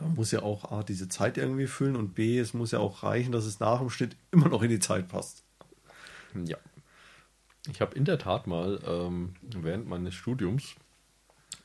Man 0.01 0.15
muss 0.15 0.31
ja 0.31 0.41
auch 0.41 0.71
A, 0.71 0.83
diese 0.83 1.07
Zeit 1.07 1.37
irgendwie 1.37 1.67
füllen 1.67 1.95
und 1.95 2.15
B, 2.15 2.39
es 2.39 2.53
muss 2.53 2.71
ja 2.71 2.79
auch 2.79 3.03
reichen, 3.03 3.31
dass 3.31 3.45
es 3.45 3.59
nach 3.59 3.79
dem 3.79 3.89
Schnitt 3.89 4.15
immer 4.31 4.49
noch 4.49 4.61
in 4.61 4.69
die 4.69 4.79
Zeit 4.79 5.07
passt. 5.07 5.43
Ja. 6.45 6.57
Ich 7.69 7.81
habe 7.81 7.95
in 7.95 8.05
der 8.05 8.19
Tat 8.19 8.45
mal 8.47 8.79
ähm, 8.85 9.35
während 9.41 9.87
meines 9.87 10.13
Studiums 10.13 10.75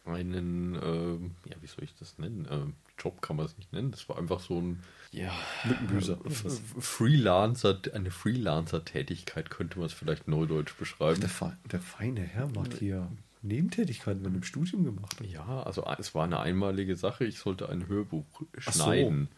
einen, 0.04 0.74
ähm, 0.82 1.32
ja, 1.44 1.56
wie 1.60 1.66
soll 1.66 1.84
ich 1.84 1.94
das 1.94 2.18
nennen? 2.18 2.48
Ähm, 2.50 2.74
Job 2.98 3.20
kann 3.20 3.36
man 3.36 3.46
es 3.46 3.56
nicht 3.58 3.72
nennen. 3.72 3.90
Das 3.90 4.08
war 4.08 4.18
einfach 4.18 4.40
so 4.40 4.60
ein, 4.60 4.82
ja, 5.12 5.32
Lückenbüßer. 5.64 6.18
F- 6.24 6.74
Freelancer, 6.78 7.78
eine 7.92 8.10
Freelancer-Tätigkeit 8.10 9.50
könnte 9.50 9.78
man 9.78 9.86
es 9.86 9.92
vielleicht 9.92 10.28
neudeutsch 10.28 10.74
beschreiben. 10.76 11.20
Der, 11.20 11.56
der 11.70 11.80
feine 11.80 12.22
Herr 12.22 12.48
macht 12.48 12.74
hier 12.78 13.10
Nebentätigkeiten 13.42 14.22
mit 14.22 14.34
dem 14.34 14.42
Studium 14.42 14.84
gemacht. 14.84 15.16
Ja, 15.22 15.62
also 15.62 15.84
es 15.98 16.14
war 16.14 16.24
eine 16.24 16.40
einmalige 16.40 16.96
Sache. 16.96 17.24
Ich 17.24 17.38
sollte 17.38 17.68
ein 17.68 17.88
Hörbuch 17.88 18.42
so. 18.58 18.70
schneiden. 18.72 19.28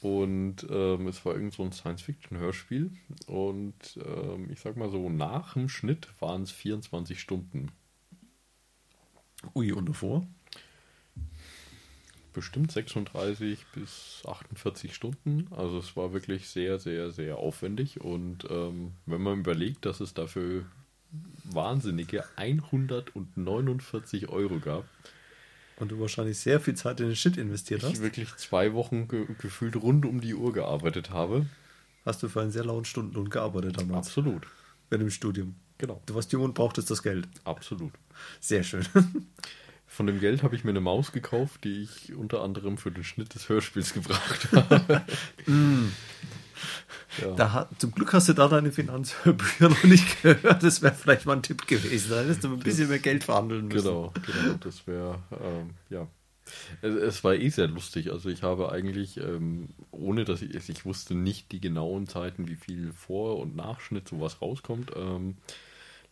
Und 0.00 0.66
ähm, 0.70 1.08
es 1.08 1.24
war 1.24 1.34
irgend 1.34 1.54
so 1.54 1.64
ein 1.64 1.72
Science-Fiction-Hörspiel. 1.72 2.90
Und 3.26 3.98
ähm, 4.04 4.48
ich 4.50 4.60
sag 4.60 4.76
mal 4.76 4.90
so, 4.90 5.08
nach 5.08 5.54
dem 5.54 5.68
Schnitt 5.68 6.08
waren 6.20 6.42
es 6.42 6.52
24 6.52 7.20
Stunden. 7.20 7.72
Ui, 9.54 9.72
und 9.72 9.88
davor? 9.88 10.26
Bestimmt 12.32 12.70
36 12.70 13.58
bis 13.74 14.22
48 14.24 14.94
Stunden. 14.94 15.48
Also 15.50 15.78
es 15.78 15.96
war 15.96 16.12
wirklich 16.12 16.48
sehr, 16.48 16.78
sehr, 16.78 17.10
sehr 17.10 17.38
aufwendig. 17.38 18.00
Und 18.00 18.46
ähm, 18.50 18.92
wenn 19.06 19.22
man 19.22 19.40
überlegt, 19.40 19.84
dass 19.84 20.00
es 20.00 20.14
dafür 20.14 20.66
wahnsinnige 21.44 22.24
149 22.36 24.28
Euro 24.28 24.58
gab, 24.58 24.84
Und 25.76 25.90
du 25.90 26.00
wahrscheinlich 26.00 26.38
sehr 26.38 26.60
viel 26.60 26.74
Zeit 26.74 27.00
in 27.00 27.06
den 27.06 27.16
Shit 27.16 27.36
investiert 27.36 27.82
ich 27.82 27.88
hast, 27.88 28.02
wirklich 28.02 28.34
zwei 28.36 28.74
Wochen 28.74 29.08
ge 29.08 29.26
gefühlt 29.38 29.76
rund 29.76 30.04
um 30.04 30.20
die 30.20 30.34
Uhr 30.34 30.52
gearbeitet 30.52 31.10
habe. 31.10 31.46
hast 32.04 32.22
du 32.22 32.28
für 32.28 32.40
einen 32.40 32.50
sehr 32.50 32.64
lauen 32.64 32.84
Stundenlohn 32.84 33.30
gearbeitet 33.30 33.78
damals. 33.80 34.08
Absolut. 34.08 34.46
Bei 34.90 34.96
dem 34.96 35.10
Studium. 35.10 35.54
Genau. 35.78 36.02
Du 36.06 36.14
warst 36.14 36.32
jung 36.32 36.42
und 36.42 36.54
brauchtest 36.54 36.90
das 36.90 37.02
Geld. 37.02 37.28
Absolut. 37.44 37.92
Sehr 38.40 38.64
schön. 38.64 38.84
Von 39.86 40.06
dem 40.06 40.20
Geld 40.20 40.42
habe 40.42 40.54
ich 40.54 40.64
mir 40.64 40.70
eine 40.70 40.80
Maus 40.80 41.12
gekauft, 41.12 41.64
die 41.64 41.82
ich 41.82 42.14
unter 42.14 42.42
anderem 42.42 42.76
für 42.76 42.90
den 42.90 43.04
Schnitt 43.04 43.34
des 43.34 43.48
Hörspiels 43.48 43.94
gebracht 43.94 44.48
habe. 44.52 45.02
ja. 47.20 47.34
Da 47.34 47.68
zum 47.78 47.92
Glück 47.92 48.12
hast 48.12 48.28
du 48.28 48.32
da 48.32 48.48
deine 48.48 48.72
Finanzbücher 48.72 49.68
noch 49.68 49.84
nicht 49.84 50.22
gehört. 50.22 50.62
Das 50.62 50.82
wäre 50.82 50.94
vielleicht 50.94 51.26
mal 51.26 51.34
ein 51.34 51.42
Tipp 51.42 51.66
gewesen. 51.66 52.10
Da 52.10 52.20
hättest 52.20 52.44
du 52.44 52.48
ein 52.48 52.58
bisschen 52.58 52.88
mehr 52.88 52.98
Geld 52.98 53.24
verhandeln 53.24 53.68
müssen. 53.68 53.84
Genau, 53.84 54.12
genau, 54.26 54.54
das 54.60 54.86
wäre, 54.86 55.22
ähm, 55.32 55.70
ja. 55.90 56.06
Es, 56.82 56.94
es 56.94 57.24
war 57.24 57.34
eh 57.34 57.48
sehr 57.48 57.68
lustig. 57.68 58.10
Also 58.10 58.28
ich 58.28 58.42
habe 58.42 58.72
eigentlich, 58.72 59.18
ähm, 59.18 59.68
ohne 59.90 60.24
dass 60.24 60.42
ich, 60.42 60.68
ich 60.68 60.84
wusste 60.84 61.14
nicht 61.14 61.52
die 61.52 61.60
genauen 61.60 62.06
Zeiten, 62.06 62.48
wie 62.48 62.56
viel 62.56 62.92
Vor- 62.92 63.38
und 63.38 63.56
Nachschnitt 63.56 64.08
sowas 64.08 64.40
rauskommt. 64.40 64.92
Ähm, 64.96 65.36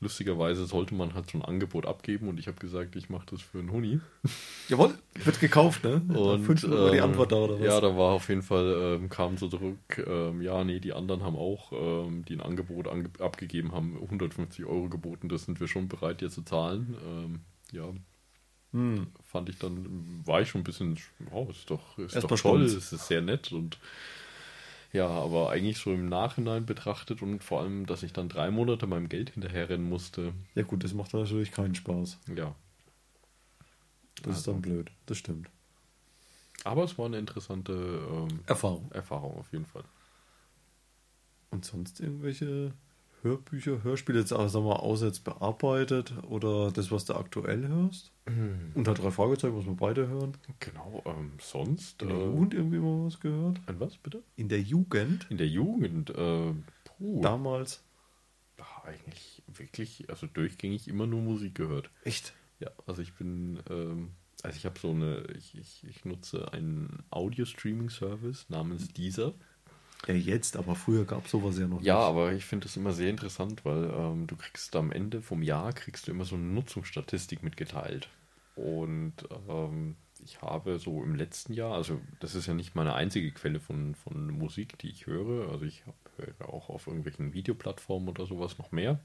lustigerweise 0.01 0.67
sollte 0.67 0.95
man 0.95 1.15
halt 1.15 1.31
so 1.31 1.39
ein 1.39 1.43
Angebot 1.45 1.87
abgeben 1.87 2.29
und 2.29 2.39
ich 2.39 2.47
habe 2.49 2.59
gesagt, 2.59 2.97
ich 2.97 3.09
mache 3.09 3.27
das 3.31 3.41
für 3.41 3.59
einen 3.59 3.71
Huni. 3.73 4.01
Jawohl, 4.69 4.95
wird 5.25 5.41
gekauft, 5.41 5.85
ne? 5.85 6.03
Und 6.09 6.45
Fünf 6.45 6.63
Minuten 6.63 6.83
war 6.85 6.91
die 6.91 6.99
ähm, 6.99 7.05
Antwort 7.05 7.33
da, 7.33 7.37
oder 7.37 7.55
was? 7.55 7.67
Ja, 7.67 7.81
da 7.81 7.97
war 7.97 8.13
auf 8.13 8.29
jeden 8.29 8.43
Fall, 8.43 8.99
ähm, 9.01 9.09
kam 9.09 9.39
so 9.39 9.49
zurück, 9.49 10.05
ähm, 10.07 10.43
ja, 10.43 10.65
nee, 10.65 10.81
die 10.81 10.93
anderen 10.93 11.23
haben 11.23 11.37
auch, 11.37 11.73
ähm, 11.73 12.25
die 12.27 12.35
ein 12.35 12.41
Angebot 12.41 12.89
ange 12.89 13.11
abgegeben 13.21 13.73
haben, 13.73 13.97
150 13.97 14.65
Euro 14.67 14.89
geboten, 14.89 15.29
das 15.29 15.45
sind 15.45 15.61
wir 15.61 15.69
schon 15.69 15.89
bereit, 15.89 16.21
dir 16.21 16.31
zu 16.31 16.43
zahlen. 16.43 16.97
Ähm, 17.07 17.41
ja, 17.73 17.89
Hm. 18.73 19.07
fand 19.25 19.49
ich 19.49 19.59
dann, 19.59 20.23
war 20.27 20.43
ich 20.43 20.49
schon 20.51 20.61
ein 20.61 20.65
bisschen, 20.65 20.99
oh, 21.31 21.47
ist 21.51 21.71
doch, 21.71 21.97
ist 21.99 22.15
Erst 22.15 22.31
doch 22.31 22.39
toll, 22.39 22.63
es 22.63 22.93
ist 22.93 23.09
sehr 23.09 23.23
nett 23.23 23.53
und 23.53 23.79
ja, 24.97 25.09
aber 25.09 25.51
eigentlich 25.51 25.79
so 25.79 25.93
im 25.93 26.09
Nachhinein 26.09 26.67
betrachtet 26.67 27.23
und 27.23 27.43
vor 27.45 27.61
allem, 27.61 27.87
dass 27.87 28.03
ich 28.03 28.13
dann 28.13 28.29
drei 28.29 28.51
Monate 28.51 28.87
meinem 28.87 29.09
Geld 29.09 29.31
hinterherrennen 29.31 29.89
musste, 29.89 30.33
Ja 30.55 30.63
gut, 30.63 30.83
das 30.85 30.95
macht 30.95 31.13
natürlich 31.15 31.53
keinen 31.53 31.75
Spaß. 31.75 32.19
ja. 32.37 32.55
Das 34.23 34.39
ist 34.39 34.49
Also. 34.49 34.53
dann 34.53 34.63
blöd. 34.63 34.91
Das 35.05 35.19
stimmt. 35.19 35.51
Aber 36.65 36.85
es 36.85 36.97
war 36.99 37.07
eine 37.07 37.19
interessante 37.19 37.73
ähm, 38.11 38.41
Erfahrung. 38.47 38.91
Erfahrung 38.93 39.39
auf 39.39 39.53
jeden 39.53 39.67
Fall. 39.67 39.85
Und 41.51 41.65
sonst 41.65 42.01
irgendwelche 42.01 42.73
Hörbücher, 43.23 43.83
Hörspiele, 43.85 44.19
jetzt 44.21 44.33
auch, 44.33 44.49
sagen 44.49 44.65
wir, 44.67 44.83
außer 44.83 45.07
jetzt 45.07 45.23
bearbeitet 45.25 46.15
oder 46.25 46.73
das, 46.73 46.91
was 46.91 47.05
du 47.05 47.15
aktuell 47.15 47.69
hörst? 47.69 48.11
Unter 48.75 48.95
drei 48.95 49.11
Fragezeichen 49.11 49.55
muss 49.55 49.67
man 49.67 49.77
beide 49.77 50.09
hören. 50.09 50.37
Genau, 50.59 51.03
ähm, 51.07 51.33
sonst. 51.41 52.03
In 52.03 52.09
der 52.09 52.19
äh, 52.19 52.25
Jugend 52.25 52.55
irgendwie 52.55 52.79
mal 52.79 53.07
was 53.07 53.21
gehört? 53.21 53.61
Ein 53.67 53.79
was 53.79 53.97
bitte? 53.99 54.23
In 54.35 54.49
der 54.49 54.61
Jugend? 54.61 55.27
In 55.31 55.37
der 55.39 55.49
Jugend, 55.49 56.11
äh, 56.11 56.53
puh, 56.85 57.21
Damals? 57.23 57.85
ach, 58.61 58.85
eigentlich 58.85 59.43
wirklich, 59.47 60.09
also 60.11 60.27
durchgängig 60.27 60.89
immer 60.89 61.07
nur 61.07 61.23
Musik 61.23 61.55
gehört. 61.55 61.91
Echt? 62.05 62.35
Ja, 62.59 62.71
also 62.87 63.03
ich 63.03 63.15
bin, 63.15 63.61
ähm, 63.71 64.11
also 64.43 64.57
ich 64.57 64.65
habe 64.65 64.79
so 64.79 64.91
eine, 64.91 65.25
ich, 65.37 65.57
ich, 65.57 65.85
ich 65.85 66.05
nutze 66.05 66.53
einen 66.53 67.05
Audio-Streaming-Service 67.11 68.47
namens 68.49 68.89
Deezer. 68.89 69.35
Ja, 70.07 70.15
jetzt, 70.15 70.57
aber 70.57 70.75
früher 70.75 71.05
gab 71.05 71.25
es 71.27 71.31
sowas 71.33 71.59
ja 71.59 71.67
noch 71.67 71.83
Ja, 71.83 71.95
nicht. 71.97 72.05
aber 72.05 72.33
ich 72.33 72.45
finde 72.45 72.67
das 72.67 72.77
immer 72.77 72.93
sehr 72.93 73.11
interessant, 73.11 73.65
weil 73.65 73.91
ähm, 73.93 74.27
du 74.27 74.37
kriegst 74.37 74.75
am 74.77 74.93
Ende 74.93 75.21
vom 75.23 75.43
Jahr 75.43 75.73
kriegst 75.73 76.07
du 76.07 76.13
immer 76.13 76.25
so 76.25 76.37
eine 76.37 76.45
Nutzungsstatistik 76.45 77.43
mitgeteilt. 77.43 78.09
Und 78.55 79.15
ähm, 79.49 79.97
ich 80.25 80.41
habe 80.41 80.79
so 80.79 81.03
im 81.03 81.15
letzten 81.15 81.53
Jahr, 81.53 81.75
also 81.75 82.01
das 82.21 82.35
ist 82.35 82.47
ja 82.47 82.55
nicht 82.55 82.75
meine 82.75 82.95
einzige 82.95 83.31
Quelle 83.33 83.61
von, 83.61 83.95
von 83.95 84.29
Musik, 84.31 84.79
die 84.79 84.89
ich 84.89 85.07
höre. 85.07 85.51
Also 85.51 85.65
ich 85.67 85.83
höre 86.17 86.49
auch 86.49 86.69
auf 86.71 86.87
irgendwelchen 86.87 87.35
Videoplattformen 87.35 88.09
oder 88.09 88.25
sowas 88.27 88.59
noch 88.59 88.73
mehr. 88.73 88.99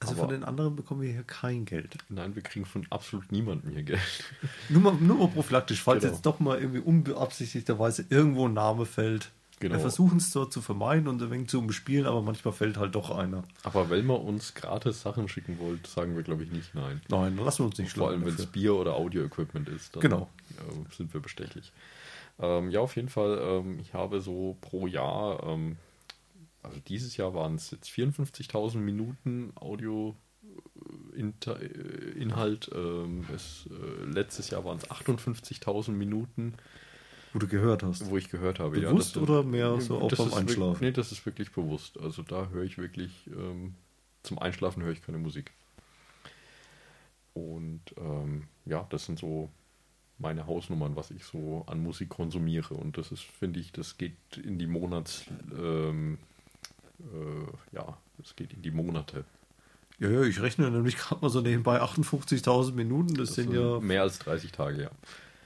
Also 0.00 0.12
aber- 0.12 0.22
von 0.22 0.30
den 0.30 0.44
anderen 0.44 0.76
bekommen 0.76 1.02
wir 1.02 1.10
hier 1.12 1.24
kein 1.24 1.64
Geld. 1.64 1.96
Nein, 2.08 2.34
wir 2.34 2.42
kriegen 2.42 2.64
von 2.66 2.86
absolut 2.90 3.32
niemandem 3.32 3.72
hier 3.72 3.82
Geld. 3.82 4.24
Nur 4.68 4.80
mal, 4.82 4.92
nur 4.94 5.16
mal 5.16 5.28
prophylaktisch, 5.28 5.82
falls 5.82 6.02
Genau. 6.02 6.12
jetzt 6.14 6.24
doch 6.24 6.38
mal 6.38 6.58
irgendwie 6.58 6.80
unbeabsichtigterweise 6.80 8.04
irgendwo 8.10 8.46
ein 8.46 8.54
Name 8.54 8.86
fällt. 8.86 9.32
Genau. 9.58 9.74
Wir 9.74 9.80
versuchen 9.80 10.18
es 10.18 10.30
zwar 10.32 10.50
zu 10.50 10.60
vermeiden 10.60 11.08
und 11.08 11.22
ein 11.22 11.30
wenig 11.30 11.48
zu 11.48 11.58
umspielen, 11.58 12.04
aber 12.06 12.20
manchmal 12.20 12.52
fällt 12.52 12.76
halt 12.76 12.94
doch 12.94 13.10
einer. 13.10 13.42
Aber 13.62 13.88
wenn 13.88 14.04
man 14.04 14.18
uns 14.20 14.52
gratis 14.54 15.00
Sachen 15.00 15.28
schicken 15.28 15.58
wollt, 15.58 15.86
sagen 15.86 16.14
wir 16.14 16.22
glaube 16.22 16.44
ich 16.44 16.50
nicht 16.52 16.74
nein. 16.74 17.00
Nein, 17.08 17.36
lassen 17.38 17.60
wir 17.60 17.66
uns 17.66 17.78
nicht 17.78 17.92
Vor 17.96 18.10
allem, 18.10 18.24
wenn 18.26 18.34
es. 18.34 18.44
Bier 18.46 18.74
oder 18.74 18.94
Audio-Equipment 18.96 19.68
ist, 19.70 19.96
dann 19.96 20.02
Genau. 20.02 20.28
äh, 20.58 20.94
sind 20.94 21.14
wir 21.14 21.20
bestechlich. 21.20 21.72
Ähm, 22.38 22.70
ja, 22.70 22.80
auf 22.80 22.96
jeden 22.96 23.08
Fall, 23.08 23.38
ähm, 23.42 23.78
ich 23.80 23.94
habe 23.94 24.20
so 24.20 24.58
pro 24.60 24.86
Jahr, 24.86 25.42
ähm, 25.44 25.76
also 26.62 26.78
dieses 26.86 27.16
Jahr 27.16 27.32
waren 27.32 27.54
es 27.54 27.70
jetzt 27.70 27.88
54.000 27.88 28.76
Minuten 28.76 29.52
Audio. 29.54 30.14
äh, 30.44 31.18
Inter, 31.18 31.58
äh, 31.62 31.66
Inhalt. 32.20 32.70
Ähm, 32.74 33.24
es, 33.34 33.66
äh, 33.70 34.04
letztes 34.04 34.50
Jahr 34.50 34.66
waren 34.66 34.76
es 34.76 34.90
58.000 34.90 35.92
Minuten, 35.92 36.54
Wo 37.36 37.40
du 37.40 37.48
gehört 37.48 37.82
hast. 37.82 38.08
wo 38.10 38.16
ich 38.16 38.30
gehört 38.30 38.58
habe. 38.60 38.80
Bewusst 38.80 39.16
das- 39.16 39.22
oder 39.22 39.42
mehr 39.42 39.78
so 39.80 39.98
auch 40.00 40.08
das 40.08 40.18
beim 40.18 40.28
wirklich- 40.30 40.48
Einschlafen? 40.48 40.78
Nee, 40.84 40.92
das 40.92 41.12
ist 41.12 41.24
wirklich 41.26 41.52
bewusst. 41.52 41.98
Also 42.00 42.22
da 42.22 42.48
höre 42.48 42.64
ich 42.64 42.78
wirklich, 42.78 43.12
ähm, 43.28 43.74
zum 44.22 44.38
Einschlafen 44.38 44.82
höre 44.82 44.92
ich 44.92 45.02
keine 45.02 45.18
Musik. 45.18 45.52
Und 47.34 47.82
ähm, 47.98 48.44
ja, 48.64 48.86
das 48.90 49.04
sind 49.06 49.18
so 49.18 49.50
meine 50.18 50.46
Hausnummern, 50.46 50.96
was 50.96 51.10
ich 51.10 51.24
so 51.24 51.64
an 51.66 51.82
Musik 51.82 52.08
konsumiere. 52.08 52.74
Und 52.74 52.96
das 52.96 53.12
ist, 53.12 53.22
finde 53.22 53.60
ich, 53.60 53.72
das 53.72 53.98
geht 53.98 54.16
in 54.42 54.58
die 54.58 54.66
Monats, 54.66 55.24
ähm, 55.54 56.16
äh, 57.00 57.76
ja, 57.76 57.98
das 58.16 58.34
geht 58.34 58.54
in 58.54 58.62
die 58.62 58.70
Monate. 58.70 59.24
Ja, 59.98 60.08
ja, 60.10 60.22
ich 60.22 60.40
rechne 60.40 60.70
nämlich 60.70 60.96
gerade 60.96 61.20
mal 61.20 61.28
so 61.30 61.40
nebenbei 61.42 61.80
58.000 61.82 62.72
Minuten. 62.74 63.14
Das, 63.14 63.34
sind 63.34 63.52
ja, 63.52 63.78
mehr 63.80 64.02
als 64.02 64.18
30 64.20 64.52
Tage, 64.52 64.82
ja. 64.84 64.90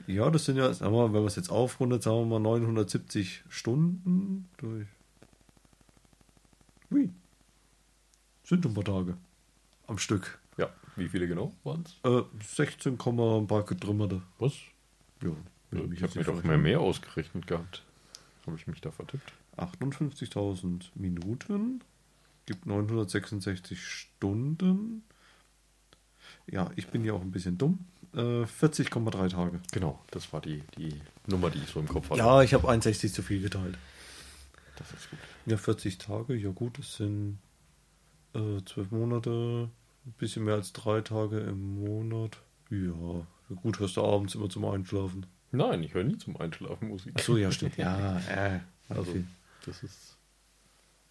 Ja, 0.06 0.30
das 0.30 0.44
sind 0.44 0.56
ja, 0.56 0.72
sagen 0.72 0.92
wir, 0.94 1.04
wenn 1.04 1.20
man 1.20 1.26
es 1.26 1.36
jetzt 1.36 1.50
aufrundet, 1.50 2.02
sagen 2.02 2.28
wir 2.28 2.38
mal 2.38 2.40
970 2.40 3.44
Stunden 3.48 4.48
durch. 4.58 4.86
Ui. 6.90 7.10
Sind 8.44 8.66
ein 8.66 8.74
paar 8.74 8.84
Tage. 8.84 9.16
Am 9.86 9.98
Stück. 9.98 10.38
Ja, 10.56 10.70
wie 10.96 11.08
viele 11.08 11.28
genau 11.28 11.54
waren 11.64 11.84
es? 11.84 11.98
Äh, 12.04 12.22
16, 12.42 12.98
Komma 12.98 13.38
ein 13.38 13.46
paar 13.46 13.64
getrümmerte. 13.64 14.22
Was? 14.38 14.54
Ja, 15.22 15.30
Ich 15.92 16.02
habe 16.02 16.18
mir 16.18 16.24
doch 16.24 16.42
mehr 16.42 16.58
mehr 16.58 16.80
ausgerechnet 16.80 17.46
gehabt. 17.46 17.84
Habe 18.46 18.56
ich 18.56 18.66
mich 18.66 18.80
da 18.80 18.90
vertippt? 18.90 19.32
58.000 19.56 20.90
Minuten 20.94 21.82
gibt 22.46 22.66
966 22.66 23.80
Stunden. 23.80 25.04
Ja, 26.46 26.70
ich 26.76 26.88
bin 26.88 27.04
ja 27.04 27.12
auch 27.12 27.20
ein 27.20 27.30
bisschen 27.30 27.58
dumm. 27.58 27.86
Äh, 28.14 28.44
40,3 28.44 29.28
Tage. 29.30 29.60
Genau, 29.72 30.00
das 30.10 30.32
war 30.32 30.40
die, 30.40 30.62
die 30.76 31.00
Nummer, 31.26 31.50
die 31.50 31.58
ich 31.58 31.68
so 31.68 31.80
im 31.80 31.88
Kopf 31.88 32.10
hatte. 32.10 32.18
Ja, 32.18 32.42
ich 32.42 32.54
habe 32.54 32.68
61 32.68 33.12
zu 33.12 33.22
viel 33.22 33.40
geteilt. 33.40 33.78
Das 34.76 34.90
ist 34.92 35.10
gut. 35.10 35.18
Ja, 35.46 35.56
40 35.56 35.98
Tage, 35.98 36.34
ja 36.34 36.50
gut, 36.50 36.78
das 36.78 36.96
sind 36.96 37.38
äh, 38.34 38.62
12 38.64 38.90
Monate, 38.90 39.68
ein 40.06 40.12
bisschen 40.18 40.44
mehr 40.44 40.54
als 40.54 40.72
drei 40.72 41.00
Tage 41.02 41.38
im 41.40 41.84
Monat. 41.84 42.38
Ja, 42.70 43.26
gut, 43.56 43.78
hörst 43.78 43.96
du 43.96 44.04
abends 44.04 44.34
immer 44.34 44.48
zum 44.48 44.64
Einschlafen. 44.64 45.26
Nein, 45.52 45.82
ich 45.82 45.94
höre 45.94 46.04
nie 46.04 46.18
zum 46.18 46.36
Einschlafen 46.36 46.88
Musik. 46.88 47.12
Ach 47.16 47.22
so, 47.22 47.36
ja, 47.36 47.50
stimmt. 47.52 47.76
Ja, 47.76 48.18
äh, 48.28 48.60
Also, 48.88 49.10
okay. 49.10 49.24
das 49.66 49.82
ist 49.82 50.16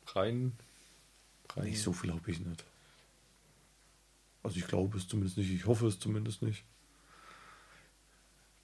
rein. 0.07 0.53
rein 1.55 1.65
Nicht 1.65 1.81
so 1.81 1.93
viel 1.93 2.11
habe 2.13 2.31
ich 2.31 2.39
nicht. 2.39 2.63
Also 4.41 4.57
ich 4.57 4.67
glaube 4.67 4.97
es 4.97 5.07
zumindest 5.07 5.37
nicht, 5.37 5.51
ich 5.51 5.65
hoffe 5.65 5.87
es 5.87 5.99
zumindest 5.99 6.41
nicht, 6.41 6.63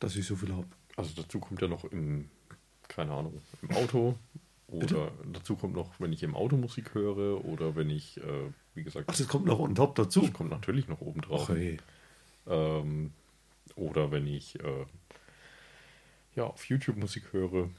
dass 0.06 0.16
ich 0.16 0.26
so 0.26 0.36
viel 0.36 0.54
habe. 0.54 0.68
Also, 0.96 1.22
dazu 1.22 1.40
kommt 1.40 1.62
ja 1.62 1.68
noch 1.68 1.84
im, 1.86 2.30
keine 2.88 3.12
Ahnung, 3.12 3.42
im 3.62 3.72
Auto. 3.76 4.16
Oder 4.68 4.80
Bitte? 4.80 5.12
dazu 5.34 5.56
kommt 5.56 5.76
noch, 5.76 6.00
wenn 6.00 6.12
ich 6.12 6.24
im 6.24 6.36
Auto 6.36 6.58
Musik 6.58 6.94
höre 6.96 7.44
oder 7.46 7.76
wenn 7.76 7.90
ich, 7.90 8.18
äh, 8.18 8.50
wie 8.74 8.84
gesagt, 8.84 9.06
Ach, 9.10 9.16
das 9.16 9.28
kommt 9.28 9.46
noch 9.46 9.60
on 9.60 9.76
top 9.76 9.96
dazu. 9.96 10.22
das 10.22 10.34
kommt 10.34 10.50
natürlich 10.50 10.88
noch 10.88 11.02
oben 11.02 11.22
drauf. 11.22 11.50
Hey. 11.50 11.78
Ähm, 12.48 13.12
oder 13.76 14.12
wenn 14.12 14.26
ich 14.26 14.60
äh, 14.64 14.86
ja, 16.36 16.46
auf 16.46 16.66
YouTube 16.66 16.98
Musik 16.98 17.32
höre. 17.32 17.70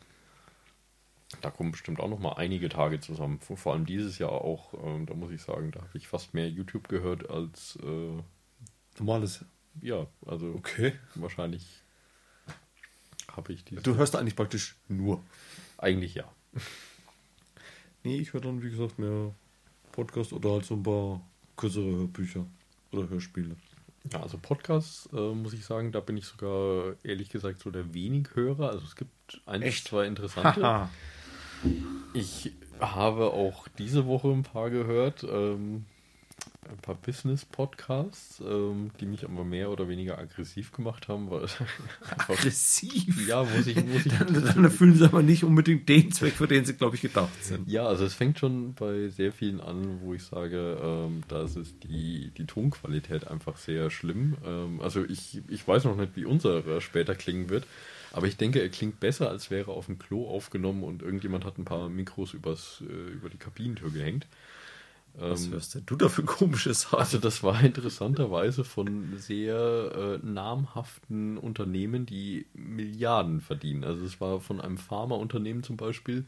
Da 1.42 1.50
kommen 1.50 1.72
bestimmt 1.72 1.98
auch 2.00 2.08
noch 2.08 2.20
mal 2.20 2.34
einige 2.34 2.68
Tage 2.68 3.00
zusammen. 3.00 3.40
Vor 3.40 3.56
vor 3.56 3.72
allem 3.72 3.84
dieses 3.84 4.18
Jahr 4.18 4.30
auch. 4.32 4.72
Ähm, 4.84 5.06
da 5.06 5.14
muss 5.14 5.32
ich 5.32 5.42
sagen, 5.42 5.72
da 5.72 5.80
habe 5.80 5.98
ich 5.98 6.06
fast 6.06 6.34
mehr 6.34 6.48
YouTube 6.48 6.88
gehört 6.88 7.28
als 7.28 7.76
äh, 7.82 8.22
Normales. 8.98 9.44
ja, 9.82 10.06
also 10.24 10.54
Okay. 10.54 10.92
wahrscheinlich 11.16 11.82
habe 13.36 13.52
ich 13.52 13.64
diese. 13.64 13.82
Du 13.82 13.96
hörst 13.96 14.16
eigentlich 14.16 14.36
praktisch 14.36 14.76
nur. 14.88 15.22
Eigentlich 15.78 16.14
ja. 16.14 16.30
Nee, 18.02 18.18
ich 18.18 18.32
höre 18.32 18.40
dann, 18.40 18.62
wie 18.62 18.70
gesagt, 18.70 19.00
mehr 19.00 19.34
Podcast 19.90 20.32
oder 20.32 20.52
halt 20.52 20.64
so 20.64 20.74
ein 20.74 20.82
paar 20.84 21.20
kürzere 21.56 21.90
Hörbücher 21.96 22.46
oder 22.92 23.08
Hörspiele. 23.08 23.56
Ja, 24.12 24.22
also 24.22 24.38
Podcasts, 24.38 25.08
äh, 25.12 25.34
muss 25.34 25.52
ich 25.54 25.64
sagen, 25.64 25.90
da 25.90 25.98
bin 25.98 26.16
ich 26.16 26.26
sogar 26.26 26.94
ehrlich 27.02 27.30
gesagt 27.30 27.58
so 27.58 27.72
der 27.72 27.94
wenig 27.94 28.28
Hörer. 28.34 28.70
Also 28.70 28.86
es 28.86 28.94
gibt 28.94 29.40
ein, 29.46 29.62
Echt? 29.62 29.88
zwei 29.88 30.06
interessante. 30.06 30.88
Ich 32.12 32.52
habe 32.80 33.32
auch 33.32 33.66
diese 33.78 34.06
Woche 34.06 34.28
ein 34.28 34.44
paar 34.44 34.70
gehört, 34.70 35.24
ähm, 35.24 35.86
ein 36.68 36.76
paar 36.78 36.94
Business-Podcasts, 36.94 38.40
ähm, 38.40 38.90
die 39.00 39.06
mich 39.06 39.24
aber 39.24 39.44
mehr 39.44 39.70
oder 39.70 39.88
weniger 39.88 40.18
aggressiv 40.18 40.72
gemacht 40.72 41.08
haben, 41.08 41.30
weil 41.30 41.46
Aggressiv. 42.28 43.26
ja, 43.26 43.42
muss 43.42 43.66
ich, 43.66 43.76
muss 43.84 44.06
ich, 44.06 44.12
Dann, 44.12 44.32
dann 44.32 44.64
erfüllen 44.64 44.94
sie 44.94 45.04
aber 45.04 45.22
nicht 45.22 45.44
unbedingt 45.44 45.88
den 45.88 46.12
Zweck, 46.12 46.34
für 46.34 46.46
den 46.46 46.64
sie, 46.64 46.74
glaube 46.74 46.96
ich, 46.96 47.02
gedacht 47.02 47.44
sind. 47.44 47.68
ja, 47.68 47.86
also 47.86 48.04
es 48.04 48.14
fängt 48.14 48.38
schon 48.38 48.74
bei 48.74 49.08
sehr 49.08 49.32
vielen 49.32 49.60
an, 49.60 50.00
wo 50.02 50.14
ich 50.14 50.22
sage, 50.22 50.78
ähm, 50.82 51.22
da 51.28 51.42
ist 51.42 51.58
die, 51.84 52.30
die 52.36 52.46
Tonqualität 52.46 53.28
einfach 53.28 53.56
sehr 53.56 53.90
schlimm. 53.90 54.36
Ähm, 54.44 54.80
also 54.80 55.04
ich, 55.04 55.42
ich 55.48 55.66
weiß 55.66 55.84
noch 55.84 55.96
nicht, 55.96 56.16
wie 56.16 56.24
unser 56.24 56.80
später 56.80 57.14
klingen 57.14 57.48
wird, 57.48 57.66
aber 58.12 58.26
ich 58.26 58.36
denke, 58.36 58.60
er 58.60 58.68
klingt 58.68 59.00
besser, 59.00 59.28
als 59.28 59.50
wäre 59.50 59.72
auf 59.72 59.86
dem 59.86 59.98
Klo 59.98 60.28
aufgenommen 60.28 60.84
und 60.84 61.02
irgendjemand 61.02 61.44
hat 61.44 61.58
ein 61.58 61.64
paar 61.64 61.88
Mikros 61.88 62.34
übers, 62.34 62.82
äh, 62.88 63.12
über 63.12 63.28
die 63.28 63.36
Kabinentür 63.36 63.90
gehängt. 63.90 64.26
Was 65.18 65.50
hörst 65.50 65.74
denn 65.74 65.82
du 65.86 65.96
da 65.96 66.08
für 66.08 66.22
komische 66.24 66.74
Sachen? 66.74 66.98
Also 66.98 67.18
das 67.18 67.42
war 67.42 67.62
interessanterweise 67.62 68.64
von 68.64 69.14
sehr 69.16 70.20
äh, 70.22 70.26
namhaften 70.26 71.38
Unternehmen, 71.38 72.06
die 72.06 72.46
Milliarden 72.54 73.40
verdienen. 73.40 73.84
Also 73.84 74.04
es 74.04 74.20
war 74.20 74.40
von 74.40 74.60
einem 74.60 74.78
Pharmaunternehmen 74.78 75.62
zum 75.62 75.76
Beispiel. 75.76 76.24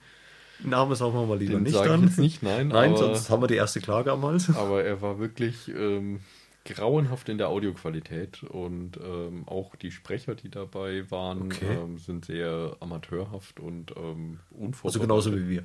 Name 0.64 0.96
sagen 0.96 1.12
wir 1.14 1.24
mal 1.26 1.38
lieber 1.38 1.60
nicht 1.60 1.76
dann. 1.76 2.02
jetzt 2.04 2.18
nicht, 2.18 2.42
nein. 2.42 2.68
Nein, 2.68 2.90
aber, 2.90 2.98
sonst 2.98 3.30
haben 3.30 3.42
wir 3.42 3.46
die 3.46 3.54
erste 3.54 3.80
Klage 3.80 4.10
Hals. 4.20 4.50
aber 4.56 4.82
er 4.82 5.00
war 5.02 5.18
wirklich 5.20 5.68
ähm, 5.68 6.18
grauenhaft 6.64 7.28
in 7.28 7.38
der 7.38 7.48
Audioqualität 7.48 8.42
und 8.42 8.98
ähm, 9.02 9.44
auch 9.46 9.76
die 9.76 9.90
Sprecher, 9.92 10.34
die 10.34 10.50
dabei 10.50 11.08
waren, 11.10 11.42
Okay. 11.42 11.76
ähm, 11.80 11.98
sind 11.98 12.24
sehr 12.24 12.76
amateurhaft 12.80 13.60
und 13.60 13.92
ähm, 13.96 14.40
Also 14.50 14.64
unvorbereitet. 14.64 15.02
genauso 15.02 15.36
wie 15.36 15.48
wir. 15.48 15.64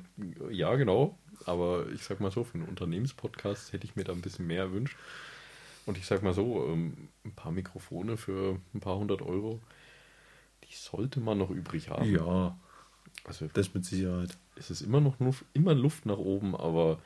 Ja, 0.50 0.74
genau. 0.76 1.18
Aber 1.46 1.86
ich 1.92 2.02
sag 2.02 2.20
mal 2.20 2.30
so, 2.30 2.44
für 2.44 2.54
einen 2.54 2.68
Unternehmenspodcast 2.68 3.72
hätte 3.72 3.86
ich 3.86 3.96
mir 3.96 4.04
da 4.04 4.12
ein 4.12 4.20
bisschen 4.22 4.46
mehr 4.46 4.62
erwünscht. 4.62 4.96
Und 5.86 5.98
ich 5.98 6.06
sag 6.06 6.22
mal 6.22 6.32
so, 6.34 6.66
ähm, 6.66 7.08
ein 7.24 7.32
paar 7.32 7.52
Mikrofone 7.52 8.16
für 8.16 8.58
ein 8.74 8.80
paar 8.80 8.96
hundert 8.96 9.22
Euro, 9.22 9.60
die 10.64 10.74
sollte 10.74 11.20
man 11.20 11.38
noch 11.38 11.50
übrig 11.50 11.90
haben. 11.90 12.10
Ja, 12.10 12.56
Also 13.24 13.48
das 13.52 13.74
mit 13.74 13.84
Sicherheit. 13.84 14.36
es 14.56 14.70
ist 14.70 14.80
immer 14.80 15.00
noch 15.00 15.18
Luft, 15.20 15.44
immer 15.52 15.74
Luft 15.74 16.06
nach 16.06 16.16
oben, 16.18 16.56
aber 16.56 16.98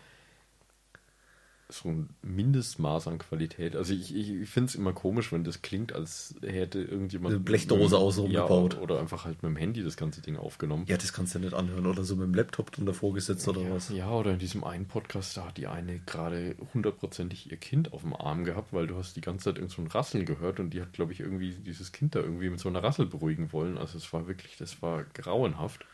so 1.70 1.90
ein 1.90 2.08
Mindestmaß 2.22 3.08
an 3.08 3.18
Qualität. 3.18 3.76
Also 3.76 3.92
ich, 3.92 4.14
ich, 4.16 4.30
ich 4.30 4.48
finde 4.48 4.68
es 4.68 4.74
immer 4.74 4.94
komisch, 4.94 5.32
wenn 5.32 5.44
das 5.44 5.60
klingt, 5.60 5.92
als 5.92 6.34
hätte 6.42 6.80
irgendjemand 6.80 7.34
Eine 7.34 7.44
Blechdose 7.44 7.98
außenrum 7.98 8.30
ja, 8.30 8.42
gebaut. 8.42 8.78
Oder 8.78 8.98
einfach 8.98 9.26
halt 9.26 9.42
mit 9.42 9.50
dem 9.50 9.56
Handy 9.56 9.84
das 9.84 9.98
ganze 9.98 10.22
Ding 10.22 10.36
aufgenommen. 10.36 10.86
Ja, 10.88 10.96
das 10.96 11.12
kannst 11.12 11.34
du 11.34 11.38
nicht 11.38 11.52
anhören. 11.52 11.86
Oder 11.86 12.04
so 12.04 12.16
mit 12.16 12.24
dem 12.26 12.34
Laptop 12.34 12.72
dann 12.72 12.86
davor 12.86 13.12
gesetzt 13.12 13.46
oder 13.48 13.60
was. 13.70 13.90
Ja, 13.90 14.10
oder 14.10 14.32
in 14.32 14.38
diesem 14.38 14.64
einen 14.64 14.86
Podcast, 14.86 15.36
da 15.36 15.46
hat 15.46 15.58
die 15.58 15.66
eine 15.66 15.98
gerade 16.00 16.56
hundertprozentig 16.72 17.50
ihr 17.50 17.58
Kind 17.58 17.92
auf 17.92 18.00
dem 18.00 18.14
Arm 18.14 18.44
gehabt, 18.44 18.72
weil 18.72 18.86
du 18.86 18.96
hast 18.96 19.16
die 19.16 19.20
ganze 19.20 19.44
Zeit 19.44 19.56
irgend 19.56 19.72
so 19.72 19.82
ein 19.82 19.88
Rasseln 19.88 20.24
gehört 20.24 20.60
und 20.60 20.70
die 20.70 20.80
hat, 20.80 20.94
glaube 20.94 21.12
ich, 21.12 21.20
irgendwie 21.20 21.50
dieses 21.50 21.92
Kind 21.92 22.14
da 22.14 22.20
irgendwie 22.20 22.48
mit 22.48 22.60
so 22.60 22.70
einer 22.70 22.82
Rassel 22.82 23.04
beruhigen 23.04 23.52
wollen. 23.52 23.76
Also 23.76 23.98
es 23.98 24.10
war 24.12 24.26
wirklich, 24.26 24.56
das 24.56 24.80
war 24.80 25.04
grauenhaft. 25.12 25.84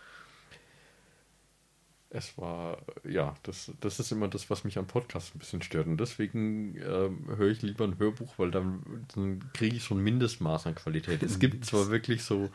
Es 2.17 2.39
war, 2.39 2.79
ja, 3.03 3.35
das, 3.43 3.73
das 3.81 3.99
ist 3.99 4.13
immer 4.13 4.29
das, 4.29 4.49
was 4.49 4.63
mich 4.63 4.79
am 4.79 4.87
Podcast 4.87 5.35
ein 5.35 5.41
bisschen 5.41 5.63
stört. 5.63 5.89
Und 5.89 5.99
deswegen 5.99 6.77
ähm, 6.77 7.27
höre 7.37 7.51
ich 7.51 7.61
lieber 7.63 7.85
ein 7.85 7.99
Hörbuch, 7.99 8.35
weil 8.39 8.53
dann, 8.53 9.05
dann 9.17 9.51
kriege 9.53 9.75
ich 9.75 9.83
so 9.83 9.97
ein 9.97 10.01
Mindestmaß 10.01 10.69
an 10.69 10.77
Qualität. 10.77 11.25
Es 11.25 11.41
gibt 11.41 11.65
zwar 11.65 11.91
wirklich 11.91 12.23
so 12.23 12.51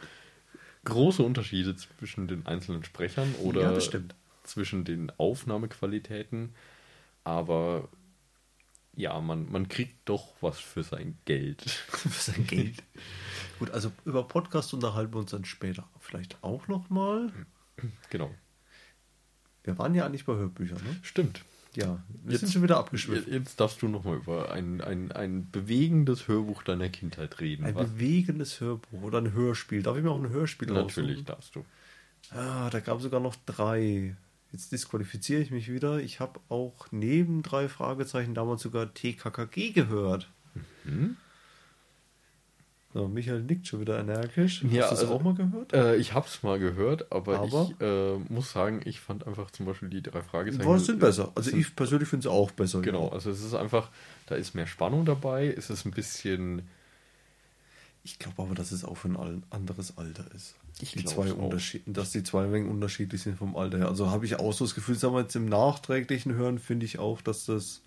große 0.85 1.21
Unterschiede 1.21 1.75
zwischen 1.75 2.29
den 2.29 2.45
einzelnen 2.47 2.85
Sprechern 2.85 3.35
oder 3.43 3.73
Ja, 3.73 4.01
zwischen 4.43 4.85
den 4.85 5.11
Aufnahmequalitäten, 5.17 6.55
aber 7.25 7.89
ja, 8.95 9.19
man, 9.19 9.51
man 9.51 9.67
kriegt 9.67 9.97
doch 10.05 10.33
was 10.39 10.57
für 10.57 10.83
sein 10.83 11.17
Geld. 11.25 11.61
Für 11.89 12.31
sein 12.31 12.47
Geld. 12.47 12.81
Gut, 13.59 13.71
also 13.71 13.91
über 14.05 14.27
Podcast 14.27 14.73
unterhalten 14.73 15.13
wir 15.13 15.19
uns 15.19 15.31
dann 15.31 15.45
später 15.45 15.87
vielleicht 15.99 16.41
auch 16.43 16.67
nochmal. 16.67 17.31
Genau. 18.09 18.31
Wir 19.69 19.77
waren 19.77 19.95
ja 19.95 20.05
eigentlich 20.05 20.25
bei 20.25 20.33
Hörbüchern, 20.35 20.77
ne? 20.83 20.95
Stimmt. 21.01 21.41
Ja, 21.75 22.01
wir 22.23 22.31
Jetzt- 22.31 22.41
sind 22.41 22.51
schon 22.53 22.63
wieder 22.63 22.77
abgeschwiffen. 22.77 23.31
Jetzt 23.31 23.59
darfst 23.59 23.81
du 23.81 23.87
nochmal 23.87 24.17
über 24.17 24.51
ein, 24.51 24.81
ein, 24.81 25.11
ein 25.11 25.49
bewegendes 25.51 26.27
Hörbuch 26.27 26.63
deiner 26.63 26.89
Kindheit 26.89 27.39
reden. 27.39 27.63
Ein 27.65 27.75
Was? 27.75 27.87
bewegendes 27.89 28.59
Hörbuch 28.59 29.03
oder 29.03 29.19
ein 29.19 29.33
Hörspiel. 29.33 29.83
Darf 29.83 29.95
ich 29.95 30.03
mir 30.03 30.09
auch 30.09 30.19
ein 30.21 30.29
Hörspiel 30.29 30.67
Natürlich 30.69 31.11
aussuchen? 31.19 31.25
darfst 31.25 31.55
du. 31.55 31.65
Ah, 32.31 32.69
da 32.71 32.79
gab 32.79 32.97
es 32.97 33.03
sogar 33.03 33.19
noch 33.19 33.35
drei. 33.45 34.15
Jetzt 34.51 34.71
disqualifiziere 34.71 35.41
ich 35.41 35.51
mich 35.51 35.71
wieder. 35.71 35.99
Ich 35.99 36.19
habe 36.19 36.39
auch 36.49 36.87
neben 36.89 37.43
drei 37.43 37.69
Fragezeichen 37.69 38.33
damals 38.33 38.63
sogar 38.63 38.91
TKKG 38.93 39.71
gehört. 39.71 40.27
Mhm. 40.85 41.17
So, 42.99 43.07
Michael 43.07 43.43
nickt 43.43 43.65
schon 43.65 43.79
wieder 43.79 43.97
energisch. 43.97 44.61
Ja, 44.63 44.81
Hast 44.83 44.91
du 44.91 44.95
das 44.95 44.99
also- 45.05 45.13
auch 45.13 45.23
mal 45.23 45.33
gehört? 45.33 45.71
Äh, 45.71 45.95
ich 45.95 46.13
hab's 46.13 46.43
mal 46.43 46.59
gehört, 46.59 47.09
aber, 47.13 47.39
Aber? 47.39 47.69
ich 47.71 47.79
äh, 47.81 48.17
muss 48.27 48.51
sagen, 48.51 48.81
ich 48.83 48.99
fand 48.99 49.25
einfach 49.25 49.51
zum 49.51 49.65
Beispiel 49.65 49.87
die 49.87 50.01
drei 50.01 50.21
Fragezeichen. 50.21 50.67
War 50.67 50.77
sind 50.79 50.99
besser. 50.99 51.31
Also 51.33 51.49
sind- 51.49 51.61
ich 51.61 51.73
persönlich 51.77 52.09
finde 52.09 52.27
es 52.27 52.33
auch 52.33 52.51
besser. 52.51 52.81
Genau, 52.81 53.07
also 53.07 53.31
es 53.31 53.41
ist 53.41 53.53
einfach, 53.53 53.89
da 54.25 54.35
ist 54.35 54.53
mehr 54.53 54.67
Spannung 54.67 55.05
dabei, 55.05 55.47
es 55.47 55.69
ist 55.69 55.85
ein 55.85 55.91
bisschen. 55.91 56.63
Ich 58.03 58.19
glaube 58.19 58.41
aber, 58.41 58.53
dass 58.53 58.73
es 58.73 58.83
auch 58.83 58.95
für 58.97 59.07
ein 59.07 59.43
anderes 59.49 59.97
Alter 59.97 60.25
ist. 60.35 60.55
Ich 60.81 60.91
die 60.91 61.05
zwei 61.05 61.31
auch. 61.31 61.37
Unterschiede, 61.37 61.89
dass 61.93 62.11
die 62.11 62.23
zwei 62.23 62.47
Mengen 62.47 62.67
unterschiedlich 62.69 63.21
sind 63.21 63.37
vom 63.37 63.55
Alter 63.55 63.77
her. 63.77 63.87
Also 63.87 64.11
habe 64.11 64.25
ich 64.25 64.39
auch 64.39 64.51
so 64.51 64.65
das 64.65 64.75
Gefühl, 64.75 64.95
sagen 64.95 65.13
wir 65.13 65.21
jetzt 65.21 65.37
im 65.37 65.45
nachträglichen 65.45 66.33
Hören 66.33 66.59
finde 66.59 66.85
ich 66.85 66.99
auch, 66.99 67.21
dass 67.21 67.45
das 67.45 67.81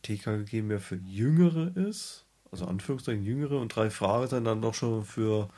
TKG 0.00 0.62
mehr 0.62 0.80
für 0.80 0.96
Jüngere 0.96 1.76
ist. 1.76 2.24
Also 2.50 2.66
Anführungszeichen 2.66 3.24
Jüngere 3.24 3.58
und 3.60 3.74
drei 3.74 3.90
Fragezeichen 3.90 4.44
dann 4.44 4.62
doch 4.62 4.74
schon 4.74 5.04
für 5.04 5.48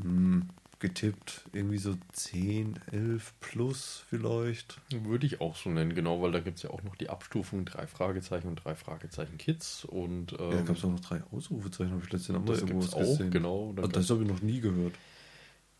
hm, 0.00 0.48
getippt 0.78 1.44
irgendwie 1.52 1.78
so 1.78 1.94
10, 2.12 2.78
11 2.92 3.32
plus 3.40 4.04
vielleicht. 4.08 4.78
Würde 4.90 5.26
ich 5.26 5.40
auch 5.40 5.56
so 5.56 5.70
nennen, 5.70 5.94
genau, 5.94 6.20
weil 6.20 6.32
da 6.32 6.40
gibt 6.40 6.58
es 6.58 6.62
ja 6.62 6.70
auch 6.70 6.82
noch 6.82 6.96
die 6.96 7.08
Abstufung 7.08 7.64
drei 7.64 7.86
Fragezeichen 7.86 8.48
und 8.48 8.56
drei 8.56 8.74
Fragezeichen 8.74 9.38
Kids 9.38 9.84
und 9.84 10.32
ja, 10.32 10.38
da 10.38 10.58
ähm, 10.58 10.64
gab 10.66 10.76
es 10.76 10.84
auch 10.84 10.90
noch 10.90 11.00
drei 11.00 11.22
Ausrufezeichen, 11.32 11.92
habe 11.92 12.02
ich 12.04 12.12
letztens 12.12 12.44
das 12.44 12.60
irgendwo 12.60 12.82
was 12.82 12.94
auch, 12.94 13.00
gesehen. 13.00 13.30
genau. 13.30 13.72
Dann 13.74 13.84
Also 13.86 13.92
das 13.92 14.10
habe 14.10 14.22
ich 14.22 14.28
noch 14.28 14.42
nie 14.42 14.60
gehört. 14.60 14.94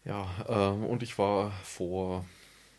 Ja, 0.05 0.27
ähm, 0.49 0.85
und 0.85 1.03
ich 1.03 1.19
war 1.19 1.51
vor, 1.63 2.25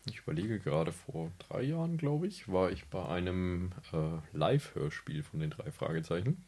ich 0.05 0.19
überlege 0.19 0.59
gerade, 0.59 0.91
vor 0.91 1.31
drei 1.37 1.61
Jahren, 1.63 1.97
glaube 1.97 2.25
ich, 2.25 2.51
war 2.51 2.71
ich 2.71 2.85
bei 2.85 3.05
einem 3.05 3.71
äh, 3.91 4.37
Live-Hörspiel 4.37 5.21
von 5.23 5.41
den 5.41 5.51
drei 5.51 5.71
Fragezeichen. 5.71 6.43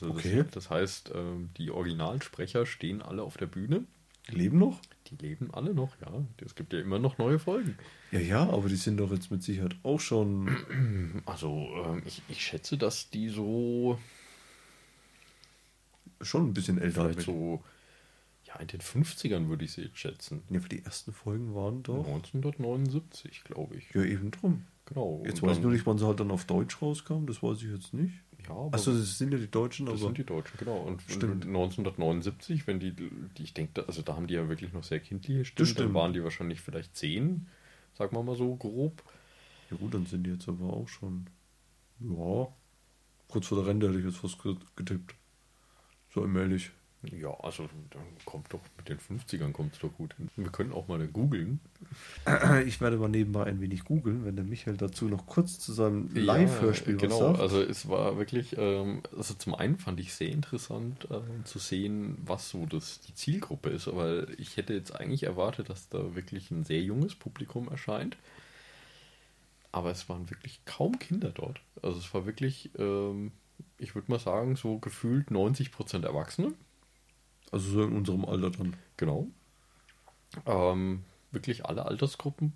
Also 0.00 0.10
Okay. 0.14 0.42
das, 0.44 0.50
das 0.52 0.70
heißt, 0.70 1.12
ähm, 1.14 1.50
die 1.56 1.70
Originalsprecher 1.70 2.66
stehen 2.66 3.02
alle 3.02 3.22
auf 3.22 3.36
der 3.36 3.46
Bühne. 3.46 3.84
Die 4.30 4.36
leben 4.36 4.58
noch? 4.58 4.80
Die 5.08 5.16
leben 5.16 5.52
alle 5.52 5.74
noch, 5.74 6.00
ja. 6.00 6.10
Es 6.44 6.54
gibt 6.54 6.72
ja 6.72 6.80
immer 6.80 6.98
noch 6.98 7.18
neue 7.18 7.38
Folgen. 7.38 7.76
Ja, 8.10 8.20
ja, 8.20 8.42
aber 8.48 8.68
die 8.68 8.76
sind 8.76 8.96
doch 8.96 9.12
jetzt 9.12 9.30
mit 9.30 9.42
Sicherheit 9.42 9.76
auch 9.82 10.00
schon 10.00 11.22
Also 11.26 11.68
ähm, 11.84 12.02
ich, 12.06 12.22
ich 12.28 12.40
schätze, 12.44 12.78
dass 12.78 13.10
die 13.10 13.28
so 13.28 13.98
schon 16.22 16.48
ein 16.48 16.54
bisschen 16.54 16.78
älter. 16.78 17.02
vielleicht 17.10 17.26
so, 17.26 17.62
ja, 18.46 18.56
in 18.56 18.66
den 18.68 18.80
50ern 18.80 19.48
würde 19.48 19.64
ich 19.64 19.72
sie 19.72 19.82
jetzt 19.82 19.98
schätzen. 19.98 20.42
Ja, 20.48 20.60
für 20.60 20.68
die 20.70 20.84
ersten 20.84 21.12
Folgen 21.12 21.54
waren 21.54 21.82
doch. 21.82 22.06
1979, 22.06 23.44
glaube 23.44 23.76
ich. 23.76 23.90
Ja, 23.94 24.02
eben 24.04 24.30
drum. 24.30 24.64
Genau. 24.86 25.22
Jetzt 25.26 25.42
weiß 25.42 25.56
ich 25.58 25.62
nur 25.62 25.72
nicht, 25.72 25.86
wann 25.86 25.98
sie 25.98 26.06
halt 26.06 26.20
dann 26.20 26.30
auf 26.30 26.44
Deutsch 26.44 26.80
rauskam. 26.80 27.26
Das 27.26 27.42
weiß 27.42 27.58
ich 27.62 27.70
jetzt 27.70 27.92
nicht. 27.94 28.14
Ja, 28.48 28.68
Achso, 28.72 28.92
das 28.92 29.16
sind 29.18 29.32
ja 29.32 29.38
die 29.38 29.50
Deutschen, 29.50 29.86
Das 29.86 29.94
aber. 29.96 30.04
sind 30.06 30.18
die 30.18 30.24
Deutschen, 30.24 30.56
genau. 30.58 30.78
Und 30.78 31.00
Stimmt. 31.02 31.44
1979, 31.46 32.66
wenn 32.66 32.78
die, 32.80 32.92
die 32.92 33.42
ich 33.42 33.54
denke, 33.54 33.86
also 33.86 34.02
da 34.02 34.16
haben 34.16 34.26
die 34.26 34.34
ja 34.34 34.48
wirklich 34.48 34.72
noch 34.72 34.84
sehr 34.84 35.00
kindliche 35.00 35.44
Stimmen, 35.44 35.66
Das 35.66 35.74
dann 35.74 35.84
stimmt. 35.84 35.94
waren 35.94 36.12
die 36.12 36.22
wahrscheinlich 36.22 36.60
vielleicht 36.60 36.96
zehn, 36.96 37.46
sagen 37.96 38.14
wir 38.16 38.22
mal 38.22 38.36
so 38.36 38.54
grob. 38.56 39.02
Ja, 39.70 39.76
gut, 39.78 39.94
dann 39.94 40.06
sind 40.06 40.24
die 40.24 40.30
jetzt 40.30 40.48
aber 40.48 40.72
auch 40.72 40.88
schon. 40.88 41.26
Ja. 42.00 42.48
Kurz 43.28 43.46
vor 43.46 43.58
der 43.58 43.66
Rente 43.68 43.88
hätte 43.88 43.98
ich 43.98 44.04
jetzt 44.04 44.18
fast 44.18 44.42
ge- 44.42 44.56
getippt. 44.76 45.14
So 46.12 46.22
allmählich. 46.22 46.70
Ja, 47.12 47.30
also 47.40 47.68
dann 47.90 48.02
kommt 48.24 48.52
doch 48.52 48.60
mit 48.76 48.88
den 48.88 48.98
50ern 48.98 49.52
kommt 49.52 49.74
es 49.74 49.80
doch 49.80 49.92
gut 49.92 50.14
hin. 50.14 50.28
Wir 50.36 50.50
können 50.50 50.72
auch 50.72 50.88
mal 50.88 51.06
googeln. 51.06 51.60
Ich 52.66 52.80
werde 52.80 52.96
mal 52.96 53.08
nebenbei 53.08 53.44
ein 53.44 53.60
wenig 53.60 53.84
googeln, 53.84 54.24
wenn 54.24 54.36
der 54.36 54.44
Michael 54.44 54.76
dazu 54.76 55.06
noch 55.06 55.26
kurz 55.26 55.58
zu 55.58 55.72
seinem 55.72 56.08
Live-Hörspiel 56.14 56.94
ja, 56.94 57.00
genau. 57.00 57.20
was 57.20 57.26
sagt. 57.26 57.40
Also 57.40 57.62
es 57.62 57.88
war 57.88 58.16
wirklich, 58.16 58.56
ähm, 58.56 59.02
also 59.16 59.34
zum 59.34 59.54
einen 59.54 59.76
fand 59.78 60.00
ich 60.00 60.14
sehr 60.14 60.30
interessant 60.30 61.06
ähm, 61.10 61.44
zu 61.44 61.58
sehen, 61.58 62.16
was 62.24 62.48
so 62.48 62.66
das 62.66 63.00
die 63.00 63.14
Zielgruppe 63.14 63.70
ist, 63.70 63.94
weil 63.94 64.28
ich 64.38 64.56
hätte 64.56 64.74
jetzt 64.74 64.98
eigentlich 64.98 65.24
erwartet, 65.24 65.68
dass 65.68 65.88
da 65.88 66.14
wirklich 66.14 66.50
ein 66.50 66.64
sehr 66.64 66.80
junges 66.80 67.14
Publikum 67.14 67.68
erscheint. 67.68 68.16
Aber 69.74 69.90
es 69.90 70.08
waren 70.08 70.30
wirklich 70.30 70.64
kaum 70.66 71.00
Kinder 71.00 71.30
dort. 71.30 71.60
Also 71.82 71.98
es 71.98 72.14
war 72.14 72.26
wirklich, 72.26 72.70
ähm, 72.78 73.32
ich 73.76 73.96
würde 73.96 74.10
mal 74.10 74.20
sagen, 74.20 74.54
so 74.54 74.78
gefühlt 74.78 75.30
90% 75.30 76.04
Erwachsene. 76.04 76.54
Also 77.50 77.70
so 77.70 77.82
in 77.82 77.92
unserem 77.92 78.24
Alter 78.24 78.50
dann. 78.50 78.76
Genau. 78.96 79.28
Ähm, 80.46 81.04
wirklich 81.30 81.64
alle 81.64 81.86
Altersgruppen. 81.86 82.52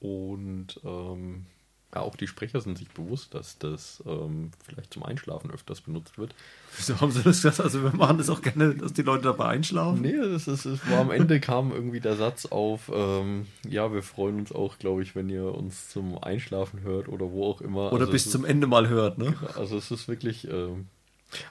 Und 0.00 0.80
ähm, 0.84 1.46
ja, 1.94 2.00
auch 2.00 2.16
die 2.16 2.26
Sprecher 2.26 2.60
sind 2.60 2.76
sich 2.76 2.88
bewusst, 2.88 3.34
dass 3.34 3.58
das 3.58 4.02
ähm, 4.06 4.50
vielleicht 4.64 4.92
zum 4.92 5.04
Einschlafen 5.04 5.50
öfters 5.50 5.80
benutzt 5.80 6.18
wird. 6.18 6.34
Wieso 6.76 7.00
haben 7.00 7.12
sie 7.12 7.22
das 7.22 7.42
gesagt? 7.42 7.60
Also 7.60 7.84
wir 7.84 7.94
machen 7.94 8.18
das 8.18 8.28
auch 8.30 8.42
gerne, 8.42 8.74
dass 8.74 8.92
die 8.92 9.02
Leute 9.02 9.24
dabei 9.24 9.46
einschlafen. 9.46 10.02
Nee, 10.02 10.14
es, 10.14 10.48
ist, 10.48 10.64
es 10.64 10.90
war 10.90 10.98
am 10.98 11.12
Ende 11.12 11.38
kam 11.38 11.70
irgendwie 11.70 12.00
der 12.00 12.16
Satz 12.16 12.46
auf, 12.46 12.90
ähm, 12.92 13.46
ja, 13.68 13.92
wir 13.92 14.02
freuen 14.02 14.40
uns 14.40 14.50
auch, 14.50 14.78
glaube 14.78 15.02
ich, 15.02 15.14
wenn 15.14 15.28
ihr 15.28 15.54
uns 15.54 15.88
zum 15.88 16.18
Einschlafen 16.22 16.80
hört 16.82 17.08
oder 17.08 17.30
wo 17.30 17.46
auch 17.46 17.60
immer. 17.60 17.92
Oder 17.92 18.02
also 18.02 18.12
bis 18.12 18.28
zum 18.28 18.44
Ende 18.44 18.66
mal 18.66 18.88
hört, 18.88 19.18
ne? 19.18 19.36
Ist, 19.48 19.56
also 19.56 19.78
es 19.78 19.90
ist 19.92 20.08
wirklich, 20.08 20.48
ähm, 20.48 20.88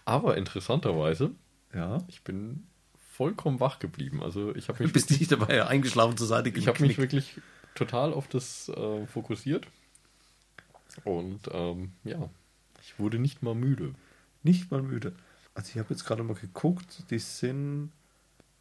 aber 0.04 0.36
interessanterweise, 0.36 1.32
Ja. 1.74 2.04
ich 2.08 2.24
bin 2.24 2.68
vollkommen 3.12 3.60
wach 3.60 3.80
geblieben. 3.80 4.22
Also 4.24 4.56
ich 4.56 4.68
habe 4.70 4.78
Du 4.80 4.84
mich 4.86 4.94
bist 4.94 5.12
nicht 5.12 5.32
dabei 5.32 5.66
eingeschlafen 5.68 6.18
zur 6.18 6.28
Seite 6.28 6.50
Ich 6.50 6.68
habe 6.68 6.82
mich 6.82 6.96
geknickt. 6.98 7.14
wirklich 7.14 7.42
total 7.76 8.14
auf 8.14 8.28
das 8.28 8.70
äh, 8.70 9.06
fokussiert. 9.08 9.68
Und 11.04 11.42
ähm, 11.52 11.92
ja, 12.04 12.30
ich 12.82 13.00
wurde 13.00 13.20
nicht 13.20 13.42
mal 13.42 13.56
müde. 13.56 13.96
Nicht 14.44 14.72
mal 14.72 14.82
müde. 14.82 15.14
Also 15.56 15.70
ich 15.72 15.78
habe 15.78 15.90
jetzt 15.92 16.06
gerade 16.06 16.24
mal 16.24 16.36
geguckt, 16.36 17.04
die 17.10 17.20
sind 17.20 17.92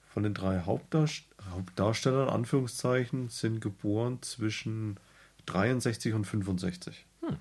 von 0.09 0.23
den 0.23 0.35
drei 0.35 0.61
Hauptdarst 0.61 1.25
Hauptdarstellern, 1.51 2.29
Anführungszeichen, 2.29 3.29
sind 3.29 3.61
geboren 3.61 4.23
zwischen 4.23 4.99
63 5.47 6.15
und 6.15 6.25
65. 6.27 7.05
Hm. 7.21 7.37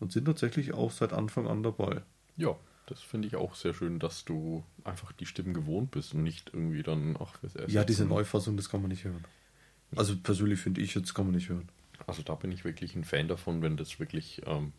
Und 0.00 0.12
sind 0.12 0.26
tatsächlich 0.26 0.74
auch 0.74 0.90
seit 0.90 1.12
Anfang 1.12 1.46
an 1.46 1.62
dabei. 1.62 2.02
Ja, 2.36 2.56
das 2.90 3.00
finde 3.00 3.28
ich 3.28 3.36
auch 3.36 3.54
sehr 3.54 3.72
schön, 3.72 3.98
dass 3.98 4.24
du 4.24 4.62
einfach 4.84 5.12
die 5.12 5.24
Stimmen 5.26 5.54
gewohnt 5.54 5.90
bist 5.92 6.12
und 6.12 6.22
nicht 6.22 6.50
irgendwie 6.52 6.82
dann, 6.82 7.16
ach, 7.18 7.38
fürs 7.38 7.56
erste. 7.56 7.72
Ja, 7.72 7.84
diese 7.84 8.04
Neufassung, 8.04 8.56
das 8.56 8.68
kann 8.68 8.82
man 8.82 8.90
nicht 8.90 9.04
hören. 9.04 9.24
Also 9.96 10.16
persönlich 10.16 10.60
finde 10.60 10.80
ich, 10.82 10.94
jetzt 10.94 11.14
kann 11.14 11.24
man 11.26 11.34
nicht 11.34 11.48
hören. 11.48 11.68
Also 12.06 12.22
da 12.22 12.34
bin 12.34 12.52
ich 12.52 12.64
wirklich 12.64 12.94
ein 12.96 13.04
Fan 13.04 13.28
davon, 13.28 13.62
wenn 13.62 13.76
das 13.76 13.98
wirklich 13.98 14.42
ähm, 14.46 14.72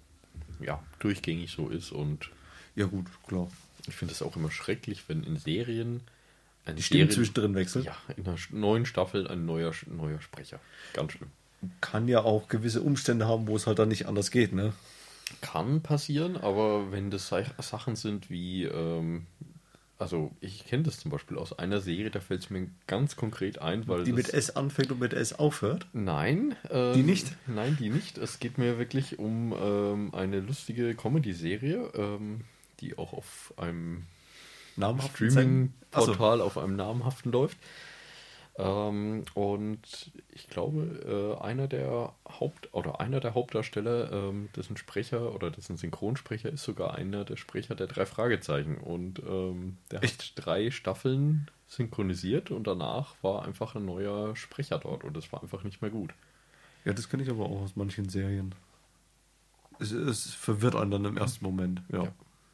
ja, 0.59 0.81
durchgängig 0.99 1.51
so 1.51 1.69
ist 1.69 1.91
und 1.91 2.29
Ja 2.75 2.85
gut, 2.85 3.07
klar. 3.27 3.47
ich 3.87 3.95
finde 3.95 4.13
es 4.13 4.21
auch 4.21 4.35
immer 4.35 4.51
schrecklich, 4.51 5.03
wenn 5.07 5.23
in 5.23 5.37
Serien 5.37 6.01
eine 6.65 6.75
Die 6.75 6.83
Stimmen 6.83 7.03
Serie- 7.09 7.15
zwischendrin 7.15 7.55
wechseln. 7.55 7.85
Ja, 7.85 7.95
in 8.17 8.25
einer 8.27 8.37
neuen 8.51 8.85
Staffel 8.85 9.27
ein 9.27 9.45
neuer, 9.45 9.73
neuer 9.87 10.21
Sprecher. 10.21 10.59
Ganz 10.93 11.13
schlimm. 11.13 11.29
Kann 11.79 12.07
ja 12.07 12.21
auch 12.23 12.47
gewisse 12.47 12.81
Umstände 12.81 13.27
haben, 13.27 13.47
wo 13.47 13.55
es 13.55 13.67
halt 13.67 13.79
dann 13.79 13.89
nicht 13.89 14.07
anders 14.07 14.31
geht, 14.31 14.51
ne? 14.53 14.73
Kann 15.41 15.81
passieren, 15.81 16.37
aber 16.37 16.91
wenn 16.91 17.09
das 17.11 17.27
Sa- 17.27 17.43
Sachen 17.61 17.95
sind 17.95 18.29
wie, 18.29 18.65
ähm, 18.65 19.25
also 19.97 20.31
ich 20.41 20.65
kenne 20.65 20.83
das 20.83 20.99
zum 20.99 21.11
Beispiel 21.11 21.37
aus 21.37 21.57
einer 21.57 21.79
Serie, 21.79 22.09
da 22.09 22.19
fällt 22.19 22.41
es 22.43 22.49
mir 22.49 22.67
ganz 22.87 23.15
konkret 23.15 23.59
ein, 23.59 23.87
weil 23.87 24.03
Die 24.03 24.11
das, 24.11 24.17
mit 24.17 24.33
S 24.33 24.55
anfängt 24.55 24.91
und 24.91 24.99
mit 24.99 25.13
S 25.13 25.33
aufhört. 25.33 25.87
Nein. 25.93 26.55
ähm, 26.69 26.93
Die 26.95 27.03
nicht? 27.03 27.31
Nein, 27.47 27.77
die 27.79 27.89
nicht. 27.89 28.17
Es 28.17 28.39
geht 28.39 28.57
mir 28.57 28.77
wirklich 28.77 29.19
um 29.19 29.53
ähm, 29.59 30.13
eine 30.13 30.39
lustige 30.39 30.95
Comedy-Serie, 30.95 31.91
ähm, 31.95 32.41
die 32.79 32.97
auch 32.97 33.13
auf 33.13 33.53
einem. 33.57 34.03
Streaming-Portal 35.15 36.41
auf 36.41 36.57
einem 36.57 36.75
namhaften 36.75 37.31
läuft. 37.31 37.57
Ähm, 38.57 39.23
und 39.33 40.11
ich 40.29 40.47
glaube, 40.47 41.37
äh, 41.39 41.43
einer 41.43 41.67
der 41.67 42.13
Haupt- 42.27 42.73
oder 42.73 42.99
einer 42.99 43.19
der 43.19 43.33
Hauptdarsteller, 43.33 44.11
ähm, 44.11 44.49
dessen 44.55 44.77
Sprecher 44.77 45.33
oder 45.33 45.51
dessen 45.51 45.77
Synchronsprecher 45.77 46.49
ist 46.49 46.63
sogar 46.63 46.95
einer 46.95 47.23
der 47.23 47.37
Sprecher 47.37 47.75
der 47.75 47.87
drei 47.87 48.05
Fragezeichen. 48.05 48.77
Und 48.77 49.19
ähm, 49.19 49.77
der 49.89 50.03
Echt? 50.03 50.21
hat 50.21 50.45
drei 50.45 50.71
Staffeln 50.71 51.49
synchronisiert 51.67 52.51
und 52.51 52.67
danach 52.67 53.15
war 53.21 53.45
einfach 53.45 53.75
ein 53.75 53.85
neuer 53.85 54.35
Sprecher 54.35 54.77
dort 54.79 55.05
und 55.05 55.15
es 55.15 55.31
war 55.31 55.41
einfach 55.41 55.63
nicht 55.63 55.81
mehr 55.81 55.91
gut. 55.91 56.13
Ja, 56.83 56.93
das 56.93 57.09
kenne 57.09 57.23
ich 57.23 57.29
aber 57.29 57.45
auch 57.45 57.61
aus 57.61 57.75
manchen 57.75 58.09
Serien. 58.09 58.53
Es, 59.79 59.91
es 59.91 60.33
verwirrt 60.33 60.75
einen 60.75 60.91
dann 60.91 61.05
im 61.05 61.17
ersten 61.17 61.45
Moment. 61.45 61.81
Ja. 61.89 62.03
Ja. 62.03 62.13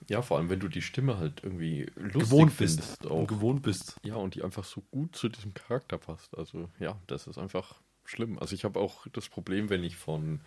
Ja, 0.10 0.22
vor 0.22 0.38
allem, 0.38 0.50
wenn 0.50 0.60
du 0.60 0.70
die 0.70 0.82
Stimme 0.82 1.18
halt 1.18 1.44
irgendwie 1.44 1.88
lustig 1.96 2.24
Gewohnt 2.24 2.54
findest. 2.54 3.00
bist. 3.00 3.12
Auch. 3.12 3.28
Gewohnt 3.28 3.62
bist. 3.62 3.98
Ja, 4.04 4.16
und 4.16 4.36
die 4.36 4.44
einfach 4.44 4.64
so 4.64 4.82
gut 4.90 5.16
zu 5.16 5.28
diesem 5.28 5.54
Charakter 5.54 5.98
passt. 5.98 6.38
Also 6.38 6.70
ja, 6.80 6.98
das 7.08 7.28
ist 7.28 7.38
einfach 7.38 7.76
schlimm. 8.06 8.40
Also 8.40 8.56
ich 8.56 8.64
habe 8.64 8.80
auch 8.80 9.08
das 9.08 9.28
Problem, 9.28 9.70
wenn 9.70 9.84
ich 9.84 9.98
von, 9.98 10.40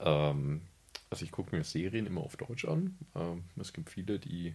ähm, 0.00 0.62
also 1.10 1.24
ich 1.24 1.30
gucke 1.30 1.54
mir 1.54 1.62
Serien 1.62 2.06
immer 2.06 2.22
auf 2.22 2.36
Deutsch 2.36 2.64
an. 2.64 2.98
Ähm, 3.14 3.44
es 3.56 3.72
gibt 3.72 3.90
viele, 3.90 4.18
die 4.18 4.54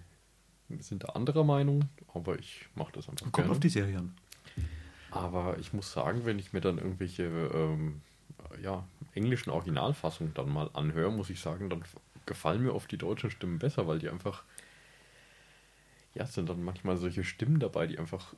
sind 0.80 1.04
da 1.04 1.10
anderer 1.10 1.44
Meinung, 1.44 1.86
aber 2.14 2.38
ich 2.38 2.68
mache 2.76 2.92
das 2.94 3.08
einfach 3.08 3.32
Kommt 3.32 3.50
auf 3.50 3.60
die 3.60 3.70
Serie 3.70 4.00
an. 4.00 4.16
Aber 5.12 5.58
ich 5.60 5.72
muss 5.72 5.94
sagen, 5.94 6.26
wenn 6.26 6.40
ich 6.40 6.52
mir 6.52 6.60
dann 6.60 6.78
irgendwelche 6.78 7.24
ähm, 7.24 8.02
ja, 8.62 8.86
englischen 9.14 9.52
Originalfassungen 9.52 10.34
dann 10.34 10.50
mal 10.50 10.70
anhöre, 10.74 11.12
muss 11.12 11.30
ich 11.30 11.40
sagen, 11.40 11.70
dann 11.70 11.84
gefallen 12.26 12.64
mir 12.64 12.74
oft 12.74 12.92
die 12.92 12.98
deutschen 12.98 13.32
Stimmen 13.32 13.60
besser, 13.60 13.88
weil 13.88 14.00
die 14.00 14.10
einfach, 14.10 14.44
ja, 16.14 16.24
es 16.24 16.34
sind 16.34 16.50
dann 16.50 16.64
manchmal 16.64 16.98
solche 16.98 17.24
Stimmen 17.24 17.60
dabei, 17.60 17.88
die 17.88 18.00
einfach 18.00 18.34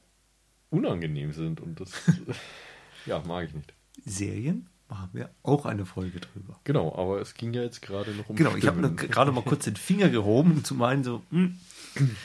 unangenehm 0.70 1.32
sind 1.32 1.62
und 1.62 1.80
das, 1.80 1.92
ja, 3.06 3.22
mag 3.26 3.48
ich 3.48 3.54
nicht. 3.54 3.74
Serien 4.06 4.68
machen 4.90 5.10
wir 5.14 5.30
auch 5.44 5.66
eine 5.66 5.86
Folge 5.86 6.20
drüber. 6.20 6.60
Genau, 6.64 6.94
aber 6.96 7.20
es 7.20 7.34
ging 7.34 7.54
ja 7.54 7.62
jetzt 7.62 7.82
gerade 7.82 8.12
noch 8.12 8.30
um 8.30 8.36
Genau, 8.36 8.56
ich 8.56 8.66
habe 8.68 8.80
Stimmen. 8.80 8.96
gerade 8.96 9.32
mal 9.32 9.44
kurz 9.44 9.66
den 9.66 9.76
Finger 9.76 10.10
gehoben, 10.10 10.52
um 10.52 10.64
zu 10.64 10.76
meinen, 10.76 11.04
so, 11.04 11.24
hm, 11.30 11.58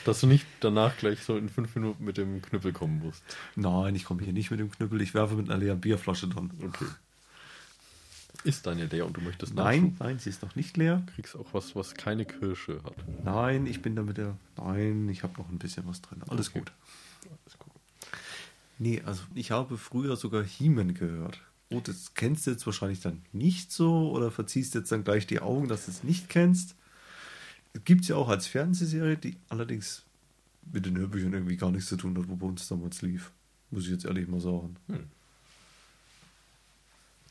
Dass 0.05 0.21
du 0.21 0.27
nicht 0.27 0.45
danach 0.61 0.95
gleich 0.97 1.19
so 1.21 1.35
in 1.35 1.49
fünf 1.49 1.75
Minuten 1.75 2.03
mit 2.05 2.17
dem 2.17 2.41
Knüppel 2.41 2.71
kommen 2.73 2.99
musst. 2.99 3.23
nein, 3.55 3.95
ich 3.95 4.05
komme 4.05 4.23
hier 4.23 4.31
nicht 4.33 4.51
mit 4.51 4.59
dem 4.59 4.71
Knüppel, 4.71 5.01
ich 5.01 5.13
werfe 5.13 5.35
mit 5.35 5.49
einer 5.49 5.59
leeren 5.59 5.81
Bierflasche 5.81 6.27
dran. 6.27 6.51
Okay. 6.63 6.85
Ist 8.43 8.65
deine 8.65 8.85
leer 8.87 9.05
und 9.05 9.15
du 9.15 9.21
möchtest 9.21 9.53
Nein, 9.53 9.95
nein, 9.99 10.19
sie 10.19 10.29
ist 10.29 10.41
noch 10.41 10.55
nicht 10.55 10.75
leer. 10.75 11.03
Du 11.05 11.13
kriegst 11.13 11.35
auch 11.35 11.53
was, 11.53 11.75
was 11.75 11.93
keine 11.93 12.25
Kirsche 12.25 12.81
hat. 12.83 12.95
Nein, 13.23 13.65
ich 13.67 13.81
bin 13.81 13.95
da 13.95 14.01
mit 14.03 14.17
der. 14.17 14.35
Nein, 14.57 15.07
ich 15.09 15.23
habe 15.23 15.37
noch 15.37 15.49
ein 15.49 15.59
bisschen 15.59 15.85
was 15.87 16.01
drin. 16.01 16.21
Alles 16.27 16.49
Okay. 16.49 16.59
gut. 16.59 16.71
Alles 17.45 17.57
gut. 17.59 17.71
Nee, 18.79 19.01
also 19.05 19.23
ich 19.35 19.51
habe 19.51 19.77
früher 19.77 20.15
sogar 20.17 20.43
He-Man 20.43 20.93
gehört. 20.93 21.39
Oh, 21.69 21.79
das 21.81 22.13
kennst 22.15 22.45
du 22.45 22.51
jetzt 22.51 22.65
wahrscheinlich 22.65 22.99
dann 22.99 23.21
nicht 23.31 23.71
so 23.71 24.11
oder 24.11 24.29
verziehst 24.29 24.75
jetzt 24.75 24.91
dann 24.91 25.03
gleich 25.03 25.25
die 25.25 25.39
Augen, 25.39 25.67
dass 25.67 25.85
du 25.85 25.91
es 25.91 26.03
nicht 26.03 26.27
kennst. 26.29 26.75
Gibt 27.85 28.01
es 28.01 28.07
ja 28.09 28.15
auch 28.17 28.29
als 28.29 28.45
Fernsehserie, 28.47 29.17
die 29.17 29.37
allerdings 29.49 30.03
mit 30.71 30.85
den 30.85 30.97
Hörbüchern 30.97 31.33
irgendwie 31.33 31.57
gar 31.57 31.71
nichts 31.71 31.87
zu 31.89 31.97
tun 31.97 32.17
hat, 32.17 32.27
wo 32.27 32.35
bei 32.35 32.45
uns 32.47 32.67
damals 32.67 33.01
lief. 33.01 33.31
Muss 33.71 33.85
ich 33.85 33.91
jetzt 33.91 34.05
ehrlich 34.05 34.27
mal 34.27 34.41
sagen. 34.41 34.75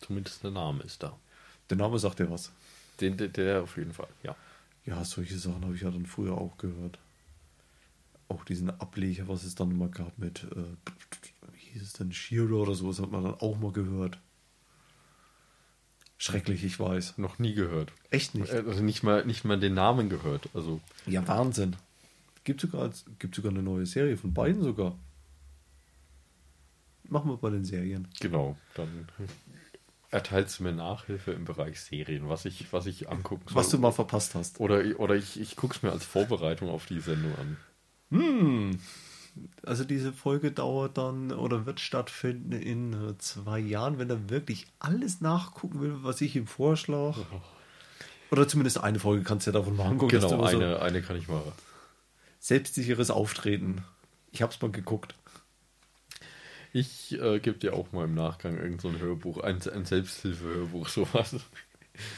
Zumindest 0.03 0.42
der 0.44 0.50
Name 0.50 0.82
ist 0.82 1.03
da. 1.03 1.16
Der 1.70 1.76
Name 1.76 1.98
sagt 1.98 2.18
dir 2.18 2.30
was. 2.30 2.53
Den, 3.00 3.16
der, 3.16 3.28
der 3.28 3.62
auf 3.62 3.76
jeden 3.76 3.92
Fall, 3.92 4.09
ja. 4.22 4.36
Ja, 4.84 5.05
solche 5.05 5.38
Sachen 5.38 5.62
habe 5.64 5.74
ich 5.74 5.80
ja 5.82 5.90
dann 5.90 6.07
früher 6.07 6.36
auch 6.36 6.59
gehört. 6.59 6.98
Auch 8.28 8.44
diesen 8.44 8.70
Ableger, 8.70 9.28
was 9.28 9.44
es 9.44 9.55
dann 9.55 9.70
immer 9.70 9.88
gab 9.88 10.18
mit, 10.18 10.44
äh, 10.44 10.57
wie 11.53 11.59
hieß 11.72 11.82
es 11.82 11.92
denn, 11.94 12.12
Shiro 12.12 12.62
oder 12.62 12.74
sowas, 12.74 12.98
hat 13.00 13.11
man 13.11 13.22
dann 13.24 13.34
auch 13.34 13.59
mal 13.59 13.72
gehört. 13.72 14.18
Schrecklich, 16.18 16.62
ich 16.64 16.78
weiß. 16.78 17.18
Noch 17.18 17.38
nie 17.38 17.55
gehört. 17.55 17.92
Echt 18.11 18.34
nicht. 18.34 18.53
Äh, 18.53 18.62
Also 18.66 18.82
nicht 18.82 19.03
mal, 19.03 19.24
nicht 19.24 19.44
mal 19.44 19.59
den 19.59 19.74
Namen 19.74 20.09
gehört. 20.09 20.48
Also 20.55 20.80
Ja, 21.07 21.26
Wahnsinn. 21.26 21.76
Gibt 22.44 22.61
sogar, 22.61 22.90
gibt 23.18 23.34
sogar 23.34 23.50
eine 23.53 23.62
neue 23.62 23.86
Serie 23.86 24.16
von 24.16 24.32
beiden 24.34 24.62
sogar. 24.62 24.96
Machen 27.05 27.30
wir 27.30 27.36
bei 27.36 27.50
den 27.50 27.64
Serien. 27.64 28.09
genau, 28.20 28.57
dann 28.74 29.09
erteilst 30.13 30.61
du 30.61 30.65
mir 30.65 30.73
Nachhilfe 30.73 31.33
im 31.33 31.45
Bereich 31.45 31.81
Serien, 31.81 32.29
was 32.29 32.45
ich, 32.45 32.73
was 32.73 32.87
ich 32.87 33.09
angucken 33.09 33.45
soll. 33.49 33.57
Was 33.57 33.71
du 33.71 33.79
mal 33.79 33.93
verpasst 33.93 34.35
hast. 34.35 34.61
Oder, 34.61 34.83
oder 35.01 35.17
ich, 35.17 35.41
ich 35.41 35.57
gucke 35.57 35.75
es 35.75 35.83
mir 35.83 35.91
als 35.91 36.05
Vorbereitung 36.05 36.69
auf 36.69 36.87
die 36.87 37.01
Sendung 37.01 37.35
an. 37.37 37.57
Hm. 38.11 38.79
Also 39.65 39.85
diese 39.85 40.13
Folge 40.13 40.53
dauert 40.53 40.99
dann 40.99 41.33
oder 41.33 41.65
wird 41.65 41.81
stattfinden 41.81 42.53
in 42.53 42.93
äh, 42.93 43.17
zwei 43.17 43.59
Jahren, 43.59 43.99
wenn 43.99 44.11
er 44.11 44.29
wirklich 44.29 44.67
alles 44.79 45.23
nachgucken 45.23 45.81
will, 45.81 45.97
was 46.03 46.21
ich 46.21 46.37
ihm 46.37 46.47
vorschlage. 46.47 47.25
Oder 48.31 48.47
zumindest 48.47 48.83
eine 48.83 49.01
Folge 49.01 49.25
kannst 49.25 49.47
du 49.47 49.51
ja 49.51 49.59
davon 49.59 49.75
mal 49.77 49.87
angucken. 49.87 50.11
Genau, 50.11 50.35
immer 50.35 50.51
so 50.51 50.59
eine, 50.59 50.83
eine 50.83 51.01
kann 51.01 51.17
ich 51.17 51.29
mal. 51.29 51.43
selbstsicheres 52.39 53.11
Auftreten. 53.11 53.83
Ich 54.31 54.43
hab's 54.43 54.61
mal 54.61 54.71
geguckt. 54.71 55.15
Ich 56.73 57.12
äh, 57.20 57.39
gebe 57.39 57.59
dir 57.59 57.75
auch 57.75 57.93
mal 57.93 58.05
im 58.05 58.14
Nachgang 58.14 58.57
irgend 58.57 58.81
so 58.81 58.89
ein 58.89 58.99
Hörbuch, 58.99 59.39
ein, 59.39 59.61
ein 59.68 59.85
Selbsthilfehörbuch, 59.85 60.89
sowas. 60.89 61.37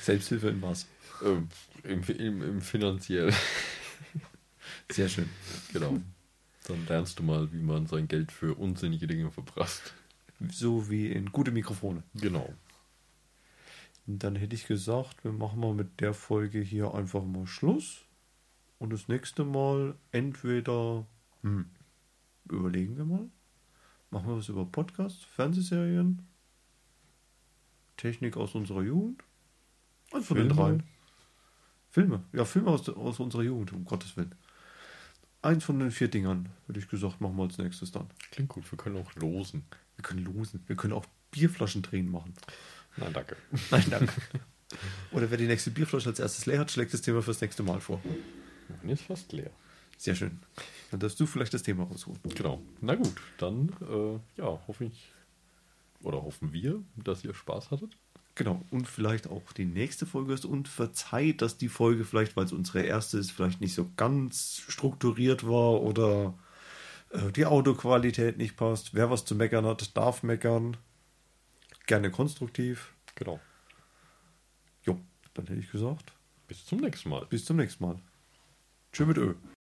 Selbsthilfe 0.01 0.49
in 0.49 0.63
was. 0.63 0.87
Ähm, 1.25 1.49
im, 1.83 2.03
im, 2.03 2.43
Im 2.43 2.61
finanziell. 2.61 3.33
Sehr 4.91 5.09
schön. 5.09 5.29
Genau. 5.73 5.99
Dann 6.67 6.87
lernst 6.87 7.19
du 7.19 7.23
mal, 7.23 7.53
wie 7.53 7.61
man 7.61 7.87
sein 7.87 8.09
Geld 8.09 8.33
für 8.33 8.55
unsinnige 8.55 9.07
Dinge 9.07 9.31
verprasst. 9.31 9.93
So 10.51 10.89
wie 10.89 11.11
in 11.11 11.33
gute 11.33 11.51
Mikrofone. 11.51 12.03
Genau. 12.15 12.53
Und 14.07 14.23
dann 14.23 14.37
hätte 14.37 14.55
ich 14.55 14.67
gesagt, 14.67 15.25
wir 15.25 15.33
machen 15.33 15.61
mal 15.61 15.75
mit 15.75 16.01
der 16.01 16.15
Folge 16.15 16.61
hier 16.61 16.95
einfach 16.95 17.25
mal 17.25 17.47
Schluss. 17.47 18.05
Und 18.79 18.93
das 18.93 19.09
nächste 19.09 19.45
Mal 19.45 19.95
entweder, 20.13 21.07
hm, 21.43 21.71
überlegen 22.49 22.97
wir 22.97 23.05
mal, 23.05 23.29
machen 24.11 24.29
wir 24.29 24.37
was 24.37 24.49
über 24.49 24.65
Podcasts, 24.65 25.25
Fernsehserien, 25.25 26.27
Technik 27.97 28.37
aus 28.37 28.55
unserer 28.55 28.83
Jugend. 28.83 29.23
Und 30.11 30.25
von 30.25 30.37
den 30.37 30.49
dreien. 30.49 30.83
Filme, 31.91 32.25
ja, 32.33 32.45
Filme 32.45 32.71
aus, 32.71 32.89
aus 32.89 33.21
unserer 33.21 33.43
Jugend, 33.43 33.73
um 33.73 33.85
Gottes 33.85 34.17
Willen. 34.17 34.35
Eins 35.43 35.65
von 35.65 35.79
den 35.79 35.91
vier 35.91 36.09
Dingern, 36.09 36.49
würde 36.67 36.81
ich 36.81 36.89
gesagt, 36.89 37.21
machen 37.21 37.37
wir 37.37 37.45
als 37.45 37.59
nächstes 37.59 37.93
dann. 37.93 38.09
Klingt 38.31 38.49
gut, 38.49 38.71
wir 38.71 38.79
können 38.79 38.97
auch 38.97 39.15
losen. 39.15 39.65
Wir 39.97 40.03
können 40.03 40.25
losen, 40.25 40.65
wir 40.67 40.77
können 40.77 40.93
auch 40.93 41.07
Bierflaschen 41.31 41.83
drehen 41.83 42.11
machen. 42.11 42.35
Nein, 42.97 43.13
danke. 43.13 43.37
Nein, 43.71 43.85
danke. 43.91 44.13
Oder 45.13 45.31
wer 45.31 45.39
die 45.39 45.47
nächste 45.47 45.71
Bierflasche 45.71 46.09
als 46.09 46.19
erstes 46.19 46.47
leer 46.47 46.61
hat, 46.61 46.71
schlägt 46.71 46.95
das 46.95 47.03
Thema 47.03 47.23
fürs 47.23 47.41
nächste 47.41 47.63
Mal 47.63 47.81
vor. 47.81 48.01
Meine 48.81 48.93
ist 48.93 49.03
fast 49.03 49.33
leer. 49.33 49.51
Sehr 49.97 50.15
schön. 50.15 50.41
Dann 50.91 51.01
darfst 51.01 51.19
du 51.21 51.27
vielleicht 51.27 51.55
das 51.55 51.63
Thema 51.63 51.85
rausholen. 51.85 52.21
Genau. 52.35 52.63
Na 52.81 52.95
gut, 52.95 53.15
dann 53.39 53.71
äh, 53.89 54.41
ja, 54.41 54.61
hoffe 54.67 54.85
ich 54.85 55.13
oder 56.03 56.23
hoffen 56.23 56.53
wir, 56.53 56.83
dass 56.97 57.25
ihr 57.25 57.35
Spaß 57.35 57.71
hattet. 57.71 57.97
Genau, 58.37 58.61
und 58.71 58.89
vielleicht 58.89 59.29
auch 59.29 59.53
die 59.53 59.65
nächste 59.65 60.07
Folge 60.07 60.35
ist 60.35 60.45
und 60.45 60.67
verzeiht, 60.67 61.41
dass 61.41 61.57
die 61.57 61.69
Folge 61.69 62.05
vielleicht, 62.05 62.37
weil 62.37 62.45
es 62.47 62.53
unsere 62.53 62.83
erste 62.83 63.17
ist, 63.19 63.31
vielleicht 63.31 63.61
nicht 63.61 63.75
so 63.75 63.89
ganz 63.97 64.63
strukturiert 64.69 65.47
war 65.47 65.81
oder 65.81 66.35
äh, 67.11 67.31
die 67.31 67.47
Autoqualität 67.47 68.37
nicht 68.37 68.57
passt. 68.57 68.93
Wer 68.93 69.09
was 69.09 69.25
zu 69.25 69.37
meckern 69.37 69.65
hat, 69.65 69.97
darf 69.97 70.25
meckern. 70.25 70.77
Gerne 71.87 72.11
konstruktiv. 72.11 72.93
Genau. 73.15 73.39
Jo, 74.83 75.01
dann 75.35 75.47
hätte 75.47 75.61
ich 75.61 75.71
gesagt, 75.71 76.13
Bis 76.49 76.67
zum 76.67 76.81
nächsten 76.81 77.09
Mal. 77.11 77.25
bis 77.27 77.45
zum 77.45 77.57
nächsten 77.57 77.85
Mal. 77.85 78.01
Tschö 78.93 79.07
mit 79.07 79.17
Ö. 79.17 79.35